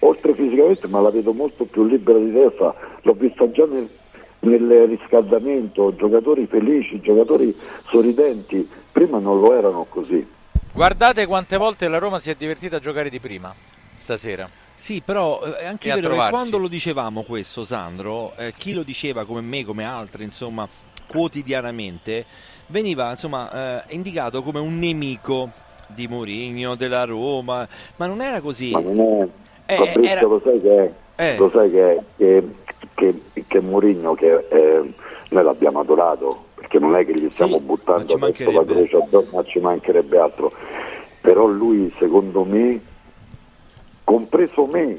oltre 0.00 0.34
fisicamente, 0.34 0.86
ma 0.88 1.00
la 1.00 1.10
vedo 1.10 1.32
molto 1.32 1.64
più 1.64 1.84
libera 1.84 2.18
di 2.18 2.32
testa, 2.32 2.74
l'ho 3.02 3.12
vista 3.14 3.50
già 3.50 3.66
nel, 3.66 3.88
nel 4.40 4.86
riscaldamento, 4.86 5.94
giocatori 5.96 6.46
felici, 6.46 7.00
giocatori 7.00 7.56
sorridenti, 7.88 8.68
prima 8.92 9.18
non 9.18 9.40
lo 9.40 9.54
erano 9.54 9.86
così. 9.88 10.26
Guardate 10.72 11.26
quante 11.26 11.56
volte 11.56 11.88
la 11.88 11.98
Roma 11.98 12.20
si 12.20 12.30
è 12.30 12.34
divertita 12.34 12.76
a 12.76 12.80
giocare 12.80 13.10
di 13.10 13.18
prima 13.18 13.54
stasera. 13.96 14.48
Sì, 14.74 15.02
però 15.04 15.42
eh, 15.42 15.56
è 15.58 15.66
anche 15.66 15.88
E 15.88 15.90
a 15.92 15.94
vero 15.96 16.16
che 16.16 16.28
quando 16.30 16.56
lo 16.56 16.68
dicevamo 16.68 17.22
questo, 17.22 17.64
Sandro, 17.64 18.34
eh, 18.36 18.52
chi 18.56 18.72
lo 18.72 18.82
diceva 18.82 19.26
come 19.26 19.42
me, 19.42 19.64
come 19.64 19.84
altri, 19.84 20.24
insomma, 20.24 20.66
quotidianamente, 21.06 22.24
veniva 22.68 23.10
insomma 23.10 23.84
eh, 23.84 23.94
indicato 23.94 24.42
come 24.42 24.58
un 24.58 24.78
nemico 24.78 25.50
di 25.88 26.08
Mourinho, 26.08 26.76
della 26.76 27.04
Roma, 27.04 27.68
ma 27.96 28.06
non 28.06 28.22
era 28.22 28.40
così. 28.40 28.70
Ma 28.70 28.80
non 28.80 29.00
è... 29.00 29.28
Eh, 29.70 29.76
Fabrizio, 29.76 30.10
era- 30.16 30.26
lo 30.26 30.40
sai 30.42 30.60
che? 30.60 30.92
Eh. 31.16 31.36
Lo 31.36 31.50
sai 31.50 31.70
che, 31.70 32.00
che, 32.16 32.42
che, 32.94 33.20
che 33.46 33.60
Mourinho, 33.60 34.14
che 34.14 34.46
eh, 34.48 34.92
noi 35.30 35.44
l'abbiamo 35.44 35.80
adorato, 35.80 36.44
perché 36.54 36.78
non 36.78 36.96
è 36.96 37.04
che 37.04 37.12
gli 37.12 37.28
stiamo 37.30 37.58
Sì, 37.58 37.64
buttando 37.64 38.14
adesso 38.14 38.50
la 38.50 38.64
croce 38.64 38.96
addosso, 38.96 39.28
ma 39.32 39.44
ci 39.44 39.58
mancherebbe 39.60 40.18
altro. 40.18 40.52
Però 41.20 41.46
lui, 41.46 41.92
secondo 41.98 42.44
me, 42.44 42.80
compreso 44.04 44.64
me, 44.66 44.98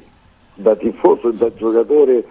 da 0.54 0.76
tifoso 0.76 1.30
e 1.30 1.34
da 1.34 1.54
giocatore, 1.54 2.24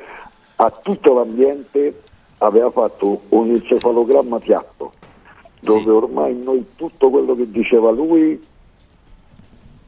a 0.56 0.70
tutto 0.82 1.14
l'ambiente 1.14 2.00
aveva 2.38 2.70
fatto 2.70 3.22
un 3.30 3.50
encefalogramma 3.50 4.38
piatto, 4.38 4.92
dove 5.60 5.82
Sì. 5.82 5.88
ormai 5.88 6.34
noi 6.36 6.64
tutto 6.76 7.10
quello 7.10 7.34
che 7.34 7.50
diceva 7.50 7.90
lui 7.90 8.42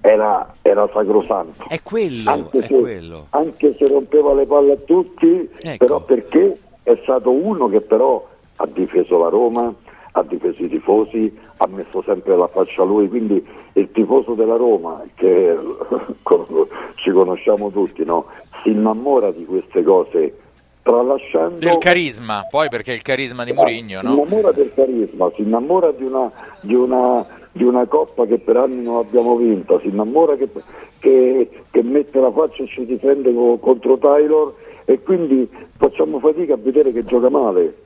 era, 0.03 0.53
era 0.63 0.89
sacrosanto. 0.93 1.65
È 1.69 1.81
quello, 1.83 2.29
Anche 2.31 2.59
è 2.59 2.67
se, 2.67 2.79
quello. 2.79 3.27
anche 3.31 3.75
se 3.79 3.87
rompeva 3.87 4.35
le 4.35 4.47
palle 4.47 4.73
a 4.73 4.77
tutti, 4.77 5.49
Ecco. 5.61 5.85
però 5.85 6.01
perché 6.03 6.59
è 6.83 6.99
stato 7.03 7.31
uno 7.31 7.69
che 7.69 7.81
però 7.81 8.27
ha 8.57 8.67
difeso 8.67 9.17
la 9.19 9.29
Roma, 9.29 9.73
ha 10.15 10.23
difeso 10.25 10.63
i 10.65 10.69
tifosi, 10.69 11.35
ha 11.57 11.67
messo 11.69 12.03
sempre 12.03 12.37
la 12.37 12.49
faccia 12.49 12.83
a 12.83 12.85
lui, 12.85 13.09
quindi 13.09 13.43
il 13.75 13.91
tifoso 13.93 14.35
della 14.35 14.57
Roma, 14.57 15.03
che 15.15 15.57
ci 16.97 17.11
conosciamo 17.11 17.71
tutti, 17.71 18.05
no? 18.05 18.27
si 18.63 18.71
innamora 18.71 19.31
di 19.31 19.45
queste 19.45 19.83
cose, 19.83 20.37
tralasciando... 20.83 21.59
Del 21.59 21.79
carisma, 21.79 22.47
poi 22.51 22.69
perché 22.69 22.93
il 22.93 23.03
carisma 23.03 23.45
di 23.45 23.53
Mourinho, 23.53 24.01
Si 24.01 24.05
no? 24.07 24.13
innamora 24.15 24.53
del 24.53 24.73
carisma, 24.75 25.31
si 25.35 25.43
innamora 25.43 25.93
di 25.93 26.05
una, 26.05 26.31
di 26.61 26.75
una, 26.75 27.25
di 27.53 27.65
una 27.65 27.87
coppa 27.87 28.27
che 28.27 28.39
per 28.39 28.57
anni 28.57 28.83
non 28.83 28.97
abbiamo 28.97 29.37
vinta, 29.37 29.79
si 29.81 29.89
innamora 29.89 30.37
che, 30.37 30.49
che- 30.99 31.49
che 31.71 31.83
mette 31.83 32.21
la 32.21 32.31
faccia 32.33 32.63
e 32.63 32.67
ci 32.67 32.85
difende 32.85 33.33
co- 33.33 33.59
contro 33.59 33.97
Taylor 33.99 34.55
e 34.85 35.01
quindi 35.03 35.49
facciamo 35.77 36.19
fatica 36.19 36.55
a 36.55 36.59
vedere 36.61 36.93
che 36.93 37.05
gioca 37.05 37.29
male. 37.31 37.77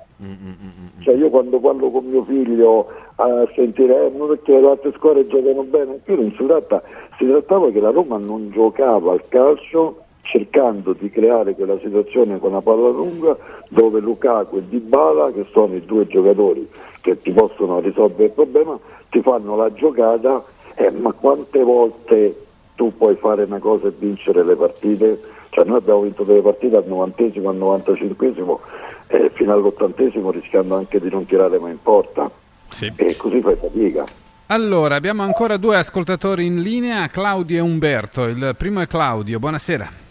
Cioè 1.01 1.15
io 1.15 1.29
quando 1.29 1.61
parlo 1.61 1.91
con 1.91 2.07
mio 2.07 2.25
figlio 2.25 2.87
a 3.17 3.47
sentire 3.55 4.07
eh, 4.07 4.11
ma 4.17 4.25
perché 4.25 4.59
le 4.59 4.67
altre 4.71 4.93
squadre 4.97 5.27
giocano 5.27 5.63
bene, 5.65 6.01
qui 6.07 6.15
non 6.17 6.35
si 6.39 6.47
tratta, 6.47 6.83
si 7.19 7.27
trattava 7.27 7.71
che 7.71 7.81
la 7.81 7.91
Roma 7.91 8.17
non 8.17 8.51
giocava 8.51 9.13
al 9.13 9.23
calcio 9.29 10.05
cercando 10.37 10.93
di 10.93 11.11
creare 11.11 11.55
quella 11.55 11.79
situazione 11.83 12.39
con 12.39 12.53
la 12.53 12.61
palla 12.61 12.89
lunga 12.91 13.37
dove 13.69 14.01
Lukaku 14.01 14.59
e 14.59 14.63
Dybala, 14.69 15.33
che 15.33 15.47
sono 15.51 15.75
i 15.75 15.85
due 15.85 16.07
giocatori 16.07 16.69
che 17.01 17.21
ti 17.21 17.31
possono 17.33 17.81
risolvere 17.81 18.25
il 18.25 18.31
problema, 18.33 18.79
ti 19.11 19.21
fanno 19.23 19.57
la 19.57 19.73
giocata, 19.73 20.45
eh, 20.75 20.91
ma 20.91 21.13
quante 21.13 21.63
volte 21.63 22.45
tu 22.75 22.95
puoi 22.97 23.15
fare 23.17 23.45
una 23.45 23.59
cosa 23.59 23.89
e 23.89 23.93
vincere 23.97 24.45
le 24.45 24.57
partite? 24.57 25.21
Cioè 25.51 25.65
noi 25.65 25.79
abbiamo 25.79 26.01
vinto 26.03 26.25
delle 26.25 26.43
partite 26.43 26.77
al 26.77 26.85
90esimo, 26.87 27.49
al 27.49 27.57
95esimo, 27.57 28.59
eh, 29.07 29.31
fino 29.35 29.53
all'ottantesimo 29.53 30.31
rischiando 30.31 30.75
anche 30.75 31.01
di 31.01 31.09
non 31.09 31.25
tirare 31.25 31.59
mai 31.59 31.71
in 31.73 31.83
porta 31.83 32.31
Sì. 32.69 32.93
e 32.97 33.17
così 33.17 33.41
fai 33.41 33.57
fatica. 33.57 34.05
Allora, 34.49 34.97
abbiamo 34.97 35.23
ancora 35.23 35.57
due 35.57 35.77
ascoltatori 35.77 36.45
in 36.45 36.61
linea, 36.61 37.07
Claudio 37.09 37.57
e 37.57 37.61
Umberto. 37.61 38.25
Il 38.27 38.55
primo 38.59 38.81
è 38.81 38.87
Claudio, 38.87 39.39
buonasera. 39.39 40.05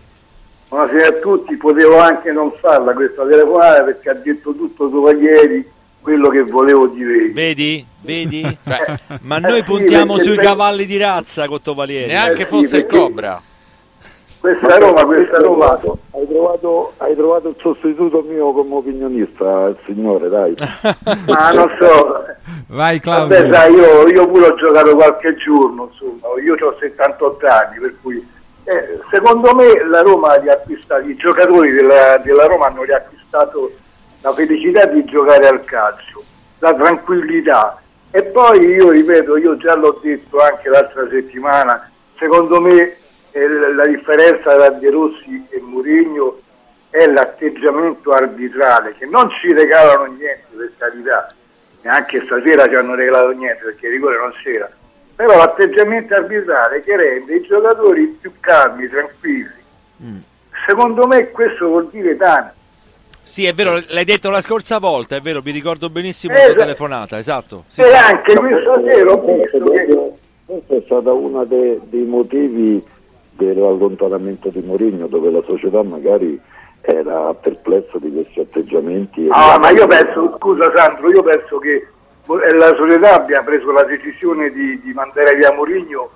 Buonasera 0.68 1.08
a 1.08 1.20
tutti, 1.22 1.56
potevo 1.58 2.00
anche 2.00 2.32
non 2.32 2.52
farla 2.60 2.94
questa 2.94 3.24
telefonata 3.26 3.84
perché 3.84 4.10
ha 4.10 4.14
detto 4.16 4.54
tutto 4.54 4.90
Cavalieri 4.90 5.72
quello 6.02 6.30
che 6.30 6.42
volevo 6.44 6.88
dire. 6.88 7.30
Vedi? 7.32 7.86
Vedi? 8.02 8.58
Beh, 8.64 9.20
Ma 9.22 9.38
noi 9.38 9.52
Eh 9.54 9.56
sì, 9.58 9.64
puntiamo 9.64 10.14
perché 10.16 10.28
sui 10.28 10.36
per- 10.36 10.46
cavalli 10.46 10.86
di 10.86 10.98
razza, 10.98 11.48
Cottovalieri. 11.48 12.08
neanche 12.12 12.42
Eh 12.44 12.46
sì, 12.46 12.52
fosse 12.52 12.78
il 12.78 12.86
Cobra. 12.88 13.42
Questa 14.40 14.78
Roma, 14.78 15.06
questa 15.06 15.38
Roma, 15.38 15.80
Hai 16.12 16.28
trovato, 16.28 16.94
hai 16.98 17.16
trovato 17.16 17.48
il 17.50 17.56
sostituto 17.60 18.22
mio 18.28 18.52
come 18.52 18.76
opinionista, 18.76 19.68
il 19.68 19.78
signore, 19.86 20.30
dai. 20.30 20.54
ma 21.26 21.50
non 21.52 21.68
so, 21.80 22.26
Vai 22.68 23.00
Claudio. 23.00 23.36
vabbè 23.38 23.52
sai, 23.54 23.74
io, 23.74 24.08
io 24.08 24.28
pure 24.28 24.48
ho 24.48 24.56
giocato 24.56 24.94
qualche 24.96 25.36
giorno, 25.38 25.90
insomma, 25.92 26.40
io 26.44 26.54
ho 26.54 26.76
78 26.80 27.48
anni, 27.48 27.80
per 27.80 27.96
cui 28.04 28.34
eh, 28.66 29.00
secondo 29.12 29.54
me 29.54 29.86
la 29.86 30.02
Roma 30.02 30.34
ha 30.34 30.38
riacquistato, 30.38 31.08
i 31.08 31.16
giocatori 31.16 31.72
della, 31.72 32.18
della 32.18 32.48
Roma 32.48 32.66
hanno 32.66 32.82
riacquistato 32.82 33.72
la 34.22 34.34
felicità 34.34 34.86
di 34.86 35.06
giocare 35.06 35.48
al 35.48 35.64
calcio, 35.66 36.24
la 36.60 36.74
tranquillità. 36.74 37.80
E 38.10 38.24
poi 38.24 38.66
io 38.66 38.90
ripeto, 38.90 39.38
io 39.38 39.56
già 39.58 39.76
l'ho 39.76 40.00
detto 40.02 40.40
anche 40.40 40.70
l'altra 40.70 41.08
settimana, 41.10 41.92
secondo 42.18 42.60
me 42.60 42.98
eh, 43.32 43.48
la 43.48 43.86
differenza 43.86 44.56
tra 44.56 44.70
De 44.70 44.90
Rossi 44.90 45.46
e 45.50 45.60
Mourinho 45.60 46.40
è 46.90 47.06
l'atteggiamento 47.06 48.12
arbitrale, 48.12 48.96
che 48.96 49.06
non 49.06 49.30
ci 49.30 49.54
regalano 49.54 50.06
niente 50.06 50.46
per 50.56 50.72
carità, 50.78 51.28
neanche 51.82 52.24
stasera 52.24 52.68
ci 52.68 52.76
hanno 52.76 52.96
regalato 52.96 53.32
niente 53.32 53.64
perché 53.64 53.88
il 53.88 53.92
rigore 53.92 54.18
non 54.18 54.32
c'era, 54.44 54.72
però 55.16 55.38
l'atteggiamento 55.38 56.14
arbitrale 56.14 56.82
che 56.82 56.96
rende 56.96 57.36
i 57.36 57.42
giocatori 57.42 58.18
più 58.20 58.32
calmi, 58.40 58.88
tranquilli. 58.88 59.64
Secondo 60.68 61.08
me 61.08 61.30
questo 61.32 61.68
vuol 61.68 61.88
dire 61.90 62.18
tanto. 62.18 62.54
Sì, 63.24 63.46
è 63.46 63.54
vero, 63.54 63.82
l'hai 63.88 64.06
detto 64.06 64.30
la 64.30 64.42
scorsa 64.42 64.78
volta, 64.78 65.16
è 65.16 65.22
vero, 65.22 65.42
mi 65.44 65.52
ricordo 65.52 65.90
benissimo 65.90 66.34
Eh, 66.34 66.38
la 66.38 66.44
esatto. 66.44 66.60
telefonata, 66.60 67.18
esatto. 67.18 67.64
Sì, 67.70 67.82
e 67.82 67.86
sì. 67.86 67.94
anche 67.94 68.36
questa 68.36 68.82
sera 68.84 69.12
ho 69.12 69.22
visto 69.22 69.64
che... 69.72 70.14
Questo 70.46 70.78
è 70.78 70.82
stato 70.86 71.18
uno 71.18 71.44
dei, 71.44 71.80
dei 71.86 72.04
motivi 72.04 72.84
dell'allontanamento 73.32 74.50
di 74.50 74.62
Mourinho, 74.62 75.08
dove 75.08 75.32
la 75.32 75.42
società 75.48 75.82
magari 75.82 76.40
era 76.82 77.34
perplessa 77.34 77.98
di 77.98 78.12
questi 78.12 78.42
atteggiamenti. 78.42 79.28
Ah, 79.32 79.58
ma 79.58 79.72
io 79.72 79.88
penso, 79.88 80.36
scusa 80.38 80.72
Sandro, 80.76 81.10
io 81.10 81.24
penso 81.24 81.58
che 81.58 81.88
la 82.26 82.74
società 82.76 83.16
abbia 83.16 83.44
preso 83.44 83.72
la 83.72 83.84
decisione 83.84 84.50
di, 84.52 84.82
di 84.82 84.94
mandare 84.94 85.36
via 85.36 85.52
Mourinho 85.54 86.10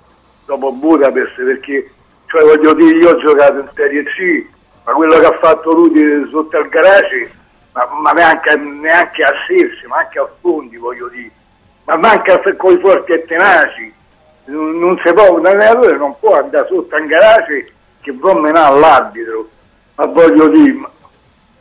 dopo 0.44 0.72
Budapest 0.72 1.40
perché 1.42 1.90
cioè 2.26 2.42
voglio 2.42 2.74
dire 2.74 2.98
io 2.98 3.10
ho 3.10 3.18
giocato 3.18 3.60
in 3.60 3.68
Serie 3.74 4.02
C 4.04 4.46
ma 4.84 4.92
quello 4.92 5.18
che 5.18 5.26
ha 5.26 5.38
fatto 5.40 5.72
lui 5.72 6.28
sotto 6.30 6.56
al 6.56 6.68
garage 6.68 7.30
ma, 7.72 7.88
ma 8.02 8.10
neanche, 8.10 8.56
neanche 8.56 9.22
a 9.22 9.32
Sersi 9.46 9.86
ma 9.86 9.98
anche 9.98 10.18
a 10.18 10.28
fondi 10.40 10.76
voglio 10.76 11.08
dire. 11.08 11.30
Ma 11.84 11.96
manca 11.96 12.40
con 12.56 12.72
i 12.72 12.80
forti 12.80 13.12
e 13.12 13.24
tenaci. 13.24 13.94
Non, 14.46 14.78
non 14.78 15.00
si 15.04 15.12
può 15.12 15.38
un 15.38 15.46
allenatore 15.46 15.96
non 15.96 16.16
può 16.18 16.38
andare 16.38 16.66
sotto 16.68 16.94
al 16.96 17.06
garage 17.06 17.66
che 18.00 18.12
va 18.12 18.32
a 18.32 18.38
menare 18.38 18.78
l'arbitro. 18.78 19.48
Ma 19.94 20.06
voglio 20.06 20.48
dire 20.48 20.88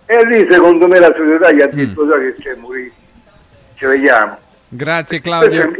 e 0.06 0.26
lì 0.26 0.48
secondo 0.50 0.88
me 0.88 0.98
la 0.98 1.14
società 1.16 1.52
gli 1.52 1.62
ha 1.62 1.68
detto 1.68 2.08
già 2.08 2.18
che 2.18 2.34
c'è 2.40 2.56
Mourinho 2.56 2.99
ci 3.80 3.86
vediamo 3.86 4.38
Grazie 4.68 5.20
Claudio. 5.22 5.72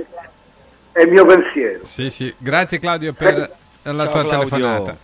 è 0.94 1.02
il 1.04 1.10
mio 1.12 1.26
pensiero 1.26 1.80
Sì, 1.86 2.10
sì. 2.10 2.34
Grazie 2.38 2.80
Claudio 2.80 3.14
per 3.14 3.36
la 3.84 4.04
Ciao, 4.04 4.12
tua 4.12 4.22
Claudio. 4.24 4.28
telefonata. 4.50 4.98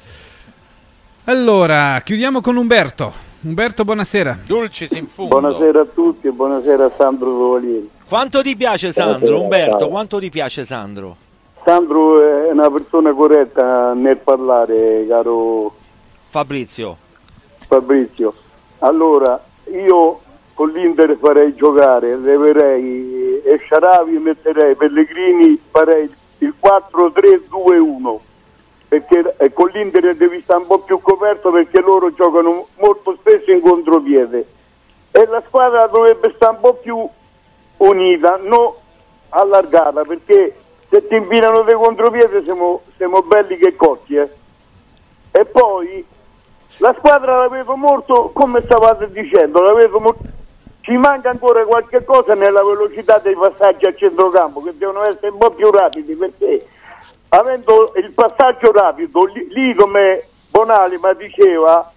Allora, 1.26 2.02
chiudiamo 2.04 2.42
con 2.42 2.56
Umberto. 2.56 3.12
Umberto, 3.42 3.84
buonasera. 3.86 4.40
Dulcis 4.46 4.92
in 4.92 5.08
fondo. 5.08 5.40
Buonasera 5.40 5.82
a 5.82 5.86
tutti 5.86 6.28
e 6.28 6.32
buonasera 6.32 6.86
a 6.86 6.92
Sandro 6.98 7.30
Tovalieri. 7.30 7.90
Quanto 8.08 8.42
ti 8.42 8.56
piace 8.56 8.92
Sandro, 8.92 9.42
Umberto? 9.42 9.88
Quanto 9.90 10.20
ti 10.20 10.30
piace 10.30 10.66
Sandro? 10.66 11.16
Sandro 11.64 12.22
è 12.48 12.52
una 12.52 12.70
persona 12.70 13.12
corretta 13.14 13.94
nel 13.94 14.18
parlare, 14.18 15.06
caro 15.08 15.76
Fabrizio. 16.30 16.98
Fabrizio. 17.68 18.34
Allora, 18.80 19.44
io 19.72 20.20
con 20.56 20.70
l'Inter 20.70 21.18
farei 21.20 21.54
giocare, 21.54 22.18
leverei 22.18 23.42
e 23.44 23.58
Sciaravi 23.58 24.18
metterei 24.18 24.76
Pellegrini, 24.76 25.62
farei 25.70 26.10
il 26.40 26.54
4-3-2-1 26.60 28.18
perché 28.88 29.36
eh, 29.38 29.52
con 29.52 29.70
l'Inter 29.74 30.16
devi 30.16 30.42
stare 30.42 30.62
un 30.62 30.68
po' 30.68 30.80
più 30.80 31.00
coperto 31.02 31.52
perché 31.52 31.82
loro 31.82 32.14
giocano 32.14 32.68
molto 32.78 33.16
spesso 33.20 33.52
in 33.52 33.60
contropiede 33.60 34.48
e 35.12 35.26
la 35.26 35.44
squadra 35.48 35.88
dovrebbe 35.88 36.32
stare 36.36 36.56
un 36.56 36.62
po' 36.62 36.74
più 36.76 37.08
unita, 37.78 38.40
non 38.42 38.74
allargata 39.30 40.04
perché 40.04 40.56
se 40.90 41.06
ti 41.08 41.16
infilano 41.16 41.64
dei 41.64 41.76
contropiede 41.76 42.44
siamo, 42.44 42.82
siamo 42.96 43.22
belli 43.24 43.58
che 43.58 43.76
cotti 43.76 44.16
eh. 44.16 44.30
e 45.32 45.46
poi 45.46 46.06
la 46.78 46.96
squadra 46.98 47.40
la 47.40 47.50
vedo 47.50 47.76
molto 47.76 48.30
come 48.34 48.62
stavate 48.64 49.12
dicendo 49.12 49.62
la 49.62 49.74
vedo 49.74 50.00
molto 50.00 50.24
ci 50.86 50.96
manca 50.98 51.32
ancora 51.32 51.66
qualche 51.66 52.04
cosa 52.06 52.36
nella 52.36 52.64
velocità 52.64 53.18
dei 53.18 53.34
passaggi 53.34 53.86
a 53.86 53.96
centrocampo 53.96 54.62
che 54.62 54.78
devono 54.78 55.04
essere 55.04 55.30
un 55.30 55.40
po' 55.40 55.50
più 55.50 55.72
rapidi 55.72 56.16
perché 56.16 56.64
avendo 57.30 57.92
il 57.96 58.12
passaggio 58.12 58.72
rapido 58.72 59.26
lì, 59.26 59.48
lì 59.50 59.74
come 59.74 60.28
Bonalima 60.52 61.14
diceva 61.14 61.92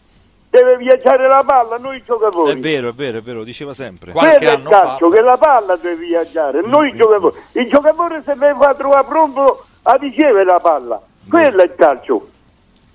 deve 0.49 0.78
viaggiare 0.78 1.28
la 1.28 1.45
palla 1.47 1.76
noi 1.76 2.03
giocatori 2.03 2.53
È 2.53 2.57
vero, 2.57 2.89
è 2.89 2.93
vero, 2.93 3.18
è 3.18 3.20
vero, 3.20 3.39
lo 3.41 3.45
diceva 3.45 3.74
sempre. 3.74 4.12
quello 4.12 4.39
è 4.39 4.55
il 4.55 4.62
calcio, 4.62 5.11
che 5.11 5.20
la 5.20 5.36
palla 5.36 5.76
deve 5.76 6.07
viaggiare, 6.07 6.62
noi 6.62 6.97
giocatori. 6.97 7.36
Il 7.53 7.68
giocatore 7.68 8.22
se 8.24 8.32
deve 8.36 8.57
far 8.59 8.74
trovare 8.74 9.07
pronto 9.07 9.64
a 9.82 9.93
ricevere 9.97 10.45
la 10.45 10.61
palla. 10.61 10.99
Quello 11.28 11.61
è 11.61 11.64
il 11.64 11.74
calcio. 11.76 12.28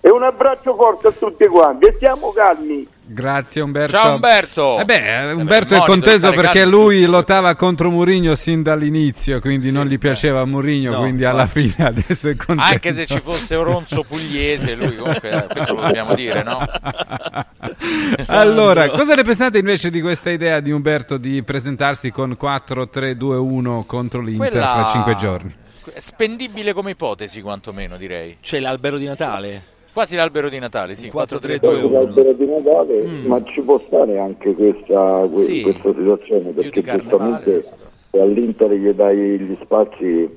E 0.05 0.09
un 0.09 0.21
abbraccio 0.21 0.75
forte 0.75 1.07
a 1.07 1.11
tutti 1.11 1.47
quanti 1.47 1.85
e 1.85 1.93
stiamo 1.95 2.33
calmi. 2.33 2.85
Grazie 3.05 3.61
Umberto. 3.61 3.95
Ciao 3.95 4.15
Umberto. 4.15 4.79
Eh 4.79 4.83
beh, 4.83 5.31
Umberto 5.31 5.75
il 5.75 5.81
è 5.81 5.85
contento 5.85 6.29
perché 6.31 6.59
calmo 6.63 6.77
lui 6.77 7.05
lottava 7.05 7.55
contro 7.55 7.89
Mourinho 7.89 8.35
sin 8.35 8.63
dall'inizio, 8.63 9.39
quindi 9.39 9.71
non 9.71 9.85
gli 9.85 9.97
piaceva 9.97 10.43
Mourinho, 10.43 10.91
No, 10.91 10.99
quindi 10.99 11.23
alla 11.23 11.47
fine 11.47 11.73
adesso 11.77 12.27
è 12.27 12.35
contento. 12.35 12.73
Anche 12.73 12.91
se 12.91 13.05
ci 13.05 13.21
fosse 13.21 13.55
un 13.55 13.63
ronzo 13.63 14.03
pugliese, 14.03 14.75
lui 14.75 14.93
comunque, 14.97 15.29
eh, 15.29 15.47
questo 15.47 15.73
lo 15.73 15.81
dobbiamo 15.83 16.13
dire, 16.15 16.43
no? 16.43 16.65
Allora, 18.27 18.89
cosa 18.89 19.15
ne 19.15 19.23
pensate 19.23 19.57
invece 19.57 19.89
di 19.89 20.01
questa 20.01 20.31
idea 20.31 20.59
di 20.59 20.71
Umberto 20.71 21.15
di 21.15 21.43
presentarsi 21.43 22.11
con 22.11 22.35
4-3-2-1 22.37 23.85
contro 23.85 24.19
l'Inter 24.19 24.49
Quella- 24.49 24.73
fra 24.81 24.87
5 24.91 25.15
giorni? 25.15 25.55
Spendibile 25.95 26.73
come 26.73 26.91
ipotesi, 26.91 27.41
quantomeno 27.41 27.95
direi. 27.95 28.37
C'è 28.41 28.59
l'albero 28.59 28.97
di 28.97 29.05
Natale? 29.05 29.71
Quasi 29.93 30.15
l'albero 30.15 30.49
di 30.49 30.57
Natale, 30.57 30.95
sì. 30.95 31.11
4-3-2-1. 31.13 31.59
Poi 31.59 31.91
l'albero 31.91 32.33
di 32.33 32.47
Natale, 32.47 33.03
ma 33.27 33.43
ci 33.43 33.61
può 33.61 33.79
stare 33.85 34.17
anche 34.17 34.55
questa, 34.55 35.27
que- 35.31 35.43
Sì. 35.43 35.61
questa 35.61 35.93
situazione 35.93 36.49
perché 36.49 36.81
giustamente 36.81 37.63
se 38.09 38.19
all'Inter 38.19 38.71
gli 38.71 38.89
dai 38.89 39.37
gli 39.39 39.55
spazi 39.61 40.27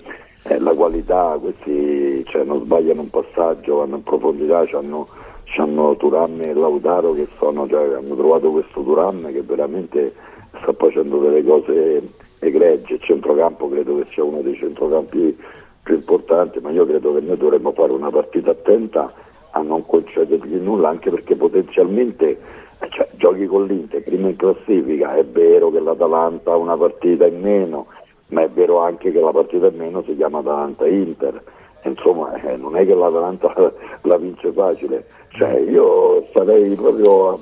eh, 0.43 0.59
la 0.59 0.75
qualità, 0.75 1.39
questi 1.41 2.23
cioè, 2.27 2.45
non 2.45 2.65
sbagliano 2.65 3.01
un 3.01 3.09
passaggio, 3.11 3.77
vanno 3.77 3.97
in 3.97 4.03
profondità, 4.03 4.67
hanno, 4.73 5.97
Turam 5.97 6.41
e 6.43 6.53
Lautaro 6.53 7.13
che 7.15 7.27
sono, 7.39 7.67
cioè, 7.67 7.95
hanno 7.95 8.15
trovato 8.15 8.51
questo 8.51 8.83
Turam 8.83 9.33
che 9.33 9.41
veramente 9.41 10.13
sta 10.61 10.75
facendo 10.75 11.19
delle 11.19 11.43
cose 11.43 12.03
egregie, 12.41 12.95
il 12.95 13.01
centrocampo 13.01 13.71
credo 13.71 13.97
che 13.97 14.07
sia 14.13 14.23
uno 14.23 14.43
dei 14.43 14.55
centrocampi 14.55 15.35
più 15.83 15.95
importanti, 15.95 16.61
ma 16.61 16.71
io 16.71 16.85
credo 16.85 17.15
che 17.15 17.21
noi 17.21 17.39
dovremmo 17.39 17.73
fare 17.73 17.93
una 17.93 18.11
partita 18.11 18.51
attenta 18.51 19.13
a 19.57 19.63
non 19.63 19.85
concedergli 19.87 20.57
nulla, 20.57 20.91
anche 20.91 21.11
perché 21.11 21.35
potenzialmente 21.35 22.39
eh, 22.79 22.89
cioè, 22.91 23.09
giochi 23.17 23.47
con 23.47 23.67
l'Inter, 23.67 24.03
prima 24.03 24.29
in 24.29 24.37
classifica, 24.37 25.15
è 25.15 25.25
vero 25.25 25.71
che 25.71 25.81
l'Atalanta 25.81 26.53
ha 26.53 26.57
una 26.57 26.77
partita 26.77 27.27
in 27.27 27.41
meno, 27.41 27.87
ma 28.29 28.43
è 28.43 28.51
vero 28.51 28.81
anche 28.81 29.11
che 29.11 29.21
la 29.21 29.31
partita 29.31 29.69
in 29.69 29.77
meno 29.77 30.03
si 30.03 30.15
chiama 30.15 30.39
Atalanta-Inter, 30.39 31.43
insomma 31.85 32.35
eh, 32.35 32.57
non 32.57 32.77
è 32.77 32.85
che 32.85 32.95
l'Atalanta 32.95 33.73
la 34.03 34.17
vince 34.19 34.53
facile, 34.53 35.07
cioè, 35.29 35.57
io 35.59 36.27
sarei 36.35 36.75
proprio, 36.75 37.39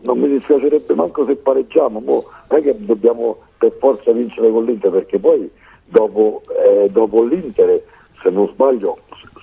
non 0.00 0.18
mi 0.18 0.28
dispiacerebbe 0.28 0.94
manco 0.94 1.26
se 1.26 1.36
pareggiamo, 1.36 2.00
mo, 2.00 2.24
non 2.48 2.60
è 2.60 2.62
che 2.62 2.74
dobbiamo 2.78 3.36
per 3.58 3.76
forza 3.78 4.10
vincere 4.12 4.50
con 4.50 4.64
l'Inter, 4.64 4.90
perché 4.90 5.18
poi 5.18 5.50
dopo, 5.84 6.42
eh, 6.64 6.88
dopo 6.90 7.22
l'Inter, 7.24 7.82
se 8.22 8.30
non 8.30 8.48
sbaglio, 8.48 8.96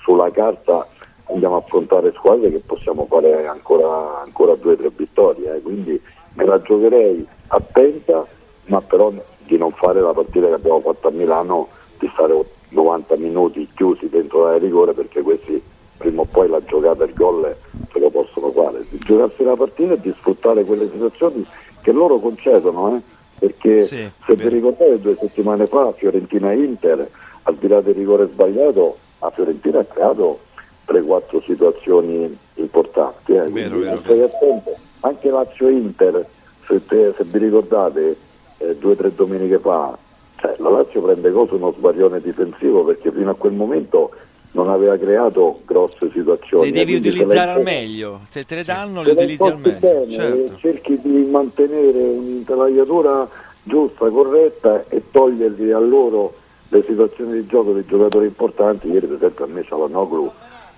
sulla 0.03 0.29
carta 0.31 0.87
andiamo 1.27 1.55
a 1.55 1.59
affrontare 1.59 2.13
squadre 2.15 2.51
che 2.51 2.59
possiamo 2.59 3.05
fare 3.09 3.47
ancora, 3.47 4.21
ancora 4.21 4.55
due 4.55 4.73
o 4.73 4.75
tre 4.75 4.91
vittorie, 4.95 5.55
eh, 5.55 5.61
quindi 5.61 5.99
me 6.33 6.45
la 6.45 6.61
giocherei 6.61 7.25
attenta, 7.47 8.25
ma 8.65 8.81
però 8.81 9.11
di 9.39 9.57
non 9.57 9.71
fare 9.71 10.01
la 10.01 10.13
partita 10.13 10.47
che 10.47 10.53
abbiamo 10.53 10.81
fatto 10.81 11.07
a 11.07 11.11
Milano, 11.11 11.67
di 11.97 12.09
stare 12.13 12.33
90 12.69 13.15
minuti 13.17 13.67
chiusi 13.73 14.09
dentro 14.09 14.45
la 14.45 14.57
rigore 14.57 14.93
perché 14.93 15.21
questi 15.21 15.61
prima 15.97 16.21
o 16.21 16.25
poi 16.25 16.49
la 16.49 16.61
giocata 16.63 17.03
e 17.03 17.07
il 17.07 17.13
gol 17.13 17.55
se 17.91 17.99
lo 17.99 18.09
possono 18.09 18.51
fare, 18.51 18.85
di 18.89 18.97
giocarsi 18.99 19.43
la 19.43 19.55
partita 19.55 19.93
e 19.93 19.99
di 19.99 20.13
sfruttare 20.17 20.65
quelle 20.65 20.89
situazioni 20.89 21.45
che 21.81 21.91
loro 21.91 22.17
concedono, 22.19 22.95
eh, 22.95 23.01
perché 23.39 23.83
se 23.83 24.11
vi 24.27 24.47
ricordate 24.49 24.99
due 24.99 25.15
settimane 25.19 25.67
fa 25.67 25.91
Fiorentina-Inter, 25.93 27.09
al 27.43 27.55
di 27.55 27.67
là 27.67 27.79
del 27.81 27.93
rigore 27.93 28.27
sbagliato, 28.27 28.97
la 29.19 29.29
Fiorentina 29.29 29.79
ha 29.79 29.85
creato 29.85 30.39
3-4 30.87 31.43
situazioni 31.45 32.37
importanti. 32.55 33.33
Eh, 33.33 33.49
quindi 33.49 33.83
state 33.99 34.23
attento. 34.23 34.75
Anche 35.01 35.29
Lazio-Inter, 35.29 36.25
se, 36.67 36.85
te- 36.85 37.13
se 37.15 37.23
vi 37.25 37.37
ricordate, 37.37 38.15
eh, 38.57 38.75
due 38.77 38.93
o 38.93 38.95
tre 38.95 39.13
domeniche 39.13 39.59
fa, 39.59 39.97
cioè, 40.37 40.55
la 40.57 40.69
Lazio 40.69 41.01
prende 41.01 41.31
cosa 41.31 41.55
uno 41.55 41.73
sbaglione 41.77 42.19
difensivo 42.21 42.83
perché 42.83 43.11
fino 43.11 43.29
a 43.31 43.35
quel 43.35 43.53
momento 43.53 44.11
non 44.51 44.69
aveva 44.69 44.97
creato 44.97 45.59
grosse 45.65 46.09
situazioni. 46.13 46.65
Le 46.65 46.71
devi 46.71 46.93
se 46.93 47.09
utilizzare 47.09 47.51
al 47.51 47.61
meglio. 47.61 48.21
Se 48.29 48.45
te 48.45 48.55
le 48.55 48.63
danno, 48.63 49.01
se 49.03 49.07
le 49.07 49.11
utilizzi 49.11 49.43
al 49.43 49.59
meglio. 49.59 49.79
bene, 49.79 50.09
Certo. 50.11 50.57
cerchi 50.59 50.99
di 51.01 51.27
mantenere 51.29 51.99
un'intelaiatura 52.01 53.27
giusta, 53.63 54.09
corretta 54.09 54.85
e 54.87 55.01
togliergli 55.11 55.71
a 55.71 55.79
loro 55.79 56.33
le 56.69 56.83
situazioni 56.87 57.33
di 57.33 57.45
gioco 57.47 57.73
dei 57.73 57.85
giocatori 57.85 58.25
importanti. 58.27 58.87
Ieri 58.87 59.07
per 59.07 59.17
esempio 59.17 59.43
a 59.43 59.47
me 59.47 59.63
Cialanoglu, 59.63 60.31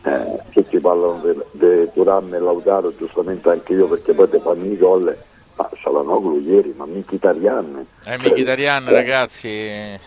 eh, 0.07 0.39
tutti 0.51 0.79
parlano 0.79 1.21
di 1.51 1.89
Turan 1.93 2.33
e 2.33 2.39
Lautaro, 2.39 2.95
giustamente 2.95 3.49
anche 3.49 3.73
io 3.73 3.87
perché 3.87 4.13
poi 4.13 4.29
ti 4.29 4.39
fanno 4.39 4.65
i 4.65 4.77
gol, 4.77 5.17
ma 5.55 5.69
Cialanoglu 5.81 6.39
ieri, 6.39 6.73
ma 6.75 6.85
Mkhitaryan, 6.85 7.85
Eh, 8.05 8.17
Mkhitaryan, 8.17 8.89
ragazzi, 8.89 9.49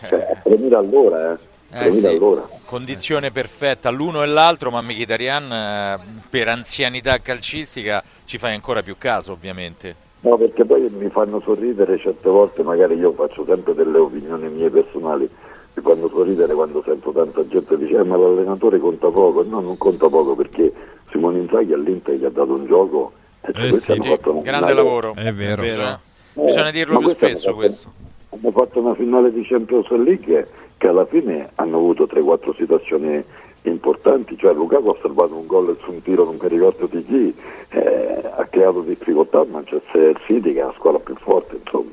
cioè, 0.07 0.41
a 0.43 0.49
3.000 0.49 0.73
all'ora, 0.75 1.33
eh. 1.33 1.49
Eh, 1.73 1.89
3.000 1.89 1.99
sì. 1.99 2.07
all'ora. 2.07 2.47
condizione 2.65 3.31
perfetta 3.31 3.89
l'uno 3.89 4.23
e 4.23 4.27
l'altro, 4.27 4.71
ma 4.71 4.81
Mkhitaryan 4.81 5.51
eh, 5.51 5.99
per 6.29 6.47
anzianità 6.49 7.19
calcistica 7.19 8.03
ci 8.25 8.37
fai 8.37 8.53
ancora 8.53 8.81
più 8.81 8.95
caso, 8.97 9.31
ovviamente. 9.31 10.09
No, 10.21 10.37
perché 10.37 10.65
poi 10.65 10.87
mi 10.89 11.09
fanno 11.09 11.41
sorridere 11.41 11.97
certe 11.97 12.29
volte, 12.29 12.61
magari 12.61 12.95
io 12.95 13.11
faccio 13.13 13.43
sempre 13.45 13.73
delle 13.73 13.97
opinioni 13.97 14.49
mie 14.49 14.69
personali, 14.69 15.27
mi 15.73 15.81
fanno 15.83 16.09
sorridere 16.09 16.53
quando 16.53 16.81
sento 16.85 17.11
tanta 17.11 17.47
gente 17.47 17.77
che 17.77 17.85
dice 17.85 17.97
"Eh, 17.99 18.03
ma 18.03 18.17
l'allenatore 18.17 18.79
conta 18.79 19.09
poco, 19.09 19.43
no 19.43 19.59
non 19.61 19.77
conta 19.77 20.09
poco 20.09 20.35
perché 20.35 20.71
Simone 21.11 21.39
Inzaghi 21.39 21.73
all'Inter 21.73 22.15
gli 22.15 22.25
ha 22.25 22.29
dato 22.29 22.53
un 22.53 22.65
gioco 22.65 23.13
e 23.41 23.53
cioè, 23.53 23.65
Eh 23.67 23.71
sì, 23.73 23.91
hanno 23.93 24.01
sì, 24.03 24.09
Grande 24.09 24.41
finale- 24.43 24.73
lavoro. 24.73 25.13
È 25.15 25.31
vero. 25.31 25.63
Cioè, 25.63 25.97
Eh, 26.33 26.43
Bisogna 26.45 26.71
dirlo 26.71 26.93
ma 26.93 26.99
più 26.99 27.09
spesso 27.09 27.43
fatto- 27.45 27.55
questo. 27.55 27.91
hanno 28.29 28.51
fatto 28.51 28.79
una 28.79 28.95
finale 28.95 29.31
di 29.33 29.43
Champions 29.43 29.89
League 29.91 30.47
che 30.77 30.87
alla 30.87 31.05
fine 31.05 31.49
hanno 31.55 31.77
avuto 31.77 32.05
3-4 32.07 32.53
situazioni 32.53 33.21
importanti, 33.63 34.35
cioè 34.37 34.53
Lukaku 34.53 34.89
ha 34.89 34.97
salvato 35.01 35.35
un 35.35 35.45
gol 35.45 35.77
su 35.83 35.91
un 35.91 36.01
tiro 36.01 36.23
non 36.25 36.37
mi 36.41 36.47
ricordo 36.47 36.87
di 36.87 37.03
chi, 37.05 37.35
eh, 37.69 38.21
ha 38.35 38.45
creato 38.45 38.81
difficoltà 38.81 39.41
a 39.41 39.45
Manchester 39.49 40.19
City 40.25 40.53
che 40.53 40.61
è 40.61 40.63
la 40.63 40.73
squadra 40.75 40.99
più 40.99 41.15
forte, 41.15 41.57
insomma. 41.63 41.91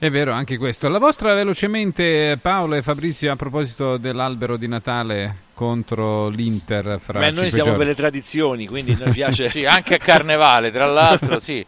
È 0.00 0.08
vero, 0.08 0.32
anche 0.32 0.56
questo. 0.56 0.88
La 0.88 0.98
vostra 0.98 1.34
velocemente, 1.34 2.38
Paolo 2.40 2.74
e 2.74 2.80
Fabrizio, 2.80 3.30
a 3.30 3.36
proposito 3.36 3.98
dell'albero 3.98 4.56
di 4.56 4.66
Natale 4.66 5.48
contro 5.52 6.28
l'Inter 6.28 6.98
fra 7.02 7.18
Beh, 7.18 7.32
noi 7.32 7.50
siamo 7.50 7.64
giorni. 7.64 7.76
per 7.76 7.86
le 7.88 7.94
tradizioni, 7.94 8.66
quindi 8.66 8.96
noi 8.98 9.10
piace... 9.10 9.50
sì, 9.52 9.66
anche 9.66 9.96
a 9.96 9.98
Carnevale, 9.98 10.70
tra 10.70 10.86
l'altro, 10.86 11.38
sì. 11.38 11.62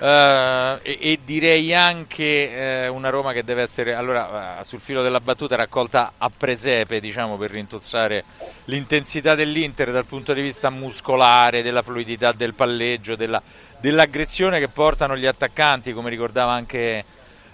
Uh, 0.00 0.78
e, 0.82 0.98
e, 1.00 1.18
direi 1.24 1.74
anche 1.74 2.86
uh, 2.90 2.94
una 2.94 3.08
Roma 3.08 3.32
che 3.32 3.42
deve 3.42 3.62
essere 3.62 3.94
allora 3.94 4.58
uh, 4.60 4.64
sul 4.64 4.80
filo 4.80 5.02
della 5.02 5.18
battuta 5.18 5.56
raccolta 5.56 6.12
a 6.18 6.30
presepe 6.30 7.00
diciamo 7.00 7.36
per 7.36 7.50
rintuzzare 7.50 8.22
l'intensità 8.66 9.34
dell'Inter 9.34 9.90
dal 9.90 10.06
punto 10.06 10.34
di 10.34 10.40
vista 10.40 10.70
muscolare 10.70 11.62
della 11.62 11.82
fluidità 11.82 12.30
del 12.30 12.54
palleggio 12.54 13.16
della, 13.16 13.42
dell'aggressione 13.80 14.60
che 14.60 14.68
portano 14.68 15.16
gli 15.16 15.26
attaccanti 15.26 15.92
come 15.92 16.10
ricordava 16.10 16.52
anche, 16.52 17.04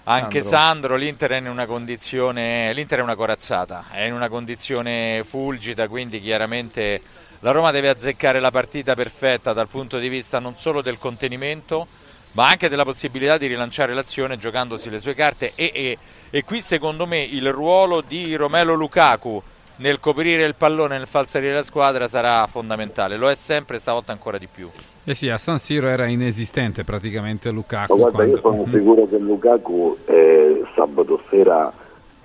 anche 0.05 0.41
Sandro. 0.41 0.57
Sandro 0.57 0.95
l'Inter 0.95 1.31
è 1.31 1.37
in 1.37 1.47
una 1.47 1.65
condizione 1.65 2.73
l'Inter 2.73 2.99
è 2.99 3.01
una 3.01 3.15
corazzata 3.15 3.85
è 3.91 4.03
in 4.03 4.13
una 4.13 4.29
condizione 4.29 5.23
fulgida 5.25 5.87
quindi 5.87 6.21
chiaramente 6.21 7.01
la 7.39 7.51
Roma 7.51 7.71
deve 7.71 7.89
azzeccare 7.89 8.39
la 8.39 8.51
partita 8.51 8.93
perfetta 8.93 9.53
dal 9.53 9.67
punto 9.67 9.97
di 9.97 10.07
vista 10.07 10.39
non 10.39 10.57
solo 10.57 10.81
del 10.81 10.97
contenimento 10.97 11.87
ma 12.31 12.49
anche 12.49 12.69
della 12.69 12.83
possibilità 12.83 13.37
di 13.37 13.47
rilanciare 13.47 13.93
l'azione 13.93 14.37
giocandosi 14.37 14.89
le 14.89 14.99
sue 14.99 15.15
carte 15.15 15.53
e, 15.55 15.71
e, 15.73 15.97
e, 16.29 16.43
qui 16.43 16.61
secondo 16.61 17.05
me 17.07 17.21
il 17.21 17.51
ruolo 17.51 18.01
di 18.01 18.35
Romelo 18.35 18.73
Lukaku 18.73 19.41
nel 19.77 19.99
coprire 19.99 20.43
il 20.45 20.55
pallone 20.55 20.97
nel 20.97 21.07
far 21.07 21.27
salire 21.27 21.53
la 21.53 21.63
squadra 21.63 22.07
sarà 22.07 22.45
fondamentale, 22.47 23.17
lo 23.17 23.29
è 23.29 23.35
sempre 23.35 23.79
stavolta 23.79 24.11
ancora 24.11 24.37
di 24.37 24.47
più. 24.51 24.69
Eh 25.03 25.13
sì, 25.13 25.29
a 25.29 25.37
San 25.37 25.59
Siro 25.59 25.87
era 25.87 26.07
inesistente 26.07 26.83
praticamente 26.83 27.51
Lukaku. 27.51 27.95
Ma 27.95 28.09
guarda, 28.09 28.17
quando... 28.17 28.33
io 28.33 28.41
sono 28.41 28.77
sicuro 28.77 29.07
che 29.07 29.17
Lukaku 29.17 29.97
eh, 30.05 30.63
sabato 30.75 31.21
sera 31.29 31.71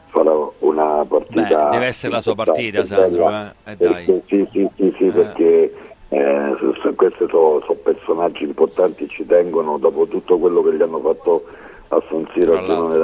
farà 0.06 0.32
una 0.60 1.04
partita. 1.06 1.64
Beh, 1.64 1.70
deve 1.70 1.86
essere 1.86 2.12
la 2.12 2.20
sua 2.20 2.34
partita, 2.34 2.84
Sandro. 2.84 3.30
Eh? 3.30 3.52
Eh, 3.64 3.76
dai. 3.76 4.22
Sì, 4.26 4.46
sì, 4.52 4.68
sì, 4.76 4.94
sì 4.96 5.04
perché 5.06 5.74
eh, 6.08 6.56
questi 6.96 7.26
sono, 7.28 7.60
sono, 7.64 7.78
personaggi 7.82 8.44
importanti, 8.44 9.08
ci 9.08 9.24
tengono 9.26 9.78
dopo 9.78 10.06
tutto 10.06 10.38
quello 10.38 10.62
che 10.62 10.74
gli 10.74 10.82
hanno 10.82 11.00
fatto 11.00 11.44
a 11.88 12.02
San 12.08 12.28
Siro 12.32 12.58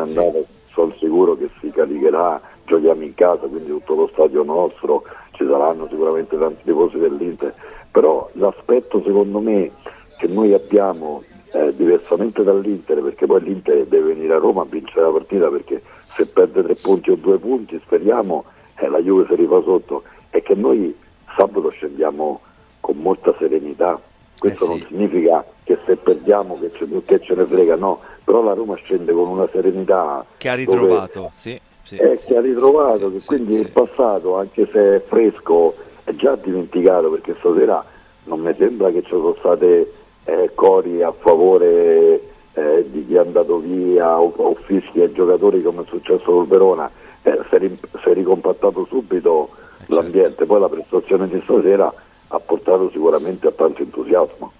sì. 0.07 0.44
sono 0.72 0.94
sicuro 0.99 1.36
che 1.36 1.49
si 1.61 1.70
caricherà, 1.70 2.40
giochiamo 2.67 3.03
in 3.03 3.14
casa, 3.14 3.47
quindi 3.47 3.71
tutto 3.71 3.95
lo 3.95 4.11
stadio 4.12 4.43
nostro, 4.43 5.05
ci 5.31 5.47
saranno 5.49 5.87
sicuramente 5.89 6.37
tanti 6.39 6.64
tifosi 6.64 6.99
dell'Inter, 6.99 7.55
però 7.91 8.29
l'aspetto 8.33 9.03
secondo 9.03 9.41
me 9.41 9.71
che 10.19 10.27
noi 10.27 10.53
abbiamo 10.53 11.23
eh, 11.53 11.75
diversamente 11.75 12.43
dall'Inter, 12.43 13.01
perché 13.01 13.27
poi 13.27 13.43
l'Inter 13.43 13.87
deve 13.87 14.14
venire 14.14 14.35
a 14.35 14.39
Roma 14.39 14.62
a 14.62 14.67
vincere 14.69 15.03
la 15.03 15.11
partita 15.11 15.49
perché 15.49 15.81
se 16.14 16.27
perde 16.27 16.62
tre 16.62 16.75
punti 16.75 17.11
o 17.11 17.14
due 17.17 17.39
punti 17.39 17.81
speriamo 17.85 18.45
eh, 18.77 18.89
la 18.89 19.01
Juve 19.01 19.27
si 19.29 19.35
rifà 19.35 19.62
sotto, 19.62 20.03
è 20.31 20.43
che 20.43 20.55
noi 20.55 20.95
sabato 21.37 21.71
scendiamo 21.71 22.41
con 22.81 22.97
molta 22.99 23.35
serenità. 23.39 24.01
Questo 24.39 24.64
eh 24.64 24.67
sì. 24.67 24.73
non 24.73 24.87
significa 24.89 25.45
che 25.64 25.79
se 25.87 25.97
perdiamo 25.97 26.59
che 26.59 26.71
ce, 26.73 26.87
che 27.05 27.21
ce, 27.21 27.35
ne 27.35 27.47
frega, 27.47 27.77
no, 27.77 28.01
però 28.23 28.43
la 28.43 28.53
Roma 28.53 28.77
scende 28.77 29.12
con 29.12 29.29
una 29.29 29.49
serenità 29.49 30.25
che 30.37 30.49
ha 30.49 30.55
ritrovato, 30.55 31.21
dove, 31.21 31.31
sì, 31.35 31.61
sì, 31.87 31.97
eh, 31.97 32.16
sì, 32.16 32.26
che 32.26 32.37
ha 32.37 32.41
ritrovato, 32.41 33.12
che 33.12 33.20
quindi 33.24 33.61
il 33.61 33.70
passato, 33.70 34.37
anche 34.37 34.68
se 34.72 34.97
è 34.97 35.03
fresco, 35.07 35.74
è 36.03 36.12
già 36.16 36.34
dimenticato 36.34 37.11
perché 37.11 37.37
stasera 37.39 37.84
non 38.24 38.41
mi 38.41 38.53
sembra 38.59 38.91
che 38.91 39.03
ci 39.03 39.11
sono 39.11 39.37
state 39.39 39.93
eh, 40.24 40.51
cori 40.55 41.03
a 41.03 41.12
favore 41.12 42.20
eh, 42.55 42.87
di 42.91 43.07
chi 43.07 43.14
è 43.14 43.18
andato 43.18 43.59
via 43.59 44.20
o, 44.20 44.32
o 44.34 44.55
fischi 44.64 45.01
ai 45.01 45.12
giocatori 45.12 45.62
come 45.62 45.82
è 45.82 45.87
successo 45.87 46.24
col 46.24 46.49
Verona, 46.49 46.91
eh, 47.22 47.39
si, 47.49 47.55
è, 47.55 47.70
si 48.03 48.09
è 48.09 48.14
ricompattato 48.14 48.84
subito 48.87 49.51
certo. 49.78 49.95
l'ambiente, 49.95 50.45
poi 50.45 50.61
la 50.61 50.68
prestazione 50.68 51.28
di 51.28 51.41
stasera 51.45 51.93
ha 52.28 52.39
portato 52.41 52.91
sicuramente 52.91 53.47
a 53.47 53.53
tanto 53.53 53.82
entusiasmo. 53.82 54.53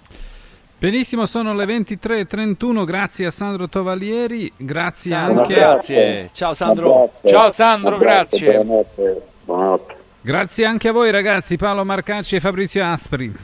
Benissimo, 0.79 1.25
sono 1.25 1.55
le 1.55 1.65
23.31, 1.65 2.85
grazie 2.85 3.25
a 3.25 3.31
Sandro 3.31 3.67
Tovalieri, 3.67 4.53
grazie 4.59 5.11
Sandro, 5.13 5.43
anche 5.43 5.55
grazie. 5.55 6.31
Ciao 6.35 6.53
Sandro. 6.53 7.13
Ciao 7.25 7.51
Sandro, 7.51 7.97
grazie. 7.97 8.63
Buonanotte. 8.63 9.23
Buonanotte. 9.45 9.97
Grazie 10.21 10.67
anche 10.67 10.89
a 10.89 10.93
voi 10.93 11.11
ragazzi, 11.11 11.57
Paolo 11.57 11.83
Marcacci 11.83 12.37
e 12.37 12.41
Fabrizio 12.41 12.85
Aspri. 12.85 13.35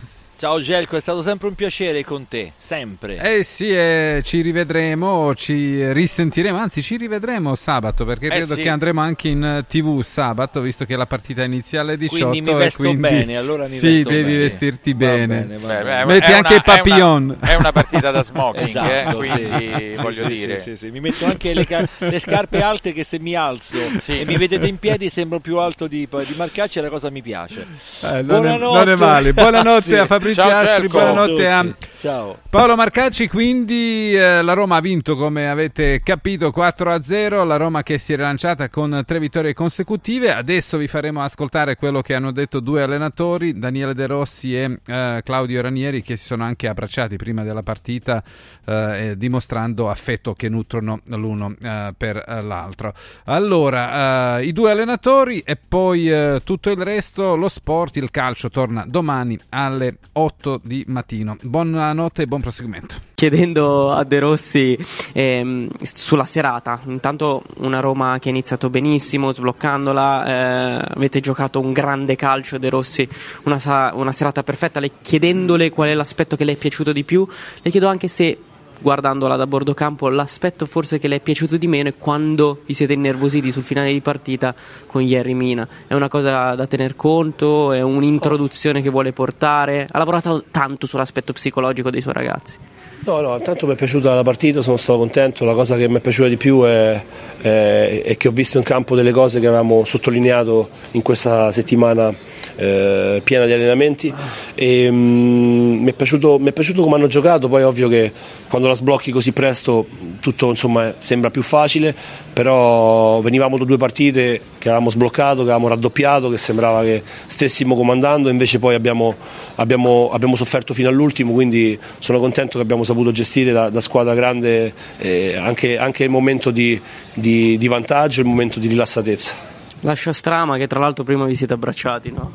Ciao 0.42 0.60
Gelco, 0.60 0.96
è 0.96 1.00
stato 1.00 1.22
sempre 1.22 1.46
un 1.46 1.54
piacere 1.54 2.04
con 2.04 2.26
te, 2.26 2.54
sempre. 2.56 3.16
Eh 3.18 3.44
sì, 3.44 3.70
eh, 3.70 4.22
ci 4.24 4.40
rivedremo, 4.40 5.36
ci 5.36 5.92
risentiremo, 5.92 6.58
anzi 6.58 6.82
ci 6.82 6.96
rivedremo 6.96 7.54
sabato 7.54 8.04
perché 8.04 8.26
Eh 8.26 8.30
credo 8.30 8.54
sì. 8.54 8.62
che 8.62 8.68
andremo 8.68 9.00
anche 9.00 9.28
in 9.28 9.64
tv 9.68 10.02
sabato 10.02 10.60
visto 10.60 10.84
che 10.84 10.96
la 10.96 11.06
partita 11.06 11.44
iniziale 11.44 11.92
è 11.92 11.96
18 11.96 12.28
Quindi 12.28 12.50
mi 12.50 12.58
vesto 12.58 12.78
quindi 12.82 13.00
bene, 13.00 13.36
allora 13.36 13.62
mi 13.68 13.68
Sì, 13.76 13.88
vesto 14.02 14.08
devi 14.08 14.22
bene. 14.32 14.38
vestirti 14.42 14.94
bene. 14.94 15.42
bene, 15.44 15.58
bene. 15.58 16.04
Metti 16.06 16.32
anche 16.32 16.54
il 16.56 16.62
papillon. 16.64 17.36
È 17.38 17.42
una, 17.44 17.52
è 17.52 17.54
una 17.54 17.70
partita 17.70 18.10
da 18.10 18.24
smoking, 18.24 18.66
Esatto, 18.66 19.22
eh, 19.22 19.24
sì. 19.24 19.30
quindi 19.30 19.68
Sì, 19.68 19.94
voglio 20.02 20.22
sì, 20.22 20.26
dire. 20.34 20.56
sì, 20.56 20.62
sì, 20.62 20.74
sì. 20.76 20.90
Mi 20.90 20.98
metto 20.98 21.24
anche 21.24 21.54
le, 21.54 21.64
ca- 21.68 21.88
le 21.98 22.18
scarpe 22.18 22.62
alte 22.62 22.92
che 22.92 23.04
se 23.04 23.20
mi 23.20 23.36
alzo 23.36 23.76
Sì. 24.00 24.18
e 24.18 24.24
mi 24.24 24.36
vedete 24.36 24.66
in 24.66 24.78
piedi 24.78 25.08
sembro 25.08 25.38
più 25.38 25.58
alto 25.58 25.86
di, 25.86 26.08
di 26.10 26.34
Marcacci 26.36 26.80
e 26.80 26.82
la 26.82 26.88
cosa 26.88 27.10
mi 27.10 27.22
piace. 27.22 27.60
Eh, 27.60 28.06
non, 28.08 28.16
è, 28.18 28.22
Buonanotte. 28.24 28.78
non 28.78 28.88
è 28.88 28.96
male. 28.96 29.32
Buonanotte 29.32 29.80
Sì. 29.92 29.94
a 29.94 30.06
Fabrizio 30.06 30.30
Ciao, 30.34 30.50
Astri, 30.50 30.88
Gelco. 30.88 30.98
buonanotte 30.98 31.48
a 31.48 31.74
Ciao. 31.98 32.38
Paolo 32.48 32.76
Marcacci. 32.76 33.28
Quindi 33.28 34.14
eh, 34.14 34.42
la 34.42 34.52
Roma 34.52 34.76
ha 34.76 34.80
vinto, 34.80 35.16
come 35.16 35.48
avete 35.48 36.00
capito, 36.02 36.52
4-0. 36.54 37.46
La 37.46 37.56
Roma 37.56 37.82
che 37.82 37.98
si 37.98 38.12
è 38.12 38.16
rilanciata 38.16 38.68
con 38.68 39.02
tre 39.06 39.18
vittorie 39.18 39.54
consecutive. 39.54 40.34
Adesso 40.34 40.76
vi 40.76 40.86
faremo 40.86 41.22
ascoltare 41.22 41.76
quello 41.76 42.02
che 42.02 42.14
hanno 42.14 42.32
detto 42.32 42.60
due 42.60 42.82
allenatori, 42.82 43.58
Daniele 43.58 43.94
De 43.94 44.06
Rossi 44.06 44.56
e 44.56 44.78
eh, 44.84 45.20
Claudio 45.24 45.62
Ranieri, 45.62 46.02
che 46.02 46.16
si 46.16 46.24
sono 46.24 46.44
anche 46.44 46.68
abbracciati 46.68 47.16
prima 47.16 47.42
della 47.42 47.62
partita, 47.62 48.22
eh, 48.66 49.14
dimostrando 49.16 49.88
affetto 49.88 50.34
che 50.34 50.48
nutrono 50.48 51.00
l'uno 51.06 51.54
eh, 51.60 51.94
per 51.96 52.16
eh, 52.26 52.42
l'altro. 52.42 52.92
Allora, 53.24 54.38
eh, 54.38 54.44
i 54.44 54.52
due 54.52 54.70
allenatori 54.70 55.40
e 55.40 55.56
poi 55.56 56.10
eh, 56.10 56.40
tutto 56.44 56.70
il 56.70 56.82
resto, 56.82 57.36
lo 57.36 57.48
sport, 57.48 57.96
il 57.96 58.10
calcio 58.10 58.50
torna 58.50 58.84
domani 58.86 59.38
alle 59.50 59.96
8 60.12 60.60
di 60.62 60.84
mattino. 60.88 61.36
Buonanotte 61.40 62.22
e 62.22 62.26
buon 62.26 62.40
proseguimento. 62.40 63.10
chiedendo 63.14 63.92
a 63.92 64.02
De 64.02 64.18
Rossi 64.18 64.76
ehm, 65.12 65.68
sulla 65.80 66.24
serata. 66.24 66.80
Intanto 66.86 67.44
una 67.58 67.78
Roma 67.78 68.18
che 68.18 68.28
ha 68.28 68.32
iniziato 68.32 68.68
benissimo, 68.68 69.32
sbloccandola, 69.32 70.26
eh, 70.26 70.92
avete 70.96 71.20
giocato 71.20 71.60
un 71.60 71.72
grande 71.72 72.16
calcio 72.16 72.58
De 72.58 72.68
Rossi, 72.68 73.08
una, 73.44 73.92
una 73.94 74.10
serata 74.10 74.42
perfetta, 74.42 74.80
le- 74.80 74.90
chiedendole 75.00 75.70
qual 75.70 75.90
è 75.90 75.94
l'aspetto 75.94 76.34
che 76.34 76.44
le 76.44 76.52
è 76.52 76.56
piaciuto 76.56 76.92
di 76.92 77.04
più, 77.04 77.26
le 77.62 77.70
chiedo 77.70 77.86
anche 77.86 78.08
se 78.08 78.38
guardandola 78.78 79.36
da 79.36 79.46
bordo 79.46 79.74
campo 79.74 80.08
l'aspetto 80.08 80.66
forse 80.66 80.98
che 80.98 81.08
le 81.08 81.16
è 81.16 81.20
piaciuto 81.20 81.56
di 81.56 81.66
meno 81.66 81.88
è 81.88 81.94
quando 81.96 82.60
vi 82.66 82.74
siete 82.74 82.92
innervositi 82.92 83.52
sul 83.52 83.62
finale 83.62 83.92
di 83.92 84.00
partita 84.00 84.54
con 84.86 85.02
Jerry 85.02 85.34
Mina. 85.34 85.66
È 85.86 85.94
una 85.94 86.08
cosa 86.08 86.54
da 86.54 86.66
tener 86.66 86.96
conto? 86.96 87.72
È 87.72 87.80
un'introduzione 87.80 88.82
che 88.82 88.90
vuole 88.90 89.12
portare? 89.12 89.86
Ha 89.90 89.98
lavorato 89.98 90.44
tanto 90.50 90.86
sull'aspetto 90.86 91.32
psicologico 91.32 91.90
dei 91.90 92.00
suoi 92.00 92.14
ragazzi 92.14 92.58
No, 93.04 93.20
no, 93.20 93.34
intanto 93.36 93.66
mi 93.66 93.72
è 93.72 93.76
piaciuta 93.76 94.14
la 94.14 94.22
partita, 94.22 94.60
sono 94.60 94.76
stato 94.76 94.96
contento, 94.96 95.44
la 95.44 95.54
cosa 95.54 95.76
che 95.76 95.88
mi 95.88 95.96
è 95.96 96.00
piaciuta 96.00 96.28
di 96.28 96.36
più 96.36 96.62
è, 96.62 97.02
è- 97.40 98.02
è 98.04 98.16
che 98.16 98.28
ho 98.28 98.30
visto 98.30 98.58
in 98.58 98.62
campo 98.62 98.94
delle 98.94 99.10
cose 99.10 99.40
che 99.40 99.48
avevamo 99.48 99.84
sottolineato 99.84 100.68
in 100.92 101.02
questa 101.02 101.50
settimana 101.50 102.14
eh, 102.54 103.20
piena 103.24 103.44
di 103.46 103.52
allenamenti. 103.52 104.12
E 104.54 104.88
mm, 104.88 105.82
mi, 105.82 105.90
è 105.90 105.94
piaciuto, 105.94 106.38
mi 106.38 106.50
è 106.50 106.52
piaciuto 106.52 106.82
come 106.82 106.94
hanno 106.94 107.08
giocato, 107.08 107.48
poi 107.48 107.62
è 107.62 107.66
ovvio 107.66 107.88
che 107.88 108.12
quando 108.48 108.68
la 108.68 108.74
sblocchi 108.74 109.10
così 109.10 109.32
presto 109.32 109.86
tutto 110.20 110.50
insomma, 110.50 110.94
sembra 110.98 111.30
più 111.30 111.42
facile, 111.42 111.92
però 112.32 113.20
venivamo 113.20 113.56
da 113.58 113.64
due 113.64 113.78
partite 113.78 114.40
che 114.58 114.68
avevamo 114.68 114.90
sbloccato, 114.90 115.36
che 115.36 115.42
avevamo 115.50 115.66
raddoppiato, 115.68 116.28
che 116.28 116.38
sembrava 116.38 116.82
che 116.82 117.02
stessimo 117.26 117.74
comandando, 117.74 118.28
invece 118.28 118.60
poi 118.60 118.74
abbiamo, 118.76 119.14
abbiamo- 119.56 120.10
abbiamo 120.12 120.36
sofferto 120.36 120.72
fino 120.74 120.88
all'ultimo, 120.88 121.32
quindi 121.32 121.76
sono 121.98 122.20
contento 122.20 122.58
che 122.58 122.62
abbiamo 122.62 122.84
saputo 122.92 123.10
gestire 123.10 123.52
da, 123.52 123.70
da 123.70 123.80
squadra 123.80 124.14
grande 124.14 124.72
eh, 124.98 125.36
anche, 125.36 125.78
anche 125.78 126.04
il 126.04 126.10
momento 126.10 126.50
di, 126.50 126.80
di- 127.14 127.56
di 127.58 127.68
vantaggio, 127.68 128.20
il 128.20 128.26
momento 128.26 128.60
di 128.60 128.68
rilassatezza. 128.68 129.34
lascia 129.80 130.12
strama 130.12 130.56
che 130.58 130.66
tra 130.66 130.78
l'altro 130.78 131.02
prima 131.04 131.24
vi 131.24 131.34
siete 131.34 131.54
abbracciati 131.54 132.12
no? 132.12 132.30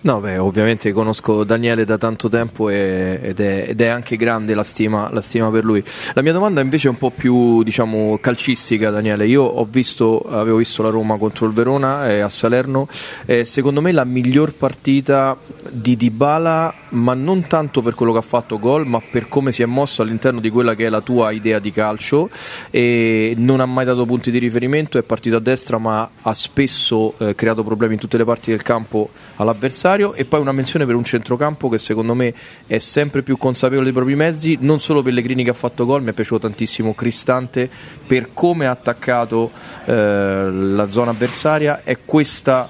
No, 0.00 0.20
beh, 0.20 0.38
ovviamente 0.38 0.92
conosco 0.92 1.42
Daniele 1.42 1.84
da 1.84 1.98
tanto 1.98 2.28
tempo 2.28 2.68
e, 2.68 3.18
ed, 3.20 3.40
è, 3.40 3.64
ed, 3.70 3.80
è, 3.80 3.88
anche 3.88 4.16
grande 4.16 4.54
la 4.54 4.62
stima, 4.62 5.10
la 5.10 5.20
stima, 5.20 5.50
per 5.50 5.64
lui. 5.64 5.82
La 6.12 6.22
mia 6.22 6.32
domanda 6.32 6.60
invece 6.60 6.86
è 6.86 6.90
un 6.90 6.98
po' 6.98 7.10
più 7.10 7.64
diciamo, 7.64 8.16
calcistica, 8.18 8.90
Daniele. 8.90 9.26
Io 9.26 9.64
visto, 9.64 10.20
avevo 10.20 10.58
visto 10.58 10.84
la 10.84 10.90
Roma 10.90 11.18
contro 11.18 11.46
il 11.46 11.52
Verona 11.52 12.08
eh, 12.08 12.20
a 12.20 12.28
Salerno, 12.28 12.86
eh, 13.26 13.44
secondo 13.44 13.80
me 13.80 13.90
la 13.90 14.04
miglior 14.04 14.54
partita 14.54 15.36
di 15.68 15.96
Dybala, 15.96 16.72
ma 16.90 17.14
non 17.14 17.48
tanto 17.48 17.82
per 17.82 17.94
quello 17.96 18.12
che 18.12 18.18
ha 18.18 18.22
fatto 18.22 18.60
gol, 18.60 18.86
ma 18.86 19.00
per 19.00 19.26
come 19.26 19.50
si 19.50 19.64
è 19.64 19.66
mosso 19.66 20.02
all'interno 20.02 20.38
di 20.38 20.50
quella 20.50 20.76
che 20.76 20.86
è 20.86 20.90
la 20.90 21.00
tua 21.00 21.32
idea 21.32 21.58
di 21.58 21.72
calcio. 21.72 22.30
E 22.70 23.34
non 23.36 23.58
ha 23.58 23.66
mai 23.66 23.84
dato 23.84 24.06
punti 24.06 24.30
di 24.30 24.38
riferimento, 24.38 24.96
è 24.96 25.02
partito 25.02 25.38
a 25.38 25.40
destra, 25.40 25.78
ma 25.78 26.08
ha 26.22 26.34
spesso 26.34 27.14
eh, 27.18 27.34
creato 27.34 27.64
problemi 27.64 27.94
in 27.94 27.98
tutte 27.98 28.16
le 28.16 28.24
parti 28.24 28.50
del 28.50 28.62
campo 28.62 29.10
all'avversario 29.34 29.86
avversario 29.88 30.14
e 30.14 30.24
poi 30.24 30.40
una 30.40 30.52
menzione 30.52 30.84
per 30.84 30.94
un 30.94 31.04
centrocampo 31.04 31.68
che 31.68 31.78
secondo 31.78 32.14
me 32.14 32.34
è 32.66 32.78
sempre 32.78 33.22
più 33.22 33.36
consapevole 33.36 33.84
dei 33.84 33.92
propri 33.92 34.14
mezzi, 34.14 34.58
non 34.60 34.78
solo 34.80 35.02
Pellegrini 35.02 35.44
che 35.44 35.50
ha 35.50 35.54
fatto 35.54 35.86
gol, 35.86 36.02
mi 36.02 36.10
è 36.10 36.12
piaciuto 36.12 36.46
tantissimo 36.46 36.94
Cristante 36.94 37.68
per 38.06 38.30
come 38.34 38.66
ha 38.66 38.70
attaccato 38.70 39.50
eh, 39.84 40.50
la 40.50 40.88
zona 40.88 41.10
avversaria, 41.10 41.82
è 41.84 41.98
questa 42.04 42.68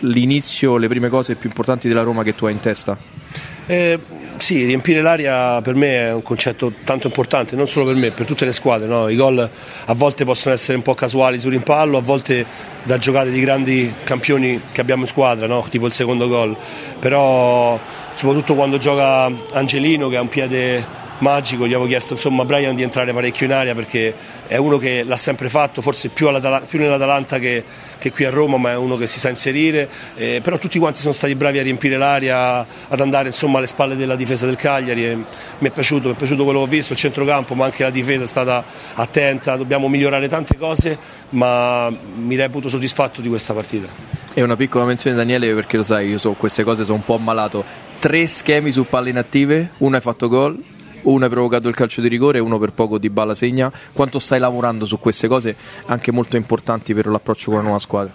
l'inizio, 0.00 0.76
le 0.76 0.88
prime 0.88 1.08
cose 1.08 1.34
più 1.34 1.48
importanti 1.48 1.88
della 1.88 2.02
Roma 2.02 2.22
che 2.22 2.34
tu 2.34 2.46
hai 2.46 2.52
in 2.52 2.60
testa? 2.60 3.13
Eh, 3.66 3.98
sì, 4.36 4.64
riempire 4.64 5.00
l'aria 5.00 5.62
per 5.62 5.74
me 5.74 5.94
è 5.94 6.12
un 6.12 6.22
concetto 6.22 6.72
tanto 6.84 7.06
importante, 7.06 7.56
non 7.56 7.66
solo 7.66 7.86
per 7.86 7.94
me, 7.94 8.10
per 8.10 8.26
tutte 8.26 8.44
le 8.44 8.52
squadre. 8.52 8.86
No? 8.86 9.08
I 9.08 9.16
gol 9.16 9.38
a 9.38 9.94
volte 9.94 10.24
possono 10.24 10.54
essere 10.54 10.76
un 10.76 10.82
po' 10.82 10.94
casuali 10.94 11.40
sul 11.40 11.52
rimpallo, 11.52 11.96
a 11.96 12.02
volte 12.02 12.44
da 12.82 12.98
giocate 12.98 13.30
di 13.30 13.40
grandi 13.40 13.94
campioni 14.04 14.60
che 14.70 14.80
abbiamo 14.80 15.02
in 15.02 15.08
squadra, 15.08 15.46
no? 15.46 15.64
tipo 15.70 15.86
il 15.86 15.92
secondo 15.92 16.28
gol. 16.28 16.56
Però 16.98 17.78
soprattutto 18.12 18.54
quando 18.54 18.76
gioca 18.78 19.30
Angelino 19.52 20.08
che 20.08 20.16
ha 20.16 20.20
un 20.20 20.28
piede 20.28 21.02
magico, 21.18 21.66
gli 21.66 21.72
avevo 21.72 21.86
chiesto 21.86 22.14
insomma, 22.14 22.42
a 22.42 22.44
Brian 22.44 22.74
di 22.74 22.82
entrare 22.82 23.12
parecchio 23.12 23.46
in 23.46 23.52
aria 23.52 23.74
perché 23.74 24.14
è 24.46 24.56
uno 24.56 24.78
che 24.78 25.04
l'ha 25.04 25.16
sempre 25.16 25.48
fatto, 25.48 25.80
forse 25.80 26.08
più, 26.08 26.28
più 26.66 26.78
nell'Atalanta 26.78 27.38
che, 27.38 27.64
che, 27.98 28.10
qui 28.10 28.24
a 28.24 28.30
Roma, 28.30 28.56
ma 28.56 28.70
è 28.70 28.76
uno 28.76 28.96
che 28.96 29.06
si 29.06 29.18
sa 29.18 29.28
inserire, 29.28 29.88
eh, 30.16 30.40
però 30.42 30.58
tutti 30.58 30.78
quanti 30.78 31.00
sono 31.00 31.12
stati 31.12 31.34
bravi 31.34 31.58
a 31.58 31.62
riempire 31.62 31.96
l'aria, 31.96 32.66
ad 32.88 33.00
andare 33.00 33.28
insomma, 33.28 33.58
alle 33.58 33.66
spalle 33.66 33.96
della 33.96 34.16
difesa 34.16 34.46
del 34.46 34.56
Cagliari 34.56 35.06
e 35.06 35.14
mi 35.16 35.68
è 35.68 35.70
piaciuto, 35.70 36.08
mi 36.08 36.14
è 36.14 36.16
piaciuto 36.16 36.44
quello 36.44 36.60
che 36.60 36.64
ho 36.64 36.68
visto, 36.68 36.92
il 36.92 36.98
centrocampo, 36.98 37.54
ma 37.54 37.64
anche 37.66 37.82
la 37.82 37.90
difesa 37.90 38.24
è 38.24 38.26
stata 38.26 38.64
attenta, 38.94 39.56
dobbiamo 39.56 39.88
migliorare 39.88 40.28
tante 40.28 40.56
cose, 40.56 40.96
ma 41.30 41.90
mi 41.90 42.36
reputo 42.36 42.68
soddisfatto 42.68 43.20
di 43.20 43.28
questa 43.28 43.52
partita. 43.52 43.86
E 44.36 44.42
una 44.42 44.56
piccola 44.56 44.84
menzione 44.84 45.14
Daniele 45.16 45.54
perché 45.54 45.76
lo 45.76 45.84
sai, 45.84 46.08
io 46.08 46.18
so 46.18 46.32
queste 46.32 46.64
cose 46.64 46.82
sono 46.84 46.96
un 46.96 47.04
po' 47.04 47.14
ammalato. 47.14 47.64
Tre 48.00 48.26
schemi 48.26 48.72
su 48.72 48.84
palle 48.84 49.10
inattive, 49.10 49.70
uno 49.78 49.94
hai 49.94 50.02
fatto 50.02 50.28
gol, 50.28 50.60
uno 51.04 51.24
hai 51.24 51.30
provocato 51.30 51.68
il 51.68 51.74
calcio 51.74 52.00
di 52.00 52.08
rigore 52.08 52.38
uno 52.38 52.58
per 52.58 52.72
poco 52.72 52.98
di 52.98 53.10
balla 53.10 53.34
segna. 53.34 53.72
Quanto 53.92 54.18
stai 54.18 54.38
lavorando 54.38 54.84
su 54.84 54.98
queste 54.98 55.28
cose 55.28 55.56
anche 55.86 56.12
molto 56.12 56.36
importanti 56.36 56.94
per 56.94 57.06
l'approccio 57.06 57.46
con 57.46 57.58
la 57.58 57.64
nuova 57.64 57.78
squadra? 57.78 58.12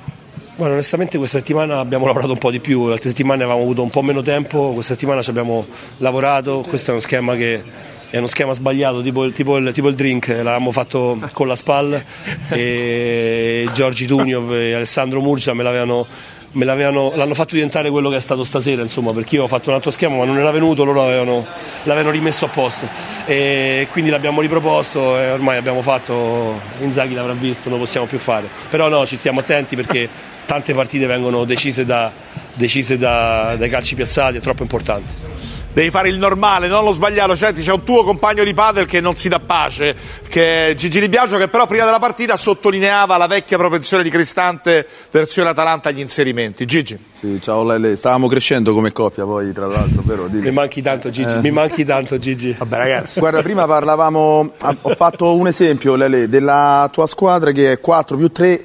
Bueno, 0.56 0.74
onestamente 0.74 1.18
questa 1.18 1.38
settimana 1.38 1.80
abbiamo 1.80 2.06
lavorato 2.06 2.34
un 2.34 2.38
po' 2.38 2.52
di 2.52 2.60
più, 2.60 2.82
altre 2.82 3.10
settimane 3.10 3.44
avevamo 3.44 3.64
avuto 3.64 3.82
un 3.82 3.90
po' 3.90 4.02
meno 4.02 4.22
tempo, 4.22 4.72
questa 4.74 4.94
settimana 4.94 5.22
ci 5.22 5.30
abbiamo 5.30 5.66
lavorato, 6.00 6.66
questo 6.68 6.90
è 6.90 6.92
uno 6.92 7.02
schema 7.02 7.36
che 7.38 7.64
è 8.10 8.18
uno 8.18 8.28
schema 8.28 8.54
sbagliato, 8.54 9.02
tipo, 9.02 9.32
tipo, 9.32 9.56
il, 9.56 9.72
tipo 9.72 9.88
il, 9.88 9.96
drink, 9.96 10.28
l'avevamo 10.28 10.74
fatto 10.74 11.18
con 11.32 11.48
la 11.48 11.56
SPAL 11.56 12.04
e 12.50 13.70
Giorgi 13.74 14.06
Tuniov 14.06 14.52
e 14.52 14.74
Alessandro 14.74 15.22
Murcia 15.22 15.54
me 15.54 15.64
l'avevano 15.64 16.06
l'hanno 16.54 17.34
fatto 17.34 17.56
diventare 17.56 17.90
quello 17.90 18.10
che 18.10 18.18
è 18.18 18.20
stato 18.20 18.44
stasera, 18.44 18.82
insomma, 18.82 19.14
perché 19.14 19.36
io 19.36 19.44
ho 19.44 19.48
fatto 19.48 19.70
un 19.70 19.76
altro 19.76 19.92
schema 19.92 20.16
ma 20.16 20.26
non 20.26 20.38
era 20.38 20.52
venuto, 20.52 20.84
loro 20.84 21.02
l'avevano, 21.02 21.46
l'avevano 21.84 22.12
rimesso 22.12 22.46
a 22.46 22.50
posto 22.50 22.88
e 23.26 23.88
quindi 23.92 24.10
l'abbiamo 24.10 24.42
riproposto 24.42 25.18
e 25.20 25.32
ormai 25.32 25.58
abbiamo 25.58 25.82
fatto, 25.82 26.60
Inzaghi 26.80 27.14
l'avrà 27.14 27.34
visto, 27.34 27.70
non 27.70 27.78
lo 27.78 27.84
possiamo 27.84 28.08
più 28.08 28.20
fare. 28.20 28.48
Però 28.70 28.88
no, 28.88 29.06
ci 29.06 29.18
stiamo 29.18 29.42
attenti 29.42 29.76
perché 29.76 30.10
tante 30.46 30.74
partite 30.74 31.06
vengono 31.06 31.46
decise, 31.46 31.86
da, 31.86 32.12
decise 32.54 32.98
da, 32.98 33.56
dai 33.58 33.70
calci 33.70 33.96
piazzati, 33.96 34.38
è 34.38 34.42
troppo 34.42 34.64
importante 34.64 35.29
devi 35.80 35.92
fare 35.92 36.10
il 36.10 36.18
normale, 36.18 36.68
non 36.68 36.84
lo 36.84 36.92
sbagliato. 36.92 37.36
Senti, 37.36 37.62
c'è 37.62 37.72
un 37.72 37.84
tuo 37.84 38.04
compagno 38.04 38.44
di 38.44 38.54
padel 38.54 38.86
che 38.86 39.00
non 39.00 39.16
si 39.16 39.30
dà 39.30 39.40
pace, 39.40 39.96
che 40.28 40.70
è 40.70 40.76
Gigi 40.76 41.00
Di 41.00 41.08
Biagio, 41.08 41.38
che 41.38 41.48
però 41.48 41.66
prima 41.66 41.86
della 41.86 42.00
partita 42.00 42.36
sottolineava 42.36 43.16
la 43.16 43.28
vecchia 43.28 43.58
propensione 43.58 44.04
di 44.04 44.10
Cristante 44.10 44.86
versione 45.12 45.50
Atalanta 45.50 45.90
agli 45.90 46.02
inserimenti. 46.02 46.66
Gigi. 46.66 46.98
Sì, 47.14 47.40
ciao 47.42 47.64
Lele, 47.64 47.96
stavamo 47.96 48.28
crescendo 48.28 48.74
come 48.74 48.92
coppia 48.92 49.24
poi 49.24 49.54
tra 49.54 49.68
l'altro, 49.68 50.02
vero? 50.04 50.28
Dimmi. 50.28 50.46
Mi 50.46 50.52
manchi 50.52 50.82
tanto 50.82 51.10
Gigi, 51.10 51.32
eh. 51.32 51.42
mi 51.42 51.52
manchi 51.52 51.86
tanto 51.86 52.18
Gigi. 52.18 52.56
Vabbè 52.58 52.76
ragazzi. 52.76 53.20
Guarda, 53.20 53.42
prima 53.42 53.66
parlavamo, 53.66 54.54
ho 54.82 54.96
fatto 54.96 55.36
un 55.36 55.48
esempio 55.48 55.96
Lele, 55.96 56.28
della 56.28 56.90
tua 56.92 57.08
squadra 57.08 57.52
che 57.52 57.74
è 57.74 57.80
4 57.80 58.18
più 58.18 58.30
3 58.30 58.64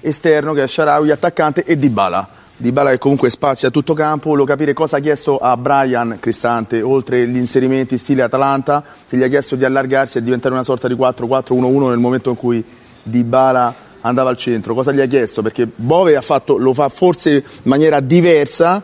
esterno, 0.00 0.54
che 0.54 0.62
è 0.62 0.66
Sharawi, 0.66 1.10
attaccante 1.10 1.64
e 1.64 1.76
Dybala 1.76 2.36
di 2.60 2.72
Bala 2.72 2.90
che 2.90 2.98
comunque 2.98 3.30
spazia 3.30 3.68
a 3.68 3.70
tutto 3.70 3.94
campo, 3.94 4.30
volevo 4.30 4.44
capire 4.44 4.72
cosa 4.72 4.96
ha 4.96 5.00
chiesto 5.00 5.38
a 5.38 5.56
Brian 5.56 6.16
Cristante, 6.18 6.82
oltre 6.82 7.24
gli 7.28 7.36
inserimenti 7.36 7.96
stile 7.96 8.22
Atalanta, 8.22 8.84
se 9.06 9.16
gli 9.16 9.22
ha 9.22 9.28
chiesto 9.28 9.54
di 9.54 9.64
allargarsi 9.64 10.18
e 10.18 10.22
diventare 10.24 10.54
una 10.54 10.64
sorta 10.64 10.88
di 10.88 10.94
4-4-1-1 10.94 11.88
nel 11.88 11.98
momento 11.98 12.30
in 12.30 12.36
cui 12.36 12.64
Di 13.00 13.22
Bala 13.22 13.72
andava 14.00 14.30
al 14.30 14.36
centro, 14.36 14.74
cosa 14.74 14.90
gli 14.90 15.00
ha 15.00 15.06
chiesto? 15.06 15.40
Perché 15.40 15.68
Bove 15.72 16.20
fatto, 16.20 16.56
lo 16.56 16.74
fa 16.74 16.88
forse 16.88 17.30
in 17.30 17.42
maniera 17.62 18.00
diversa, 18.00 18.82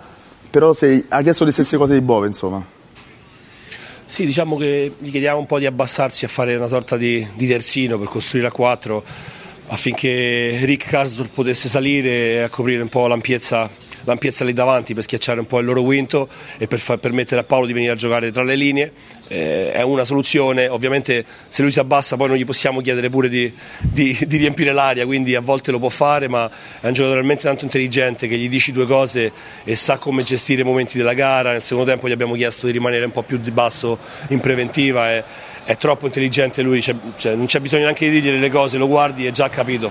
però 0.49 0.73
se, 0.73 1.07
ha 1.09 1.21
chiesto 1.23 1.45
le 1.45 1.51
stesse 1.51 1.77
cose 1.77 1.95
di 1.95 2.01
Bove 2.01 2.29
insomma. 2.29 2.65
Sì, 4.07 4.25
diciamo 4.25 4.57
che 4.57 4.93
gli 4.97 5.11
chiediamo 5.11 5.41
un 5.41 5.47
po' 5.47 5.59
di 5.59 5.67
abbassarsi 5.67 6.25
a 6.25 6.29
fare 6.29 6.55
una 6.55 6.69
sorta 6.69 6.97
di, 6.97 7.27
di 7.35 7.49
terzino 7.49 7.99
per 7.99 8.07
costruire 8.07 8.47
a 8.47 8.53
4 8.53 9.05
affinché 9.75 10.61
Rick 10.63 10.89
Karsdorp 10.89 11.31
potesse 11.35 11.69
salire 11.69 12.45
a 12.45 12.49
coprire 12.49 12.81
un 12.81 12.89
po' 12.89 13.09
l'ampiezza, 13.09 13.69
l'ampiezza 14.05 14.45
lì 14.45 14.53
davanti 14.53 14.95
per 14.95 15.03
schiacciare 15.03 15.41
un 15.41 15.47
po' 15.47 15.59
il 15.59 15.67
loro 15.67 15.83
quinto 15.83 16.29
e 16.59 16.69
per 16.69 16.79
far 16.79 16.99
permettere 16.99 17.41
a 17.41 17.45
Paolo 17.45 17.67
di 17.67 17.73
venire 17.73 17.93
a 17.93 17.97
giocare 17.97 18.31
tra 18.31 18.45
le 18.45 18.55
linee. 18.55 18.93
Eh, 19.27 19.73
è 19.73 19.83
una 19.83 20.05
soluzione, 20.05 20.69
ovviamente 20.69 21.25
se 21.49 21.63
lui 21.63 21.73
si 21.73 21.81
abbassa 21.81 22.17
poi 22.17 22.29
non 22.29 22.37
gli 22.37 22.45
possiamo 22.45 22.81
chiedere 22.83 23.11
pure 23.11 23.29
di, 23.29 23.53
di, 23.81 24.17
di, 24.27 24.37
riempire 24.37 24.73
l'aria, 24.73 25.05
quindi 25.07 25.35
a 25.35 25.41
volte 25.41 25.73
lo 25.73 25.81
può 25.81 25.89
fare, 25.89 26.29
ma 26.29 26.49
è 26.81 26.87
un 26.87 26.93
giocatore 26.93 27.19
talmente 27.19 27.43
tanto 27.43 27.65
intelligente 27.65 28.29
che 28.29 28.37
gli 28.37 28.49
dici 28.49 28.71
due 28.71 28.87
cose 28.87 29.33
e 29.65 29.75
sa 29.75 29.99
come 29.99 30.23
gestire 30.23 30.61
i 30.61 30.65
momenti 30.65 30.97
della 30.97 31.15
gara. 31.15 31.51
Nel 31.51 31.63
secondo 31.63 31.91
tempo 31.91 32.09
gli 32.09 32.13
abbiamo 32.13 32.35
chiesto 32.35 32.67
di 32.67 32.73
rimanere 32.73 33.05
un 33.05 33.13
po' 33.13 33.23
più 33.23 33.39
di 33.39 33.51
basso 33.51 33.99
in 34.29 34.39
preventiva. 34.39 35.13
E, 35.13 35.25
è 35.65 35.77
troppo 35.77 36.07
intelligente 36.07 36.63
lui, 36.63 36.83
cioè, 36.83 36.95
cioè, 37.17 37.35
non 37.35 37.47
c'è 37.47 37.61
bisogno 37.61 37.85
neanche 37.85 38.09
di 38.09 38.21
dirgli 38.21 38.41
le 38.41 38.51
cose, 38.51 38.79
lo 38.79 38.87
guardi 38.87 39.27
e 39.27 39.33
già 39.33 39.49
capito. 39.49 39.91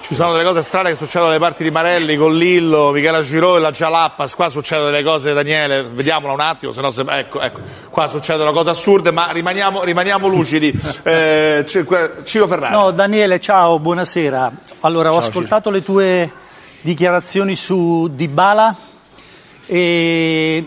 Ci 0.00 0.14
sono 0.14 0.32
delle 0.32 0.44
cose 0.44 0.62
strane 0.62 0.90
che 0.90 0.96
succedono 0.96 1.30
alle 1.30 1.38
parti 1.38 1.62
di 1.62 1.70
Marelli 1.70 2.16
con 2.16 2.36
Lillo, 2.36 2.90
Michela 2.90 3.20
Giro 3.20 3.56
e 3.56 3.60
la 3.60 3.70
Gialappas, 3.70 4.34
qua 4.34 4.48
succedono 4.48 4.90
delle 4.90 5.04
cose 5.04 5.32
Daniele, 5.32 5.82
vediamola 5.82 6.32
un 6.32 6.40
attimo, 6.40 6.72
se 6.72 6.80
no 6.80 6.90
se, 6.90 7.04
ecco, 7.06 7.40
ecco, 7.40 7.60
qua 7.90 8.08
succedono 8.08 8.50
cose 8.50 8.70
assurde, 8.70 9.12
ma 9.12 9.30
rimaniamo, 9.30 9.84
rimaniamo 9.84 10.26
lucidi. 10.26 10.72
Eh, 11.02 11.64
Ciro 12.24 12.46
Ferrari. 12.46 12.72
No, 12.72 12.90
Daniele, 12.90 13.40
ciao, 13.40 13.78
buonasera. 13.78 14.52
Allora, 14.80 15.10
ho 15.10 15.18
ciao, 15.18 15.28
ascoltato 15.28 15.70
Ciro. 15.70 15.76
le 15.76 15.84
tue 15.84 16.32
dichiarazioni 16.82 17.56
su 17.56 18.08
Dybala 18.12 18.76
e 19.66 20.64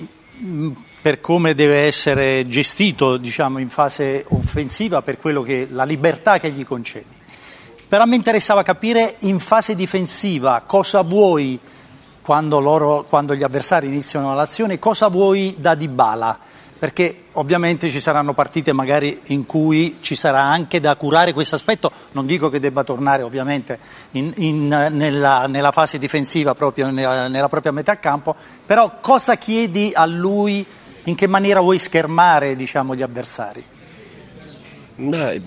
per 1.03 1.19
come 1.19 1.53
deve 1.53 1.79
essere 1.79 2.47
gestito 2.47 3.17
diciamo, 3.17 3.59
in 3.59 3.67
fase 3.67 4.23
offensiva, 4.29 5.01
per 5.01 5.19
che, 5.19 5.67
la 5.69 5.83
libertà 5.83 6.39
che 6.39 6.49
gli 6.49 6.63
concedi. 6.63 7.21
Però 7.89 8.05
mi 8.05 8.15
interessava 8.15 8.63
capire 8.63 9.17
in 9.19 9.37
fase 9.39 9.75
difensiva 9.75 10.63
cosa 10.65 11.01
vuoi 11.01 11.59
quando, 12.21 12.61
loro, 12.61 13.03
quando 13.09 13.35
gli 13.35 13.43
avversari 13.43 13.87
iniziano 13.87 14.33
l'azione, 14.33 14.79
cosa 14.79 15.09
vuoi 15.09 15.55
da 15.57 15.75
Dybala 15.75 16.39
perché 16.79 17.25
ovviamente 17.33 17.89
ci 17.89 18.01
saranno 18.01 18.33
partite 18.33 18.73
magari 18.73 19.17
in 19.27 19.45
cui 19.45 19.99
ci 20.01 20.15
sarà 20.15 20.41
anche 20.41 20.81
da 20.81 20.95
curare 20.97 21.31
questo 21.31 21.55
aspetto, 21.55 21.89
non 22.11 22.25
dico 22.25 22.49
che 22.49 22.59
debba 22.59 22.83
tornare 22.83 23.23
ovviamente 23.23 23.79
in, 24.11 24.33
in, 24.35 24.67
nella, 24.67 25.47
nella, 25.47 25.71
fase 25.71 25.97
difensiva 25.97 26.53
proprio 26.53 26.91
nella, 26.91 27.29
nella 27.29 27.47
propria 27.47 27.71
metà 27.71 27.99
campo, 27.99 28.35
però 28.65 28.99
cosa 28.99 29.37
chiedi 29.37 29.91
a 29.93 30.05
lui 30.05 30.65
in 31.05 31.15
che 31.15 31.27
maniera 31.27 31.59
vuoi 31.59 31.79
schermare 31.79 32.55
diciamo, 32.55 32.95
gli 32.95 33.01
avversari? 33.01 33.63
Beh, 34.95 35.41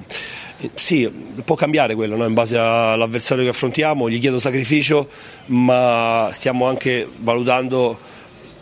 sì, 0.75 1.09
può 1.45 1.55
cambiare 1.55 1.95
quello 1.95 2.17
no? 2.17 2.27
in 2.27 2.35
base 2.35 2.57
all'avversario 2.57 3.45
che 3.45 3.51
affrontiamo, 3.51 4.09
gli 4.09 4.19
chiedo 4.19 4.39
sacrificio, 4.39 5.09
ma 5.47 6.29
stiamo 6.33 6.67
anche 6.67 7.09
valutando 7.19 7.99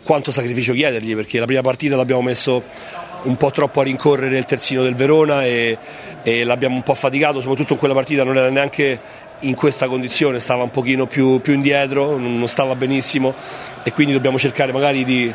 quanto 0.03 0.31
sacrificio 0.31 0.73
chiedergli, 0.73 1.15
perché 1.15 1.39
la 1.39 1.45
prima 1.45 1.61
partita 1.61 1.95
l'abbiamo 1.95 2.21
messo 2.21 2.63
un 3.23 3.35
po' 3.37 3.49
troppo 3.49 3.79
a 3.79 3.83
rincorrere 3.83 4.37
il 4.37 4.45
terzino 4.45 4.83
del 4.83 4.93
Verona 4.93 5.43
e, 5.43 5.77
e 6.21 6.43
l'abbiamo 6.43 6.75
un 6.75 6.83
po' 6.83 6.91
affaticato, 6.91 7.41
soprattutto 7.41 7.73
in 7.73 7.79
quella 7.79 7.95
partita 7.95 8.23
non 8.23 8.37
era 8.37 8.49
neanche 8.49 8.99
in 9.39 9.55
questa 9.55 9.87
condizione 9.87 10.39
stava 10.39 10.63
un 10.63 10.69
pochino 10.69 11.07
più, 11.07 11.39
più 11.41 11.53
indietro, 11.53 12.17
non 12.17 12.47
stava 12.47 12.75
benissimo 12.75 13.33
e 13.83 13.91
quindi 13.91 14.13
dobbiamo 14.13 14.37
cercare 14.37 14.71
magari 14.71 15.03
di, 15.03 15.33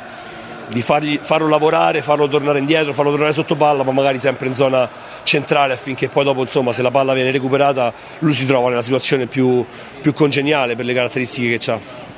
di 0.73 0.83
fargli, 0.83 1.19
farlo 1.21 1.49
lavorare, 1.49 2.03
farlo 2.03 2.29
tornare 2.29 2.59
indietro, 2.59 2.93
farlo 2.93 3.11
tornare 3.11 3.33
sotto 3.33 3.57
palla, 3.57 3.83
ma 3.83 3.93
magari 3.93 4.19
sempre 4.19 4.47
in 4.47 4.55
zona 4.55 4.89
centrale 5.23 5.75
affinché 5.75 6.09
poi 6.09 6.25
dopo 6.25 6.41
insomma, 6.43 6.73
se 6.73 6.83
la 6.83 6.91
palla 6.91 7.13
viene 7.13 7.31
recuperata 7.31 7.93
lui 8.21 8.35
si 8.35 8.47
trova 8.47 8.69
nella 8.69 8.83
situazione 8.83 9.27
più, 9.27 9.65
più 10.01 10.13
congeniale 10.13 10.77
per 10.77 10.85
le 10.85 10.95
caratteristiche 10.95 11.59
che 11.59 11.71
ha. 11.71 12.10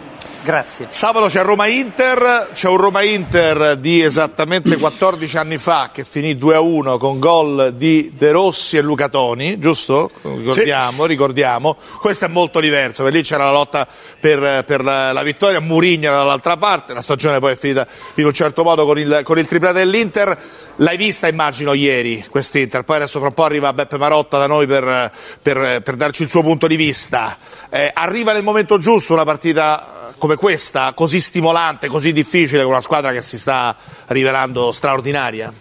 Grazie. 0.44 0.86
Sabato 0.88 1.26
c'è 1.26 1.42
Roma-Inter, 1.42 2.50
c'è 2.52 2.66
un 2.66 2.76
Roma-Inter 2.76 3.76
di 3.76 4.02
esattamente 4.02 4.76
14 4.76 5.36
anni 5.36 5.56
fa 5.56 5.90
che 5.92 6.02
finì 6.02 6.34
2-1 6.34 6.98
con 6.98 7.20
gol 7.20 7.72
di 7.76 8.12
De 8.16 8.32
Rossi 8.32 8.76
e 8.76 8.82
Luca 8.82 9.08
Toni, 9.08 9.60
giusto? 9.60 10.10
Ricordiamo, 10.22 11.02
sì. 11.02 11.08
ricordiamo. 11.08 11.76
Questo 12.00 12.24
è 12.24 12.28
molto 12.28 12.58
diverso, 12.58 13.04
perché 13.04 13.18
lì 13.18 13.22
c'era 13.22 13.44
la 13.44 13.52
lotta 13.52 13.86
per, 14.18 14.64
per 14.64 14.82
la, 14.82 15.12
la, 15.12 15.22
vittoria, 15.22 15.60
Murigna 15.60 16.10
dall'altra 16.10 16.56
parte, 16.56 16.92
la 16.92 17.02
stagione 17.02 17.38
poi 17.38 17.52
è 17.52 17.56
finita 17.56 17.86
in 18.14 18.26
un 18.26 18.32
certo 18.32 18.64
modo 18.64 18.84
con 18.84 18.98
il, 18.98 19.20
con 19.22 19.38
il 19.38 19.46
triplete 19.46 19.78
dell'Inter. 19.78 20.36
L'hai 20.76 20.96
vista 20.96 21.28
immagino 21.28 21.74
ieri 21.74 22.24
quest'Inter, 22.28 22.82
poi 22.82 22.96
adesso 22.96 23.18
fra 23.18 23.28
un 23.28 23.34
po' 23.34 23.44
arriva 23.44 23.72
Beppe 23.72 23.98
Marotta 23.98 24.38
da 24.38 24.46
noi 24.46 24.66
per, 24.66 25.12
per, 25.42 25.82
per 25.82 25.96
darci 25.96 26.22
il 26.22 26.30
suo 26.30 26.42
punto 26.42 26.66
di 26.66 26.76
vista. 26.76 27.36
Eh, 27.70 27.90
arriva 27.92 28.32
nel 28.32 28.42
momento 28.42 28.78
giusto 28.78 29.12
una 29.12 29.24
partita 29.24 30.14
come 30.22 30.36
questa, 30.36 30.92
così 30.94 31.20
stimolante, 31.20 31.88
così 31.88 32.12
difficile, 32.12 32.62
con 32.62 32.70
una 32.70 32.80
squadra 32.80 33.12
che 33.12 33.20
si 33.20 33.38
sta 33.38 33.76
rivelando 34.06 34.70
straordinaria? 34.70 35.52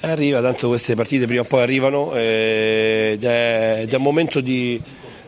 Arriva, 0.00 0.42
tanto 0.42 0.68
queste 0.68 0.94
partite 0.94 1.24
prima 1.26 1.40
o 1.40 1.44
poi 1.44 1.62
arrivano 1.62 2.14
eh, 2.14 3.12
ed 3.14 3.24
è, 3.24 3.78
ed 3.80 3.92
è 3.92 3.96
un 3.96 4.02
momento 4.02 4.40
di, 4.42 4.78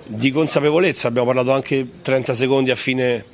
di, 0.04 0.30
consapevolezza, 0.30 1.08
abbiamo 1.08 1.26
parlato 1.26 1.52
anche 1.52 1.86
30 2.02 2.34
secondi 2.34 2.70
a 2.70 2.76
fine, 2.76 3.24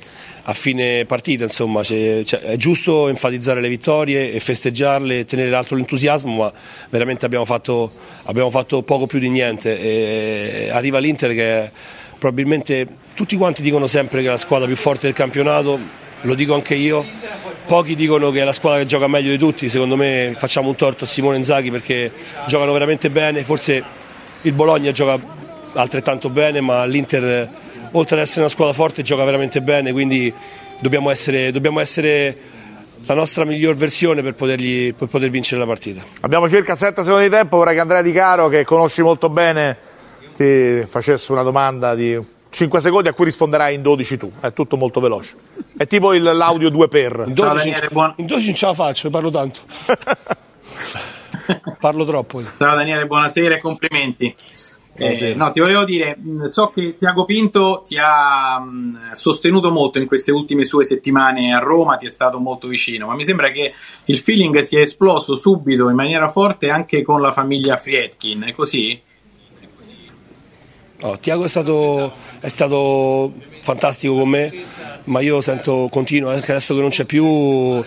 a 0.45 0.53
fine 0.53 1.05
partita, 1.05 1.45
insomma 1.45 1.81
c'è, 1.81 2.23
è 2.23 2.55
giusto 2.57 3.07
enfatizzare 3.07 3.61
le 3.61 3.69
vittorie 3.69 4.33
e 4.33 4.39
festeggiarle 4.39 5.19
e 5.19 5.25
tenere 5.25 5.55
alto 5.55 5.75
l'entusiasmo, 5.75 6.35
ma 6.35 6.53
veramente 6.89 7.25
abbiamo 7.25 7.45
fatto, 7.45 7.91
abbiamo 8.23 8.49
fatto 8.49 8.81
poco 8.81 9.07
più 9.07 9.19
di 9.19 9.29
niente. 9.29 9.79
E 9.79 10.69
arriva 10.69 10.99
l'Inter 10.99 11.33
che 11.33 11.71
probabilmente 12.17 12.87
tutti 13.13 13.37
quanti 13.37 13.61
dicono 13.61 13.87
sempre 13.87 14.21
che 14.21 14.27
è 14.27 14.31
la 14.31 14.37
squadra 14.37 14.67
più 14.67 14.75
forte 14.75 15.05
del 15.05 15.15
campionato, 15.15 15.79
lo 16.21 16.35
dico 16.35 16.53
anche 16.55 16.75
io, 16.75 17.05
pochi 17.65 17.95
dicono 17.95 18.31
che 18.31 18.41
è 18.41 18.43
la 18.43 18.53
squadra 18.53 18.79
che 18.79 18.85
gioca 18.85 19.07
meglio 19.07 19.31
di 19.31 19.37
tutti, 19.37 19.69
secondo 19.69 19.95
me 19.95 20.33
facciamo 20.37 20.67
un 20.67 20.75
torto 20.75 21.05
a 21.05 21.07
Simone 21.07 21.37
Inzaghi 21.37 21.71
perché 21.71 22.11
giocano 22.47 22.73
veramente 22.73 23.09
bene, 23.09 23.43
forse 23.45 23.83
il 24.41 24.51
Bologna 24.51 24.91
gioca 24.91 25.17
altrettanto 25.73 26.29
bene, 26.29 26.61
ma 26.61 26.85
l'Inter 26.85 27.49
oltre 27.93 28.17
ad 28.17 28.23
essere 28.23 28.41
una 28.41 28.49
squadra 28.49 28.73
forte 28.73 29.01
gioca 29.01 29.23
veramente 29.23 29.61
bene, 29.61 29.91
quindi 29.91 30.33
dobbiamo 30.79 31.09
essere, 31.09 31.51
dobbiamo 31.51 31.79
essere 31.79 32.37
la 33.05 33.13
nostra 33.13 33.45
miglior 33.45 33.75
versione 33.75 34.21
per, 34.21 34.33
potergli, 34.33 34.93
per 34.93 35.07
poter 35.07 35.29
vincere 35.29 35.59
la 35.59 35.67
partita. 35.67 36.01
Abbiamo 36.21 36.49
circa 36.49 36.75
7 36.75 37.03
secondi 37.03 37.25
di 37.25 37.31
tempo, 37.31 37.57
vorrei 37.57 37.75
che 37.75 37.81
Andrea 37.81 38.01
Di 38.01 38.11
Caro, 38.11 38.47
che 38.47 38.63
conosci 38.63 39.01
molto 39.01 39.29
bene, 39.29 39.77
ti 40.35 40.85
facesse 40.87 41.31
una 41.31 41.43
domanda 41.43 41.95
di 41.95 42.19
5 42.49 42.81
secondi 42.81 43.09
a 43.09 43.13
cui 43.13 43.25
risponderai 43.25 43.75
in 43.75 43.81
12 43.81 44.17
tu, 44.17 44.31
è 44.39 44.53
tutto 44.53 44.77
molto 44.77 44.99
veloce. 44.99 45.35
È 45.75 45.85
tipo 45.87 46.13
il, 46.13 46.23
l'audio 46.23 46.69
2 46.69 46.87
per. 46.87 47.23
In 47.27 47.33
12, 47.33 47.69
Daniele, 47.69 47.89
buon... 47.91 48.13
in 48.17 48.25
12 48.25 48.47
non 48.47 48.55
ce 48.55 48.65
la 48.65 48.73
faccio, 48.73 49.09
parlo 49.09 49.29
tanto. 49.29 49.59
parlo 51.79 52.05
troppo. 52.05 52.41
Ciao 52.57 52.75
Daniele, 52.75 53.05
buonasera 53.05 53.55
e 53.55 53.59
complimenti. 53.59 54.35
Eh, 54.95 55.33
no, 55.33 55.49
ti 55.49 55.59
volevo 55.59 55.83
dire, 55.85 56.15
so 56.45 56.67
che 56.67 56.95
Tiago 56.97 57.25
Pinto 57.25 57.81
ti 57.83 57.97
ha 57.99 58.59
mh, 58.59 59.13
sostenuto 59.13 59.71
molto 59.71 59.97
in 59.97 60.05
queste 60.05 60.31
ultime 60.31 60.63
sue 60.63 60.83
settimane 60.83 61.51
a 61.51 61.57
Roma, 61.57 61.97
ti 61.97 62.05
è 62.05 62.09
stato 62.09 62.39
molto 62.39 62.67
vicino, 62.67 63.07
ma 63.07 63.15
mi 63.15 63.23
sembra 63.23 63.49
che 63.49 63.73
il 64.05 64.19
feeling 64.19 64.59
sia 64.59 64.81
esploso 64.81 65.35
subito 65.35 65.89
in 65.89 65.95
maniera 65.95 66.29
forte 66.29 66.69
anche 66.69 67.01
con 67.01 67.21
la 67.21 67.31
famiglia 67.31 67.75
Friedkin, 67.75 68.43
è 68.43 68.51
così? 68.53 69.01
No, 71.01 71.17
Tiago 71.17 71.43
è 71.43 71.49
stato, 71.49 72.13
è 72.39 72.47
stato 72.47 73.33
fantastico 73.61 74.13
con 74.13 74.29
me, 74.29 74.53
ma 75.05 75.21
io 75.21 75.41
sento 75.41 75.89
continuo, 75.91 76.29
anche 76.29 76.51
adesso 76.51 76.75
che 76.75 76.81
non 76.81 76.91
c'è 76.91 77.05
più, 77.05 77.83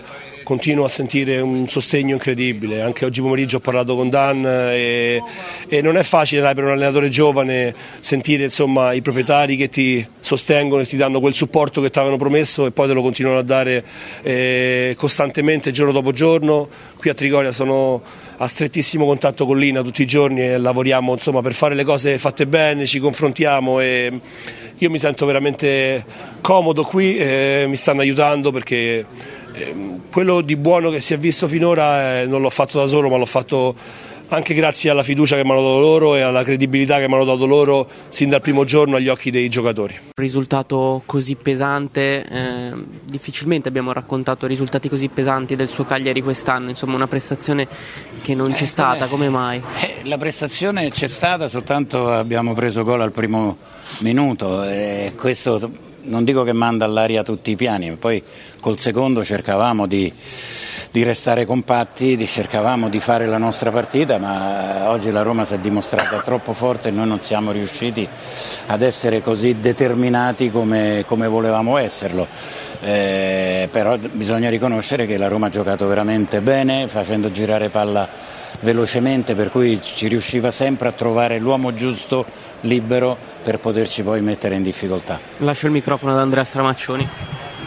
continuo 0.47 0.85
a 0.85 0.87
sentire 0.87 1.41
un 1.41 1.67
sostegno 1.67 2.13
incredibile. 2.13 2.81
Anche 2.81 3.03
oggi 3.03 3.19
pomeriggio 3.19 3.57
ho 3.57 3.59
parlato 3.59 3.97
con 3.97 4.09
Dan 4.09 4.45
e, 4.45 5.21
e 5.67 5.81
non 5.81 5.97
è 5.97 6.03
facile 6.03 6.39
dai, 6.39 6.55
per 6.55 6.63
un 6.63 6.69
allenatore 6.69 7.09
giovane 7.09 7.75
sentire 7.99 8.45
insomma, 8.45 8.93
i 8.93 9.01
proprietari 9.01 9.57
che 9.57 9.67
ti 9.67 10.07
sostengono 10.21 10.83
e 10.83 10.85
ti 10.85 10.95
danno 10.95 11.19
quel 11.19 11.33
supporto 11.33 11.81
che 11.81 11.89
ti 11.89 11.97
avevano 11.97 12.17
promesso 12.17 12.65
e 12.65 12.71
poi 12.71 12.87
te 12.87 12.93
lo 12.93 13.01
continuano 13.01 13.39
a 13.39 13.43
dare 13.43 13.83
eh, 14.21 14.95
costantemente 14.97 15.71
giorno 15.71 15.91
dopo 15.91 16.13
giorno. 16.13 16.69
Qui 16.95 17.09
a 17.09 17.13
Trigoria 17.13 17.51
sono 17.51 18.01
a 18.37 18.47
strettissimo 18.47 19.05
contatto 19.05 19.45
con 19.45 19.57
Lina 19.57 19.81
tutti 19.81 20.03
i 20.03 20.05
giorni 20.05 20.41
e 20.41 20.57
lavoriamo 20.57 21.11
insomma, 21.11 21.41
per 21.41 21.55
fare 21.55 21.75
le 21.75 21.83
cose 21.83 22.17
fatte 22.19 22.47
bene, 22.47 22.85
ci 22.85 22.99
confrontiamo 22.99 23.81
e 23.81 24.19
io 24.77 24.89
mi 24.89 24.99
sento 24.99 25.25
veramente 25.25 26.05
comodo 26.39 26.83
qui, 26.83 27.17
eh, 27.17 27.65
mi 27.67 27.75
stanno 27.75 28.01
aiutando 28.01 28.51
perché 28.51 28.77
eh, 28.77 29.05
quello 30.11 30.41
di 30.41 30.55
buono 30.55 30.89
che 30.89 30.99
si 30.99 31.13
è 31.13 31.17
visto 31.17 31.47
finora 31.47 32.21
eh, 32.21 32.25
non 32.25 32.41
l'ho 32.41 32.49
fatto 32.49 32.79
da 32.79 32.87
solo 32.87 33.09
ma 33.09 33.17
l'ho 33.17 33.25
fatto 33.25 33.75
anche 34.29 34.53
grazie 34.53 34.89
alla 34.89 35.03
fiducia 35.03 35.35
che 35.35 35.43
mi 35.43 35.51
hanno 35.51 35.61
dato 35.61 35.79
loro 35.79 36.15
e 36.15 36.21
alla 36.21 36.43
credibilità 36.43 36.99
che 36.99 37.07
mi 37.07 37.13
hanno 37.13 37.23
dato 37.23 37.45
loro 37.45 37.87
sin 38.09 38.29
dal 38.29 38.41
primo 38.41 38.63
giorno 38.65 38.97
agli 38.97 39.07
occhi 39.07 39.31
dei 39.31 39.47
giocatori. 39.49 39.93
Un 39.93 40.23
risultato 40.23 41.03
così 41.05 41.35
pesante, 41.35 42.25
eh, 42.25 42.71
difficilmente 43.05 43.69
abbiamo 43.69 43.93
raccontato 43.93 44.45
risultati 44.47 44.89
così 44.89 45.07
pesanti 45.07 45.55
del 45.55 45.69
suo 45.69 45.85
Cagliari 45.85 46.21
quest'anno, 46.21 46.69
insomma 46.69 46.95
una 46.95 47.07
prestazione 47.07 47.67
che 48.21 48.35
non 48.35 48.51
c'è 48.51 48.63
eh, 48.63 48.67
stata, 48.67 49.07
come 49.07 49.29
mai? 49.29 49.61
Eh, 49.81 50.01
la 50.03 50.17
prestazione 50.17 50.89
c'è 50.89 51.07
stata, 51.07 51.47
soltanto 51.47 52.11
abbiamo 52.11 52.53
preso 52.53 52.83
gol 52.83 53.01
al 53.01 53.11
primo 53.11 53.57
minuto 53.99 54.63
e 54.63 55.13
questo 55.15 55.85
non 56.07 56.23
dico 56.23 56.43
che 56.43 56.53
manda 56.53 56.83
all'aria 56.83 57.23
tutti 57.23 57.51
i 57.51 57.55
piani, 57.55 57.95
poi 57.95 58.21
col 58.59 58.77
secondo 58.77 59.23
cercavamo 59.23 59.87
di 59.87 60.11
di 60.91 61.03
restare 61.03 61.45
compatti, 61.45 62.25
cercavamo 62.25 62.89
di 62.89 62.99
fare 62.99 63.25
la 63.25 63.37
nostra 63.37 63.71
partita, 63.71 64.17
ma 64.17 64.89
oggi 64.89 65.11
la 65.11 65.21
Roma 65.21 65.45
si 65.45 65.53
è 65.53 65.59
dimostrata 65.59 66.21
troppo 66.21 66.53
forte 66.53 66.87
e 66.87 66.91
noi 66.91 67.07
non 67.07 67.21
siamo 67.21 67.51
riusciti 67.51 68.07
ad 68.65 68.81
essere 68.81 69.21
così 69.21 69.57
determinati 69.59 70.49
come, 70.49 71.03
come 71.05 71.27
volevamo 71.27 71.77
esserlo. 71.77 72.27
Eh, 72.79 73.67
però 73.71 73.97
bisogna 73.97 74.49
riconoscere 74.49 75.05
che 75.05 75.17
la 75.17 75.27
Roma 75.27 75.47
ha 75.47 75.49
giocato 75.51 75.87
veramente 75.87 76.41
bene, 76.41 76.87
facendo 76.87 77.31
girare 77.31 77.69
palla 77.69 78.09
velocemente, 78.61 79.35
per 79.35 79.51
cui 79.51 79.79
ci 79.81 80.07
riusciva 80.07 80.51
sempre 80.51 80.87
a 80.87 80.91
trovare 80.91 81.39
l'uomo 81.39 81.73
giusto, 81.73 82.25
libero, 82.61 83.17
per 83.43 83.59
poterci 83.59 84.03
poi 84.03 84.21
mettere 84.21 84.55
in 84.55 84.63
difficoltà. 84.63 85.19
Lascio 85.37 85.67
il 85.67 85.71
microfono 85.71 86.13
ad 86.13 86.19
Andrea 86.19 86.43
Stramaccioni. 86.43 87.09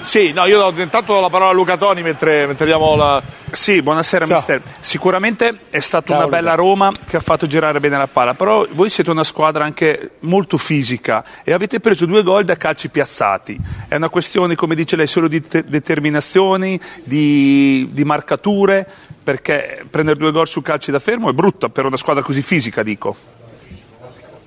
Sì, 0.02 0.32
no, 0.32 0.46
io 0.46 0.70
do, 0.70 0.82
intanto 0.82 1.12
do 1.12 1.20
la 1.20 1.28
parola 1.28 1.50
a 1.50 1.52
Luca 1.52 1.76
Toni 1.76 2.02
mentre, 2.02 2.46
mentre 2.46 2.64
diamo 2.64 2.96
la. 2.96 3.22
Sì, 3.50 3.82
buonasera 3.82 4.26
Ciao. 4.26 4.36
mister. 4.36 4.62
Sicuramente 4.80 5.58
è 5.68 5.80
stata 5.80 6.16
una 6.16 6.26
bella 6.26 6.54
Roma 6.54 6.90
che 7.06 7.16
ha 7.16 7.20
fatto 7.20 7.46
girare 7.46 7.80
bene 7.80 7.98
la 7.98 8.06
palla, 8.06 8.34
però 8.34 8.66
voi 8.72 8.88
siete 8.88 9.10
una 9.10 9.24
squadra 9.24 9.64
anche 9.64 10.12
molto 10.20 10.56
fisica 10.56 11.22
e 11.44 11.52
avete 11.52 11.80
preso 11.80 12.06
due 12.06 12.22
gol 12.22 12.44
da 12.44 12.56
calci 12.56 12.88
piazzati. 12.88 13.58
È 13.88 13.96
una 13.96 14.08
questione, 14.08 14.54
come 14.54 14.74
dice 14.74 14.96
lei, 14.96 15.06
solo 15.06 15.28
di 15.28 15.46
te- 15.46 15.64
determinazioni, 15.66 16.80
di, 17.04 17.88
di 17.92 18.04
marcature, 18.04 18.88
perché 19.30 19.84
prendere 19.88 20.18
due 20.18 20.32
gol 20.32 20.48
su 20.48 20.60
calci 20.60 20.90
da 20.90 20.98
fermo 20.98 21.30
è 21.30 21.32
brutto 21.32 21.68
per 21.68 21.86
una 21.86 21.96
squadra 21.96 22.20
così 22.20 22.42
fisica, 22.42 22.82
dico. 22.82 23.14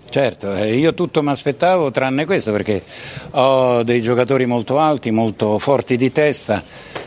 Certo, 0.09 0.53
eh, 0.53 0.75
io 0.75 0.93
tutto 0.93 1.23
mi 1.23 1.29
aspettavo 1.29 1.89
tranne 1.89 2.25
questo 2.25 2.51
perché 2.51 2.84
ho 3.31 3.81
dei 3.84 4.01
giocatori 4.01 4.45
molto 4.45 4.79
alti, 4.79 5.09
molto 5.09 5.57
forti 5.57 5.95
di 5.95 6.11
testa 6.11 6.61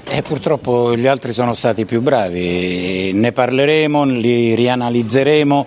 e 0.08 0.22
purtroppo 0.22 0.96
gli 0.96 1.06
altri 1.06 1.34
sono 1.34 1.52
stati 1.52 1.84
più 1.84 2.00
bravi. 2.00 3.12
Ne 3.12 3.32
parleremo, 3.32 4.04
li 4.04 4.54
rianalizzeremo, 4.54 5.66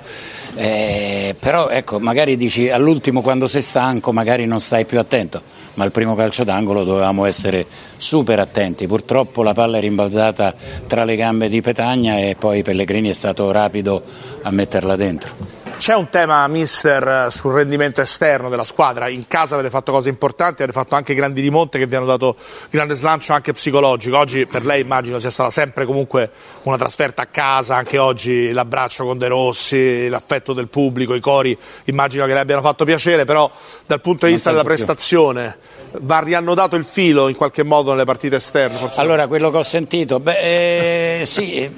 eh, 0.55 1.35
però 1.39 1.69
ecco, 1.69 1.99
magari 1.99 2.35
dici 2.37 2.69
all'ultimo 2.69 3.21
quando 3.21 3.45
sei 3.45 3.61
stanco 3.61 4.11
magari 4.11 4.47
non 4.47 4.59
stai 4.59 4.85
più 4.85 4.97
attento 4.97 5.58
ma 5.79 5.85
al 5.85 5.91
primo 5.91 6.13
calcio 6.13 6.43
d'angolo 6.43 6.83
dovevamo 6.83 7.23
essere 7.23 7.65
super 7.95 8.37
attenti. 8.37 8.85
Purtroppo 8.85 9.43
la 9.43 9.53
palla 9.53 9.77
è 9.77 9.79
rimbalzata 9.79 10.53
tra 10.85 11.05
le 11.05 11.15
gambe 11.15 11.47
di 11.47 11.61
Petagna 11.61 12.17
e 12.19 12.35
poi 12.37 12.63
Pellegrini 12.63 13.07
è 13.07 13.13
stato 13.13 13.49
rapido 13.51 14.03
a 14.41 14.51
metterla 14.51 14.97
dentro. 14.97 15.58
C'è 15.79 15.95
un 15.95 16.09
tema, 16.09 16.45
mister, 16.47 17.31
sul 17.31 17.53
rendimento 17.53 18.01
esterno 18.01 18.49
della 18.49 18.65
squadra. 18.65 19.07
In 19.07 19.29
casa 19.29 19.53
avete 19.53 19.69
fatto 19.69 19.93
cose 19.93 20.09
importanti, 20.09 20.61
avete 20.61 20.77
fatto 20.77 20.95
anche 20.95 21.13
grandi 21.13 21.39
rimonte 21.39 21.79
che 21.79 21.87
vi 21.87 21.95
hanno 21.95 22.05
dato 22.05 22.35
grande 22.69 22.95
slancio 22.95 23.31
anche 23.31 23.53
psicologico. 23.53 24.17
Oggi 24.17 24.45
per 24.45 24.65
lei 24.65 24.81
immagino 24.81 25.19
sia 25.19 25.29
stata 25.29 25.49
sempre 25.49 25.85
comunque 25.85 26.31
una 26.63 26.75
trasferta 26.75 27.21
a 27.21 27.27
casa, 27.27 27.77
anche 27.77 27.97
oggi 27.97 28.51
l'abbraccio 28.51 29.05
con 29.05 29.17
De 29.17 29.29
Rossi, 29.29 30.09
l'affetto 30.09 30.51
del 30.51 30.67
pubblico, 30.67 31.15
i 31.15 31.21
cori, 31.21 31.57
immagino 31.85 32.25
che 32.25 32.33
le 32.33 32.39
abbiano 32.39 32.61
fatto 32.61 32.83
piacere, 32.83 33.23
però 33.23 33.49
dal 33.85 34.01
punto 34.01 34.25
di 34.25 34.33
vista 34.33 34.51
della 34.51 34.65
prestazione 34.65 35.57
va 36.01 36.19
riannodato 36.19 36.75
il 36.75 36.83
filo 36.83 37.29
in 37.29 37.37
qualche 37.37 37.63
modo 37.63 37.91
nelle 37.91 38.03
partite 38.03 38.35
esterne? 38.35 38.75
Forse 38.77 38.99
Allora, 38.99 39.27
quello 39.27 39.49
che 39.49 39.57
ho 39.57 39.63
sentito, 39.63 40.19
beh, 40.19 41.21
eh, 41.21 41.25
sì, 41.25 41.53
eh, 41.63 41.71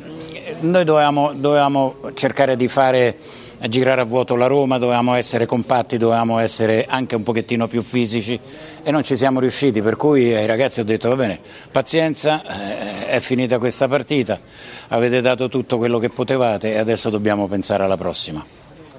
noi 0.62 0.86
dovevamo, 0.86 1.34
dovevamo 1.36 1.98
cercare 2.16 2.56
di 2.56 2.68
fare 2.68 3.16
a 3.64 3.68
girare 3.68 4.02
a 4.02 4.06
vuoto 4.06 4.36
la 4.36 4.48
Roma, 4.48 4.78
dovevamo 4.80 5.14
essere 5.16 5.46
compatti, 5.46 5.98
dovevamo 5.98 6.40
essere 6.40 6.86
anche 6.90 7.16
un 7.16 7.22
pochettino 7.24 7.68
più 7.68 7.84
fisici 7.84 8.40
e 8.82 8.90
non 8.92 9.04
ci 9.04 9.16
siamo 9.16 9.40
riusciti, 9.40 9.82
per 9.84 9.96
cui 9.98 10.34
ai 10.36 10.48
ragazzi 10.48 10.80
ho 10.80 10.84
detto 10.84 11.10
va 11.10 11.16
bene, 11.16 11.40
pazienza, 11.72 12.42
eh, 12.44 13.08
è 13.08 13.20
finita 13.20 13.60
questa 13.60 13.88
partita, 13.88 14.40
avete 14.88 15.22
dato 15.22 15.48
tutto 15.48 15.78
quello 15.78 16.00
che 16.00 16.10
potevate 16.10 16.74
e 16.74 16.78
adesso 16.80 17.10
dobbiamo 17.12 17.48
pensare 17.48 17.84
alla 17.84 17.98
prossima. 17.98 18.44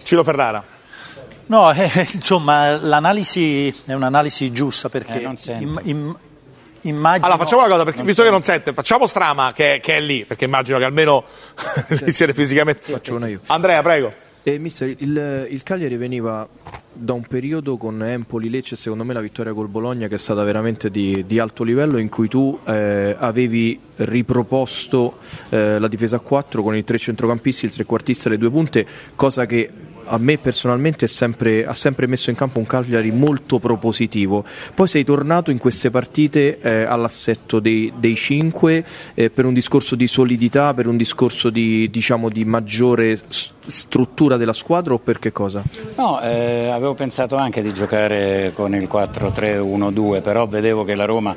Ciro 0.05 0.23
Ferrara. 0.23 0.63
No, 1.47 1.71
eh, 1.75 1.91
insomma, 2.13 2.77
l'analisi 2.81 3.75
è 3.85 3.93
un'analisi 3.95 4.53
giusta 4.53 4.89
perché 4.89 5.19
Eh, 5.19 5.23
non 5.23 5.37
sento. 5.37 5.63
im- 5.65 5.81
im- 5.83 6.19
immagino... 6.83 7.27
Allora 7.27 7.41
facciamo 7.41 7.63
una 7.63 7.71
cosa, 7.71 7.85
perché, 7.85 8.03
visto 8.05 8.23
che 8.23 8.31
non 8.31 8.43
sente, 8.43 8.73
facciamo 8.73 9.07
Strama 9.09 9.53
che, 9.53 9.81
che 9.83 9.97
è 9.97 10.01
lì, 10.01 10.25
perché 10.25 10.45
immagino 10.45 10.79
che 10.79 10.85
almeno 10.85 11.25
lì 11.89 12.13
siete 12.13 12.33
fisicamente. 12.33 12.93
Faccio 12.93 13.17
una 13.17 13.27
io. 13.27 13.41
Andrea, 13.47 13.83
prego. 13.83 14.13
Eh, 14.45 14.59
mister, 14.59 14.93
il, 14.99 15.47
il 15.51 15.63
Cagliari 15.63 15.97
veniva 15.97 16.49
da 16.93 17.13
un 17.13 17.23
periodo 17.23 17.77
con 17.77 18.03
Empoli, 18.03 18.51
Lecce 18.51 18.75
e 18.75 18.77
secondo 18.77 19.05
me 19.05 19.15
la 19.15 19.21
vittoria 19.21 19.53
col 19.53 19.69
Bologna 19.69 20.09
che 20.09 20.17
è 20.17 20.19
stata 20.19 20.43
veramente 20.43 20.91
di, 20.91 21.25
di 21.27 21.39
alto 21.39 21.63
livello 21.63 21.97
in 21.97 22.09
cui 22.09 22.27
tu 22.27 22.59
eh, 22.65 23.15
avevi 23.17 23.79
riproposto 23.97 25.19
eh, 25.51 25.79
la 25.79 25.87
difesa 25.87 26.17
a 26.17 26.19
4 26.19 26.61
con 26.61 26.77
i 26.77 26.83
tre 26.83 26.99
centrocampisti, 26.99 27.67
il 27.67 27.73
trequartista 27.73 28.29
e 28.29 28.33
le 28.33 28.39
due 28.39 28.51
punte, 28.51 28.85
cosa 29.15 29.47
che 29.47 29.71
a 30.13 30.19
me 30.19 30.37
personalmente 30.37 31.09
sempre- 31.09 31.65
ha 31.65 31.75
sempre 31.75 32.07
messo 32.07 32.29
in 32.29 32.37
campo 32.37 32.59
un 32.59 32.67
Cagliari 32.67 33.11
molto 33.11 33.59
propositivo. 33.59 34.45
Poi 34.75 34.87
sei 34.87 35.05
tornato 35.05 35.51
in 35.51 35.57
queste 35.59 35.91
partite 35.91 36.59
eh, 36.61 36.83
all'assetto 36.85 37.61
dei, 37.61 37.91
dei 37.97 38.15
cinque 38.15 38.85
eh, 39.15 39.31
per 39.31 39.47
un 39.47 39.55
discorso 39.55 39.95
di 39.95 40.07
solidità, 40.07 40.75
per 40.75 40.87
un 40.87 40.99
discorso 40.99 41.49
di, 41.49 41.89
diciamo, 41.91 42.29
di 42.29 42.45
maggiore 42.45 43.17
s- 43.27 43.53
struttura 43.67 44.37
della 44.37 44.53
squadra 44.53 44.93
o 44.93 44.99
per 44.99 45.19
che 45.19 45.33
cosa? 45.33 45.63
No, 45.97 46.21
eh, 46.21 46.69
avevo 46.69 46.93
pensato 46.93 47.37
anche 47.37 47.63
di 47.63 47.73
giocare 47.73 48.53
con 48.55 48.75
il 48.75 48.89
4-3-1-2, 48.93 50.21
però 50.23 50.47
vedevo 50.47 50.85
che 50.85 50.95
la 50.95 51.07
Roma 51.07 51.35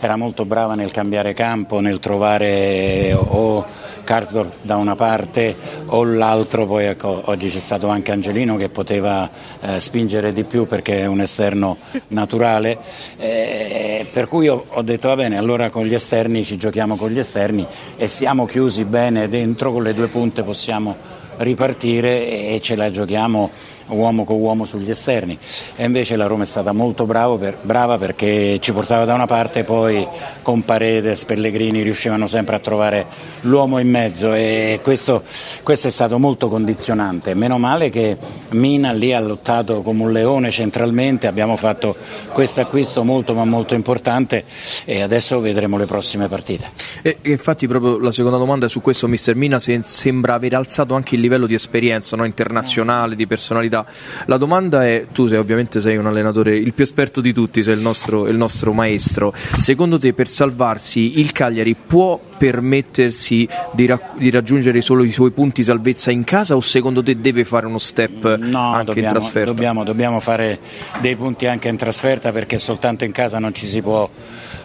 era 0.00 0.16
molto 0.16 0.44
brava 0.44 0.74
nel 0.74 0.92
cambiare 0.92 1.34
campo, 1.34 1.80
nel 1.80 1.98
trovare 1.98 3.12
o 3.14 3.64
Karsdorp 4.04 4.52
da 4.62 4.76
una 4.76 4.96
parte 4.96 5.54
o 5.86 6.04
l'altro, 6.04 6.66
poi 6.66 6.86
ecco, 6.86 7.22
oggi 7.24 7.48
c'è 7.48 7.58
stato 7.58 7.88
anche 7.88 8.12
Angelino 8.12 8.56
che 8.56 8.68
poteva 8.68 9.28
eh, 9.60 9.80
spingere 9.80 10.32
di 10.32 10.44
più 10.44 10.66
perché 10.66 11.00
è 11.00 11.06
un 11.06 11.20
esterno 11.20 11.76
naturale, 12.08 12.78
eh, 13.18 14.06
per 14.10 14.28
cui 14.28 14.48
ho, 14.48 14.64
ho 14.68 14.82
detto 14.82 15.08
va 15.08 15.16
bene, 15.16 15.36
allora 15.36 15.68
con 15.68 15.84
gli 15.84 15.94
esterni 15.94 16.44
ci 16.44 16.56
giochiamo 16.56 16.96
con 16.96 17.10
gli 17.10 17.18
esterni 17.18 17.66
e 17.96 18.06
siamo 18.06 18.46
chiusi 18.46 18.84
bene 18.84 19.28
dentro, 19.28 19.72
con 19.72 19.82
le 19.82 19.94
due 19.94 20.06
punte 20.06 20.42
possiamo 20.42 20.96
ripartire 21.38 22.26
e 22.26 22.60
ce 22.62 22.76
la 22.76 22.90
giochiamo 22.90 23.50
uomo 23.88 24.24
con 24.24 24.40
uomo 24.40 24.64
sugli 24.64 24.90
esterni 24.90 25.38
e 25.76 25.84
invece 25.84 26.16
la 26.16 26.26
Roma 26.26 26.42
è 26.42 26.46
stata 26.46 26.72
molto 26.72 27.06
per- 27.06 27.58
brava 27.62 27.98
perché 27.98 28.58
ci 28.60 28.72
portava 28.72 29.04
da 29.04 29.14
una 29.14 29.26
parte 29.26 29.64
poi 29.64 30.06
con 30.42 30.64
Paredes, 30.64 31.24
Pellegrini 31.24 31.82
riuscivano 31.82 32.26
sempre 32.26 32.56
a 32.56 32.58
trovare 32.58 33.06
l'uomo 33.42 33.78
in 33.78 33.90
mezzo 33.90 34.32
e 34.32 34.80
questo, 34.82 35.22
questo 35.62 35.88
è 35.88 35.90
stato 35.90 36.18
molto 36.18 36.48
condizionante 36.48 37.34
meno 37.34 37.58
male 37.58 37.90
che 37.90 38.16
Mina 38.50 38.92
lì 38.92 39.12
ha 39.12 39.20
lottato 39.20 39.82
come 39.82 40.02
un 40.02 40.12
leone 40.12 40.50
centralmente 40.50 41.26
abbiamo 41.26 41.56
fatto 41.56 41.96
questo 42.32 42.60
acquisto 42.60 43.04
molto 43.04 43.34
ma 43.34 43.44
molto 43.44 43.74
importante 43.74 44.44
e 44.84 45.02
adesso 45.02 45.40
vedremo 45.40 45.76
le 45.78 45.86
prossime 45.86 46.28
partite 46.28 46.70
e 47.02 47.18
infatti 47.22 47.66
proprio 47.66 47.98
la 47.98 48.12
seconda 48.12 48.38
domanda 48.38 48.66
è 48.66 48.68
su 48.68 48.80
questo 48.80 49.06
mister 49.08 49.34
Mina 49.34 49.58
se- 49.58 49.80
sembra 49.82 50.34
aver 50.34 50.54
alzato 50.54 50.94
anche 50.94 51.14
il 51.14 51.20
livello 51.20 51.46
di 51.46 51.54
esperienza 51.54 52.16
no? 52.16 52.24
internazionale, 52.24 53.14
di 53.14 53.26
personalità. 53.26 53.77
La 54.26 54.36
domanda 54.36 54.86
è, 54.86 55.06
tu 55.12 55.26
sei, 55.26 55.38
ovviamente 55.38 55.80
sei 55.80 55.96
un 55.96 56.06
allenatore 56.06 56.56
il 56.56 56.72
più 56.74 56.84
esperto 56.84 57.20
di 57.20 57.32
tutti, 57.32 57.62
sei 57.62 57.74
il 57.74 57.80
nostro, 57.80 58.26
il 58.28 58.36
nostro 58.36 58.72
maestro, 58.72 59.32
secondo 59.58 59.98
te 59.98 60.12
per 60.12 60.28
salvarsi 60.28 61.18
il 61.18 61.32
Cagliari 61.32 61.74
può 61.74 62.20
permettersi 62.38 63.48
di, 63.72 63.86
rac- 63.86 64.16
di 64.16 64.30
raggiungere 64.30 64.80
solo 64.80 65.02
i 65.04 65.10
suoi 65.12 65.30
punti 65.30 65.62
salvezza 65.62 66.10
in 66.10 66.24
casa 66.24 66.54
o 66.56 66.60
secondo 66.60 67.02
te 67.02 67.20
deve 67.20 67.44
fare 67.44 67.66
uno 67.66 67.78
step 67.78 68.36
No, 68.38 68.72
anche 68.72 68.78
in 68.80 68.84
dobbiamo, 68.86 69.10
trasferta? 69.10 69.50
dobbiamo- 69.50 69.84
dobbiamo 69.84 70.20
fare 70.20 70.58
dei 71.00 71.16
punti 71.16 71.46
anche 71.46 71.68
in 71.68 71.76
trasferta 71.76 72.30
perché 72.32 72.58
soltanto 72.58 73.04
in 73.04 73.12
casa 73.12 73.38
non 73.38 73.54
ci 73.54 73.66
si 73.66 73.80
può 73.82 74.08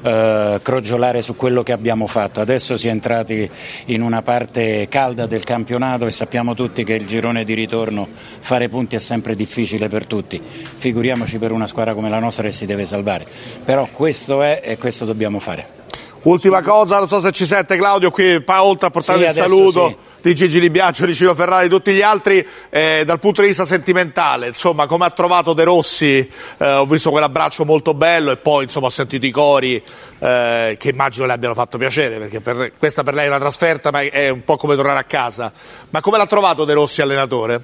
eh, 0.04 0.60
crogiolare 0.62 1.22
su 1.22 1.36
quello 1.36 1.64
che 1.64 1.72
abbiamo 1.72 2.08
fatto. 2.08 2.42
Adesso 2.42 2.78
si 2.78 2.88
è 2.88 2.92
entrati 2.92 3.50
in 3.86 4.02
una 4.02 4.22
parte 4.22 4.88
calda 4.90 5.26
del 5.26 5.44
campionato 5.44 6.06
e 6.06 6.12
sappiamo 6.12 6.54
tutti 6.54 6.84
che 6.84 6.94
il 6.94 7.06
girone 7.06 7.44
di 7.44 7.54
ritorno 7.54 8.08
fare 8.40 8.70
punti 8.70 8.96
è 8.96 9.00
sempre 9.00 9.36
difficile 9.36 9.88
per 9.88 10.06
tutti. 10.06 10.42
Figuriamoci 10.42 11.38
per 11.38 11.52
una 11.52 11.68
squadra 11.68 11.94
come 11.94 12.10
la 12.10 12.20
nostra 12.20 12.44
che 12.44 12.52
si 12.52 12.66
deve 12.66 12.86
salvare. 12.86 13.26
Però 13.64 13.88
questo 13.92 14.42
è 14.42 14.62
e 14.64 14.78
questo 14.78 15.06
dobbiamo 15.06 15.40
fare. 15.40 15.82
Ultima 16.24 16.62
cosa, 16.62 17.00
non 17.00 17.08
so 17.08 17.20
se 17.20 17.32
ci 17.32 17.46
sente 17.46 17.76
Claudio, 17.76 18.10
qui 18.10 18.42
oltre 18.46 18.88
a 18.88 18.90
portare 18.90 19.20
Sì, 19.20 19.26
il 19.26 19.34
saluto 19.34 19.88
sì. 19.88 19.96
Di 20.24 20.34
Gigi 20.34 20.62
Libiaccio, 20.62 21.06
di 21.06 21.14
Ciro 21.14 21.36
Ferrari, 21.36 21.68
di 21.68 21.74
tutti 21.74 21.92
gli 21.92 22.02
altri, 22.02 22.46
eh, 22.70 23.04
dal 23.06 23.20
punto 23.20 23.42
di 23.42 23.48
vista 23.48 23.66
sentimentale, 23.66 24.48
insomma, 24.48 24.86
come 24.86 25.04
ha 25.04 25.10
trovato 25.10 25.52
De 25.52 25.66
Rossi, 25.66 26.18
eh, 26.58 26.74
ho 26.76 26.86
visto 26.86 27.12
quell'abbraccio 27.12 27.66
molto 27.66 27.94
bello 27.94 28.32
e 28.32 28.38
poi 28.38 28.64
insomma 28.64 28.86
ho 28.86 28.90
sentito 28.90 29.26
i 29.26 29.32
cori 29.32 29.84
eh, 30.20 30.78
che 30.80 30.90
immagino 30.90 31.26
le 31.26 31.34
abbiano 31.34 31.54
fatto 31.54 31.78
piacere, 31.78 32.20
perché 32.20 32.40
per- 32.40 32.72
questa 32.78 33.04
per 33.04 33.16
lei 33.16 33.26
è 33.26 33.28
una 33.28 33.40
trasferta, 33.40 33.92
ma 33.92 34.00
è 34.00 34.30
un 34.30 34.46
po' 34.46 34.56
come 34.56 34.76
tornare 34.76 35.00
a 35.00 35.04
casa. 35.04 35.52
Ma 35.90 36.00
come 36.00 36.18
l'ha 36.18 36.26
trovato 36.26 36.64
De 36.64 36.74
Rossi 36.74 37.02
allenatore? 37.02 37.62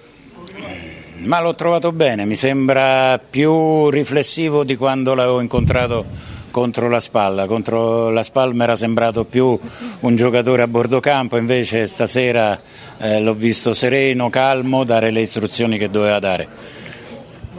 Ma 1.20 1.39
l'ho 1.39 1.55
trovato 1.55 1.93
bene, 1.93 2.26
mi 2.26 2.36
sembra 2.36 3.20
più 3.20 3.89
riflessivo 3.89 4.66
di 4.66 4.76
quando 4.76 5.14
l'avevo 5.14 5.39
incontrato 5.39 6.05
contro 6.52 6.89
la 6.89 7.00
spalla. 7.00 7.45
Contro 7.45 8.10
la 8.10 8.24
spalla 8.24 8.54
mi 8.54 8.62
era 8.62 8.76
sembrato 8.76 9.24
più 9.26 9.58
un 10.00 10.16
giocatore 10.16 10.62
a 10.62 10.68
bordo 10.68 11.00
campo, 11.00 11.38
invece 11.38 11.88
stasera 11.88 12.60
eh, 12.97 13.20
l'ho 13.22 13.34
visto 13.34 13.74
sereno, 13.74 14.30
calmo, 14.30 14.84
dare 14.84 15.12
le 15.12 15.22
istruzioni 15.22 15.78
che 15.78 15.89
doveva 15.89 16.20
dare. 16.20 16.78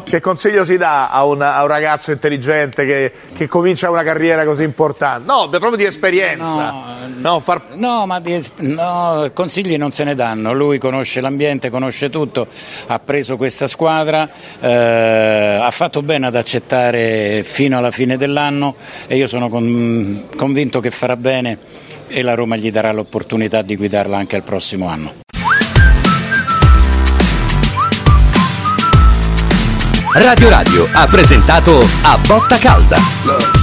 Che 0.05 0.20
consiglio 0.20 0.64
si 0.64 0.76
dà 0.76 1.09
a 1.11 1.24
un, 1.24 1.40
a 1.42 1.61
un 1.62 1.68
ragazzo 1.68 2.11
intelligente 2.11 2.84
che, 2.84 3.12
che 3.36 3.46
comincia 3.46 3.90
una 3.90 4.03
carriera 4.03 4.44
così 4.44 4.62
importante? 4.64 5.24
No, 5.26 5.48
proprio 5.48 5.76
di 5.76 5.84
esperienza. 5.84 6.98
No, 7.16 7.40
far- 7.40 7.74
No, 7.74 8.07
ma 8.07 8.18
di- 8.20 8.42
no, 8.59 9.30
consigli 9.34 9.76
non 9.76 9.90
se 9.92 10.05
ne 10.05 10.14
danno, 10.14 10.53
lui 10.53 10.78
conosce 10.78 11.20
l'ambiente, 11.20 11.70
conosce 11.70 12.11
tutto, 12.11 12.46
ha 12.86 12.98
preso 12.98 13.36
questa 13.36 13.66
squadra, 13.66 14.28
eh, 14.59 15.59
ha 15.62 15.70
fatto 15.70 16.03
bene 16.03 16.26
ad 16.26 16.34
accettare 16.34 17.42
fino 17.44 17.78
alla 17.78 17.90
fine 17.90 18.16
dell'anno 18.16 18.74
e 19.07 19.16
io 19.16 19.26
sono 19.26 19.48
con- 19.48 20.28
convinto 20.36 20.80
che 20.80 20.90
farà 20.90 21.16
bene 21.16 21.59
e 22.09 22.22
la 22.22 22.34
Roma 22.34 22.57
gli 22.57 22.70
darà 22.72 22.92
l'opportunità 22.92 23.62
di 23.62 23.76
guidarla 23.76 24.16
anche 24.16 24.34
al 24.36 24.42
prossimo 24.42 24.88
anno. 24.88 25.12
Radio 30.12 30.48
Radio 30.48 30.88
ha 30.92 31.06
presentato 31.06 31.78
A 32.02 32.18
Botta 32.26 32.58
Calda. 32.58 33.59